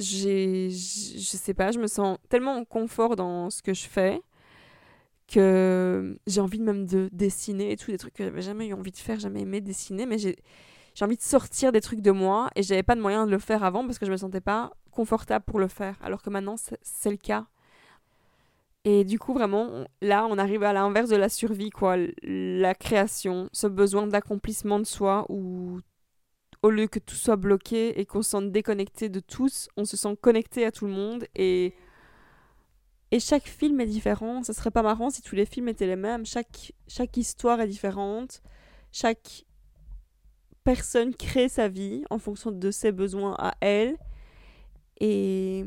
J'ai. 0.00 0.70
Je 0.70 1.36
sais 1.36 1.54
pas, 1.54 1.70
je 1.72 1.78
me 1.78 1.86
sens 1.86 2.18
tellement 2.28 2.56
en 2.56 2.64
confort 2.64 3.16
dans 3.16 3.50
ce 3.50 3.62
que 3.62 3.74
je 3.74 3.86
fais 3.86 4.20
que 5.28 6.18
j'ai 6.26 6.40
envie 6.40 6.60
même 6.60 6.84
de 6.84 7.08
dessiner 7.12 7.72
et 7.72 7.76
tout, 7.76 7.90
des 7.90 7.96
trucs 7.96 8.12
que 8.12 8.24
j'avais 8.24 8.42
jamais 8.42 8.66
eu 8.66 8.74
envie 8.74 8.90
de 8.90 8.98
faire, 8.98 9.18
jamais 9.18 9.42
aimé 9.42 9.60
dessiner, 9.62 10.04
mais 10.04 10.18
j'ai 10.18 10.36
j'ai 10.94 11.04
envie 11.04 11.16
de 11.16 11.22
sortir 11.22 11.72
des 11.72 11.80
trucs 11.80 12.02
de 12.02 12.10
moi 12.10 12.50
et 12.54 12.62
j'avais 12.62 12.82
pas 12.82 12.94
de 12.94 13.00
moyen 13.00 13.24
de 13.24 13.30
le 13.30 13.38
faire 13.38 13.64
avant 13.64 13.84
parce 13.86 13.98
que 13.98 14.04
je 14.04 14.10
me 14.10 14.16
sentais 14.16 14.42
pas 14.42 14.72
confortable 14.90 15.44
pour 15.46 15.58
le 15.58 15.68
faire, 15.68 15.96
alors 16.02 16.22
que 16.22 16.30
maintenant 16.30 16.56
c'est 16.56 17.10
le 17.10 17.16
cas. 17.16 17.46
Et 18.84 19.04
du 19.04 19.18
coup, 19.18 19.32
vraiment, 19.32 19.84
là, 20.00 20.26
on 20.28 20.38
arrive 20.38 20.64
à 20.64 20.72
l'inverse 20.72 21.08
de 21.08 21.16
la 21.16 21.28
survie, 21.28 21.70
quoi. 21.70 21.96
La 22.22 22.74
création, 22.74 23.48
ce 23.52 23.68
besoin 23.68 24.08
d'accomplissement 24.08 24.80
de 24.80 24.84
soi, 24.84 25.24
où 25.28 25.78
au 26.62 26.70
lieu 26.70 26.86
que 26.88 26.98
tout 26.98 27.14
soit 27.14 27.36
bloqué 27.36 28.00
et 28.00 28.06
qu'on 28.06 28.22
se 28.22 28.30
sente 28.30 28.50
déconnecté 28.50 29.08
de 29.08 29.20
tous, 29.20 29.68
on 29.76 29.84
se 29.84 29.96
sent 29.96 30.16
connecté 30.20 30.64
à 30.64 30.72
tout 30.72 30.86
le 30.86 30.92
monde. 30.92 31.24
Et, 31.36 31.74
et 33.12 33.20
chaque 33.20 33.48
film 33.48 33.80
est 33.80 33.86
différent. 33.86 34.42
Ce 34.42 34.52
serait 34.52 34.70
pas 34.70 34.82
marrant 34.82 35.10
si 35.10 35.22
tous 35.22 35.36
les 35.36 35.46
films 35.46 35.68
étaient 35.68 35.86
les 35.86 35.96
mêmes. 35.96 36.26
Chaque, 36.26 36.72
chaque 36.88 37.16
histoire 37.16 37.60
est 37.60 37.68
différente. 37.68 38.42
Chaque 38.90 39.44
personne 40.64 41.14
crée 41.14 41.48
sa 41.48 41.68
vie 41.68 42.04
en 42.10 42.18
fonction 42.18 42.50
de 42.50 42.70
ses 42.70 42.92
besoins 42.92 43.34
à 43.38 43.54
elle. 43.60 43.96
Et 45.00 45.66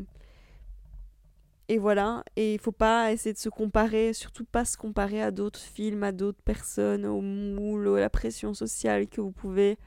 et 1.67 1.79
voilà, 1.79 2.23
et 2.35 2.53
il 2.53 2.59
faut 2.59 2.71
pas 2.71 3.11
essayer 3.11 3.33
de 3.33 3.39
se 3.39 3.49
comparer, 3.49 4.13
surtout 4.13 4.45
pas 4.45 4.65
se 4.65 4.77
comparer 4.77 5.21
à 5.21 5.31
d'autres 5.31 5.59
films, 5.59 6.03
à 6.03 6.11
d'autres 6.11 6.41
personnes, 6.43 7.05
au 7.05 7.21
moule, 7.21 7.87
à 7.97 7.99
la 8.01 8.09
pression 8.09 8.53
sociale 8.53 9.07
que 9.07 9.19
vous 9.19 9.31
pouvez 9.31 9.79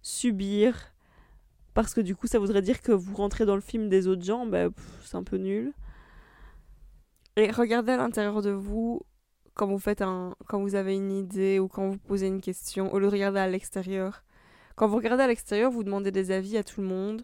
subir. 0.00 0.94
Parce 1.74 1.94
que 1.94 2.00
du 2.00 2.16
coup, 2.16 2.26
ça 2.26 2.38
voudrait 2.38 2.62
dire 2.62 2.80
que 2.80 2.92
vous 2.92 3.14
rentrez 3.14 3.44
dans 3.44 3.54
le 3.54 3.60
film 3.60 3.90
des 3.90 4.06
autres 4.06 4.24
gens, 4.24 4.46
ben, 4.46 4.72
c'est 5.04 5.16
un 5.16 5.22
peu 5.22 5.36
nul. 5.36 5.74
Et 7.36 7.50
regardez 7.50 7.92
à 7.92 7.96
l'intérieur 7.98 8.40
de 8.42 8.50
vous 8.50 9.02
quand 9.54 9.66
vous 9.66 9.78
faites 9.78 10.00
un, 10.00 10.34
quand 10.46 10.60
vous 10.60 10.74
avez 10.74 10.94
une 10.94 11.12
idée 11.12 11.58
ou 11.58 11.68
quand 11.68 11.88
vous 11.88 11.98
posez 11.98 12.26
une 12.26 12.40
question, 12.40 12.92
au 12.92 12.98
lieu 12.98 13.06
de 13.06 13.12
regarder 13.12 13.38
à 13.38 13.48
l'extérieur. 13.48 14.24
Quand 14.76 14.88
vous 14.88 14.96
regardez 14.96 15.24
à 15.24 15.26
l'extérieur, 15.26 15.70
vous 15.70 15.84
demandez 15.84 16.10
des 16.10 16.30
avis 16.30 16.56
à 16.56 16.64
tout 16.64 16.80
le 16.80 16.86
monde 16.86 17.22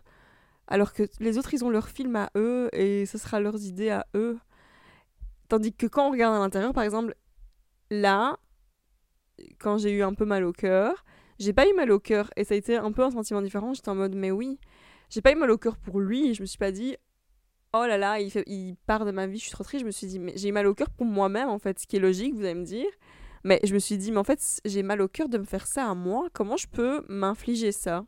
alors 0.69 0.93
que 0.93 1.05
les 1.19 1.39
autres, 1.39 1.55
ils 1.55 1.65
ont 1.65 1.71
leur 1.71 1.89
film 1.89 2.15
à 2.15 2.31
eux 2.37 2.69
et 2.73 3.07
ce 3.07 3.19
sera 3.19 3.41
leurs 3.41 3.65
idées 3.65 3.91
à 3.91 4.07
eux. 4.15 4.39
Tandis 5.49 5.73
que 5.73 5.87
quand 5.87 6.09
on 6.09 6.11
regarde 6.11 6.37
à 6.37 6.39
l'intérieur, 6.39 6.75
par 6.75 6.85
exemple, 6.85 7.15
là, 7.91 8.37
quand 9.59 9.79
j'ai 9.79 9.91
eu 9.91 10.03
un 10.03 10.13
peu 10.13 10.27
mal 10.27 10.45
au 10.45 10.53
cœur, 10.53 11.05
j'ai 11.39 11.55
pas 11.55 11.67
eu 11.67 11.75
mal 11.75 11.91
au 11.91 11.99
cœur 11.99 12.31
et 12.37 12.45
ça 12.45 12.55
a 12.55 12.57
été 12.57 12.77
un 12.77 12.93
peu 12.93 13.03
un 13.03 13.11
sentiment 13.11 13.41
différent. 13.41 13.73
J'étais 13.73 13.89
en 13.89 13.95
mode, 13.95 14.15
mais 14.15 14.31
oui, 14.31 14.61
j'ai 15.09 15.23
pas 15.23 15.33
eu 15.33 15.37
mal 15.37 15.51
au 15.51 15.59
cœur 15.59 15.77
pour 15.79 16.01
lui 16.01 16.35
je 16.35 16.43
me 16.43 16.47
suis 16.47 16.59
pas 16.59 16.71
dit, 16.71 16.97
oh 17.73 17.87
là 17.87 17.97
là, 17.97 18.21
il, 18.21 18.31
il 18.47 18.77
part 18.87 19.07
de 19.07 19.11
ma 19.11 19.27
vie, 19.27 19.39
je 19.39 19.45
suis 19.45 19.53
trop 19.53 19.65
triste. 19.65 19.83
Je 19.83 19.87
me 19.87 19.91
suis 19.91 20.07
dit, 20.07 20.19
mais 20.19 20.35
j'ai 20.37 20.49
eu 20.49 20.53
mal 20.53 20.67
au 20.67 20.75
cœur 20.75 20.91
pour 20.91 21.07
moi-même 21.07 21.49
en 21.49 21.59
fait, 21.59 21.79
ce 21.79 21.87
qui 21.87 21.97
est 21.97 22.01
logique, 22.01 22.35
vous 22.35 22.45
allez 22.45 22.55
me 22.55 22.65
dire. 22.65 22.91
Mais 23.45 23.61
je 23.65 23.73
me 23.73 23.79
suis 23.79 23.97
dit, 23.97 24.13
mais 24.13 24.19
en 24.19 24.25
fait, 24.25 24.61
j'ai 24.67 24.83
mal 24.83 25.01
au 25.01 25.09
cœur 25.09 25.31
de 25.31 25.39
me 25.39 25.45
faire 25.45 25.67
ça 25.67 25.89
à 25.89 25.95
moi. 25.95 26.29
Comment 26.35 26.57
je 26.59 26.67
peux 26.67 27.05
m'infliger 27.09 27.73
ça? 27.73 28.05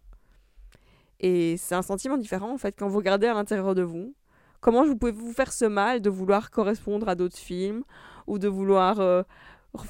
Et 1.21 1.59
c'est 1.59 1.75
un 1.75 1.83
sentiment 1.83 2.17
différent 2.17 2.53
en 2.53 2.59
fait 2.59 2.75
quand 2.77 2.89
vous 2.89 2.97
regardez 2.97 3.27
à 3.27 3.35
l'intérieur 3.35 3.75
de 3.75 3.83
vous. 3.83 4.15
Comment 4.61 4.85
vous 4.85 4.97
pouvez 4.97 5.13
vous 5.13 5.33
faire 5.33 5.53
ce 5.53 5.67
mal 5.67 6.01
de 6.01 6.11
vouloir 6.11 6.51
correspondre 6.51 7.09
à 7.09 7.15
d'autres 7.15 7.39
films 7.39 7.85
ou 8.27 8.39
de 8.39 8.49
vouloir 8.49 9.01
euh, 9.01 9.23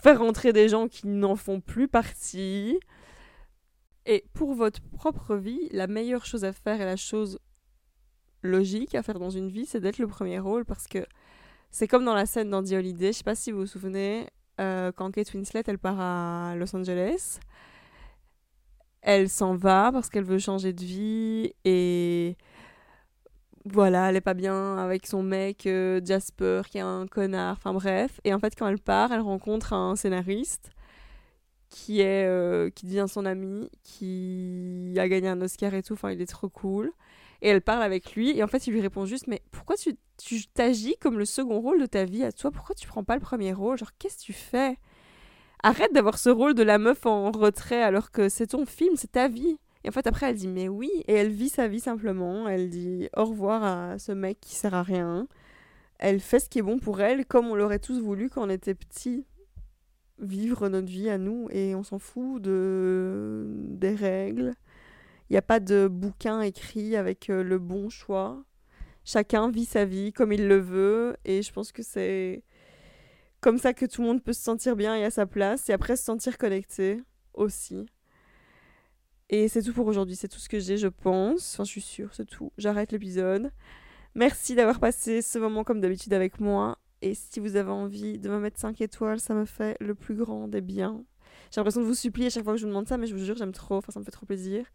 faire 0.03 0.21
rentrer 0.21 0.53
des 0.53 0.69
gens 0.69 0.88
qui 0.88 1.07
n'en 1.09 1.37
font 1.37 1.61
plus 1.61 1.88
partie? 1.88 2.79
Et 4.07 4.25
pour 4.33 4.55
votre 4.55 4.81
propre 4.81 5.37
vie, 5.37 5.69
la 5.73 5.87
meilleure 5.87 6.25
chose 6.25 6.45
à 6.45 6.53
faire 6.53 6.81
et 6.81 6.85
la 6.85 6.97
chose 6.97 7.38
logique 8.43 8.95
à 8.95 9.03
faire 9.03 9.19
dans 9.19 9.31
une 9.31 9.49
vie, 9.49 9.66
c'est 9.66 9.81
d'être 9.81 9.99
le 9.99 10.07
premier 10.07 10.38
rôle 10.38 10.64
parce 10.64 10.87
que 10.87 11.05
c'est 11.71 11.87
comme 11.87 12.05
dans 12.05 12.14
la 12.14 12.27
scène 12.27 12.51
d'Andy 12.51 12.77
Holiday. 12.77 13.12
Je 13.12 13.19
sais 13.19 13.25
pas 13.25 13.35
si 13.35 13.53
vous 13.53 13.61
vous 13.61 13.66
souvenez, 13.66 14.29
euh, 14.61 14.90
quand 14.93 15.11
Kate 15.11 15.33
Winslet 15.35 15.62
elle 15.66 15.79
part 15.79 16.01
à 16.01 16.55
Los 16.57 16.75
Angeles 16.75 17.38
elle 19.03 19.29
s'en 19.29 19.55
va 19.55 19.91
parce 19.93 20.11
qu'elle 20.11 20.25
veut 20.25 20.39
changer 20.39 20.73
de 20.73 20.85
vie 20.85 21.53
et 21.65 22.37
voilà, 23.65 24.09
elle 24.09 24.17
est 24.17 24.21
pas 24.23 24.35
bien 24.35 24.79
avec 24.79 25.07
son 25.07 25.23
mec 25.23 25.67
euh, 25.67 26.01
Jasper 26.05 26.63
qui 26.71 26.79
est 26.79 26.83
un 26.83 27.07
connard, 27.07 27.57
enfin 27.59 27.75
bref. 27.75 28.21
Et 28.25 28.33
en 28.33 28.39
fait, 28.39 28.55
quand 28.57 28.67
elle 28.67 28.79
part, 28.79 29.13
elle 29.13 29.21
rencontre 29.21 29.73
un 29.75 29.97
scénariste 29.97 30.71
qui 31.69 32.01
est 32.01 32.27
euh, 32.27 32.71
qui 32.71 32.87
devient 32.87 33.07
son 33.09 33.25
ami, 33.27 33.71
qui 33.83 34.95
a 34.99 35.09
gagné 35.09 35.29
un 35.29 35.41
Oscar 35.41 35.73
et 35.75 35.83
tout, 35.83 35.93
enfin 35.95 36.11
il 36.11 36.21
est 36.21 36.27
trop 36.27 36.49
cool. 36.49 36.93
Et 37.43 37.49
elle 37.49 37.63
parle 37.63 37.83
avec 37.83 38.15
lui 38.15 38.37
et 38.37 38.43
en 38.43 38.47
fait, 38.49 38.67
il 38.67 38.73
lui 38.73 38.81
répond 38.81 39.07
juste 39.07 39.27
mais 39.27 39.43
pourquoi 39.51 39.77
tu 39.77 40.47
t'agis 40.55 40.97
comme 41.01 41.19
le 41.19 41.25
second 41.25 41.61
rôle 41.61 41.81
de 41.81 41.87
ta 41.87 42.05
vie 42.05 42.25
à 42.25 42.33
toi? 42.33 42.51
Pourquoi 42.51 42.75
tu 42.75 42.87
prends 42.87 43.05
pas 43.05 43.15
le 43.15 43.21
premier 43.21 43.53
rôle? 43.53 43.79
Genre 43.79 43.93
qu'est-ce 43.99 44.19
que 44.19 44.23
tu 44.23 44.33
fais? 44.33 44.79
Arrête 45.62 45.92
d'avoir 45.92 46.18
ce 46.18 46.31
rôle 46.31 46.55
de 46.55 46.62
la 46.62 46.79
meuf 46.79 47.07
en 47.07 47.31
retrait 47.31 47.83
alors 47.83 48.11
que 48.11 48.29
c'est 48.29 48.49
ton 48.49 48.66
film, 48.66 48.96
c'est 48.96 49.12
ta 49.12 49.29
vie. 49.29 49.59
Et 49.85 49.88
en 49.88 49.92
fait, 49.92 50.07
après, 50.07 50.31
elle 50.31 50.37
dit 50.37 50.49
mais 50.49 50.68
oui. 50.68 50.90
Et 51.09 51.14
elle 51.14 51.31
vit 51.31 51.49
sa 51.49 51.68
vie 51.68 51.81
simplement. 51.81 52.49
Elle 52.49 52.70
dit 52.70 53.09
au 53.16 53.25
revoir 53.25 53.62
à 53.64 53.99
ce 53.99 54.12
mec 54.12 54.38
qui 54.40 54.55
sert 54.55 54.75
à 54.75 54.83
rien. 54.83 55.27
Elle 55.99 56.20
fait 56.20 56.40
ce 56.40 56.49
qui 56.49 56.59
est 56.59 56.62
bon 56.62 56.79
pour 56.79 57.01
elle, 57.01 57.27
comme 57.27 57.49
on 57.49 57.55
l'aurait 57.55 57.79
tous 57.79 58.01
voulu 58.01 58.31
quand 58.31 58.46
on 58.46 58.51
était 58.51 58.75
petit. 58.75 59.27
Vivre 60.18 60.68
notre 60.68 60.88
vie 60.88 61.09
à 61.09 61.18
nous 61.18 61.49
et 61.51 61.75
on 61.75 61.83
s'en 61.83 61.99
fout 61.99 62.42
de 62.42 63.46
des 63.49 63.94
règles. 63.94 64.55
Il 65.29 65.35
n'y 65.35 65.38
a 65.38 65.42
pas 65.42 65.61
de 65.61 65.88
bouquin 65.88 66.42
écrit 66.42 66.96
avec 66.96 67.31
euh, 67.31 67.42
le 67.42 67.59
bon 67.59 67.88
choix. 67.88 68.42
Chacun 69.05 69.51
vit 69.51 69.64
sa 69.64 69.85
vie 69.85 70.12
comme 70.12 70.33
il 70.33 70.46
le 70.46 70.59
veut 70.59 71.16
et 71.25 71.42
je 71.42 71.53
pense 71.53 71.73
que 71.73 71.83
c'est 71.83 72.42
comme 73.40 73.59
ça 73.59 73.72
que 73.72 73.87
tout 73.87 74.03
le 74.03 74.09
monde 74.09 74.22
peut 74.22 74.33
se 74.33 74.42
sentir 74.42 74.76
bien 74.76 74.96
et 74.96 75.05
à 75.05 75.11
sa 75.11 75.26
place, 75.26 75.68
et 75.68 75.72
après 75.72 75.96
se 75.96 76.05
sentir 76.05 76.38
connecté 76.38 77.03
aussi. 77.35 77.87
Et 79.29 79.48
c'est 79.48 79.62
tout 79.62 79.72
pour 79.72 79.87
aujourd'hui, 79.87 80.16
c'est 80.16 80.29
tout 80.29 80.40
ce 80.40 80.48
que 80.48 80.59
j'ai, 80.59 80.76
je 80.76 80.88
pense. 80.88 81.55
Enfin, 81.55 81.64
je 81.64 81.70
suis 81.70 81.81
sûre, 81.81 82.11
c'est 82.12 82.26
tout. 82.26 82.53
J'arrête 82.59 82.90
l'épisode. 82.92 83.53
Merci 84.14 84.57
d'avoir 84.57 84.81
passé 84.81 85.22
ce 85.22 85.38
moment 85.38 85.62
comme 85.62 85.81
d'habitude 85.81 86.12
avec 86.12 86.40
moi. 86.40 86.79
Et 87.00 87.14
si 87.14 87.38
vous 87.38 87.57
avez 87.57 87.70
envie 87.70 88.18
de 88.18 88.29
me 88.29 88.40
mettre 88.40 88.59
5 88.59 88.81
étoiles, 88.81 89.20
ça 89.20 89.35
me 89.35 89.44
fait 89.44 89.76
le 89.81 89.94
plus 89.94 90.16
grand 90.16 90.48
des 90.48 90.61
biens. 90.61 91.05
J'ai 91.50 91.61
l'impression 91.61 91.81
de 91.81 91.87
vous 91.87 91.94
supplier 91.94 92.26
à 92.26 92.31
chaque 92.31 92.44
fois 92.44 92.55
que 92.55 92.59
je 92.59 92.64
vous 92.64 92.70
demande 92.70 92.88
ça, 92.88 92.98
mais 92.98 93.07
je 93.07 93.14
vous 93.14 93.24
jure, 93.24 93.37
j'aime 93.37 93.53
trop. 93.53 93.76
Enfin, 93.76 93.92
ça 93.92 94.00
me 94.00 94.05
fait 94.05 94.11
trop 94.11 94.26
plaisir. 94.26 94.66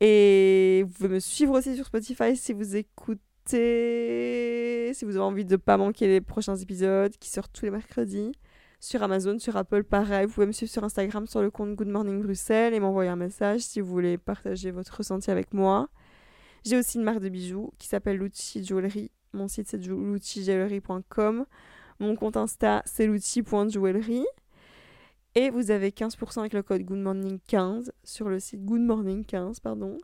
Et 0.00 0.82
vous 0.86 0.92
pouvez 0.92 1.08
me 1.08 1.20
suivre 1.20 1.56
aussi 1.56 1.76
sur 1.76 1.86
Spotify 1.86 2.36
si 2.36 2.52
vous 2.52 2.74
écoutez 2.76 3.22
si 3.48 5.04
vous 5.04 5.16
avez 5.16 5.24
envie 5.24 5.44
de 5.44 5.52
ne 5.52 5.56
pas 5.56 5.76
manquer 5.76 6.06
les 6.06 6.20
prochains 6.20 6.56
épisodes 6.56 7.12
qui 7.18 7.28
sortent 7.28 7.52
tous 7.52 7.64
les 7.64 7.70
mercredis. 7.70 8.32
Sur 8.80 9.02
Amazon, 9.02 9.38
sur 9.38 9.56
Apple, 9.56 9.82
pareil. 9.82 10.26
Vous 10.26 10.34
pouvez 10.34 10.46
me 10.46 10.52
suivre 10.52 10.70
sur 10.70 10.84
Instagram 10.84 11.26
sur 11.26 11.40
le 11.40 11.50
compte 11.50 11.74
Good 11.74 11.88
Morning 11.88 12.22
Bruxelles 12.22 12.74
et 12.74 12.80
m'envoyer 12.80 13.08
un 13.08 13.16
message 13.16 13.60
si 13.62 13.80
vous 13.80 13.86
voulez 13.86 14.18
partager 14.18 14.70
votre 14.70 14.94
ressenti 14.98 15.30
avec 15.30 15.54
moi. 15.54 15.88
J'ai 16.64 16.76
aussi 16.76 16.98
une 16.98 17.04
marque 17.04 17.20
de 17.20 17.30
bijoux 17.30 17.72
qui 17.78 17.88
s'appelle 17.88 18.18
Lucci 18.18 18.62
Jewelry. 18.62 19.10
Mon 19.32 19.48
site 19.48 19.68
c'est 19.68 19.78
luccijewelry.com. 19.78 21.46
Mon 21.98 22.16
compte 22.16 22.36
Insta 22.36 22.82
c'est 22.84 23.06
lucci.jewelry. 23.06 24.24
Et 25.34 25.50
vous 25.50 25.70
avez 25.70 25.90
15% 25.90 26.40
avec 26.40 26.52
le 26.52 26.62
code 26.62 26.82
Good 26.82 26.98
Morning 26.98 27.38
15 27.46 27.90
sur 28.04 28.28
le 28.28 28.38
site 28.38 28.64
Good 28.64 28.82
Morning 28.82 29.24
15, 29.24 29.60
pardon. 29.60 29.98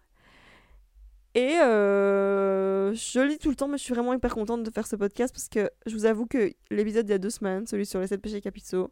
Et 1.34 1.56
euh, 1.60 2.92
je 2.94 3.20
lis 3.20 3.38
tout 3.38 3.50
le 3.50 3.56
temps, 3.56 3.68
mais 3.68 3.78
je 3.78 3.84
suis 3.84 3.94
vraiment 3.94 4.12
hyper 4.12 4.34
contente 4.34 4.64
de 4.64 4.70
faire 4.70 4.86
ce 4.86 4.96
podcast 4.96 5.32
parce 5.32 5.48
que 5.48 5.70
je 5.86 5.94
vous 5.94 6.04
avoue 6.04 6.26
que 6.26 6.52
l'épisode 6.70 7.06
d'il 7.06 7.12
y 7.12 7.14
a 7.14 7.18
deux 7.18 7.30
semaines, 7.30 7.66
celui 7.66 7.86
sur 7.86 8.00
les 8.00 8.08
7 8.08 8.20
péchés 8.20 8.40
capitaux, 8.40 8.90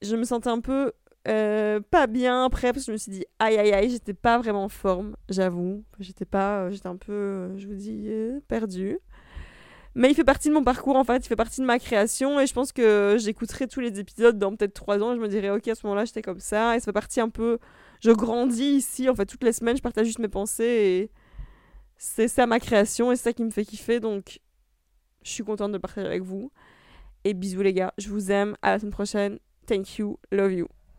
je 0.00 0.16
me 0.16 0.24
sentais 0.24 0.48
un 0.48 0.60
peu 0.60 0.92
euh, 1.28 1.80
pas 1.90 2.06
bien 2.06 2.44
après 2.46 2.72
parce 2.72 2.86
que 2.86 2.86
je 2.86 2.92
me 2.92 2.96
suis 2.96 3.12
dit 3.12 3.24
aïe 3.38 3.58
aïe 3.58 3.72
aïe, 3.72 3.90
j'étais 3.90 4.14
pas 4.14 4.38
vraiment 4.38 4.64
en 4.64 4.68
forme, 4.70 5.14
j'avoue. 5.28 5.84
J'étais 5.98 6.24
pas, 6.24 6.62
euh, 6.62 6.70
j'étais 6.70 6.86
un 6.86 6.96
peu, 6.96 7.56
je 7.58 7.66
vous 7.66 7.74
dis, 7.74 8.08
perdue. 8.48 8.98
Mais 9.94 10.10
il 10.10 10.14
fait 10.14 10.24
partie 10.24 10.48
de 10.48 10.54
mon 10.54 10.62
parcours 10.62 10.96
en 10.96 11.04
fait, 11.04 11.24
il 11.24 11.28
fait 11.28 11.36
partie 11.36 11.62
de 11.62 11.66
ma 11.66 11.78
création 11.78 12.38
et 12.38 12.46
je 12.46 12.52
pense 12.52 12.70
que 12.70 13.16
j'écouterai 13.18 13.66
tous 13.66 13.80
les 13.80 13.98
épisodes 13.98 14.38
dans 14.38 14.54
peut-être 14.54 14.74
trois 14.74 15.02
ans 15.02 15.12
et 15.12 15.16
je 15.16 15.20
me 15.20 15.28
dirai 15.28 15.50
ok 15.50 15.68
à 15.68 15.74
ce 15.74 15.86
moment-là 15.86 16.04
j'étais 16.04 16.20
comme 16.20 16.38
ça 16.38 16.76
et 16.76 16.80
ça 16.80 16.84
fait 16.86 16.92
partie 16.92 17.18
un 17.18 17.30
peu, 17.30 17.58
je 18.02 18.10
grandis 18.10 18.76
ici 18.76 19.08
en 19.08 19.14
fait 19.14 19.24
toutes 19.24 19.42
les 19.42 19.54
semaines 19.54 19.74
je 19.74 19.80
partage 19.80 20.04
juste 20.06 20.18
mes 20.18 20.28
pensées 20.28 20.64
et 20.64 21.10
c'est 21.98 22.28
ça 22.28 22.46
ma 22.46 22.60
création 22.60 23.12
et 23.12 23.16
c'est 23.16 23.24
ça 23.24 23.32
qui 23.32 23.44
me 23.44 23.50
fait 23.50 23.64
kiffer. 23.64 24.00
Donc, 24.00 24.40
je 25.22 25.30
suis 25.30 25.44
contente 25.44 25.72
de 25.72 25.78
partager 25.78 26.06
avec 26.06 26.22
vous. 26.22 26.52
Et 27.24 27.34
bisous 27.34 27.62
les 27.62 27.72
gars, 27.72 27.92
je 27.98 28.08
vous 28.08 28.30
aime. 28.30 28.56
À 28.62 28.72
la 28.72 28.78
semaine 28.78 28.92
prochaine. 28.92 29.38
Thank 29.66 29.98
you, 29.98 30.18
love 30.30 30.52
you. 30.52 30.75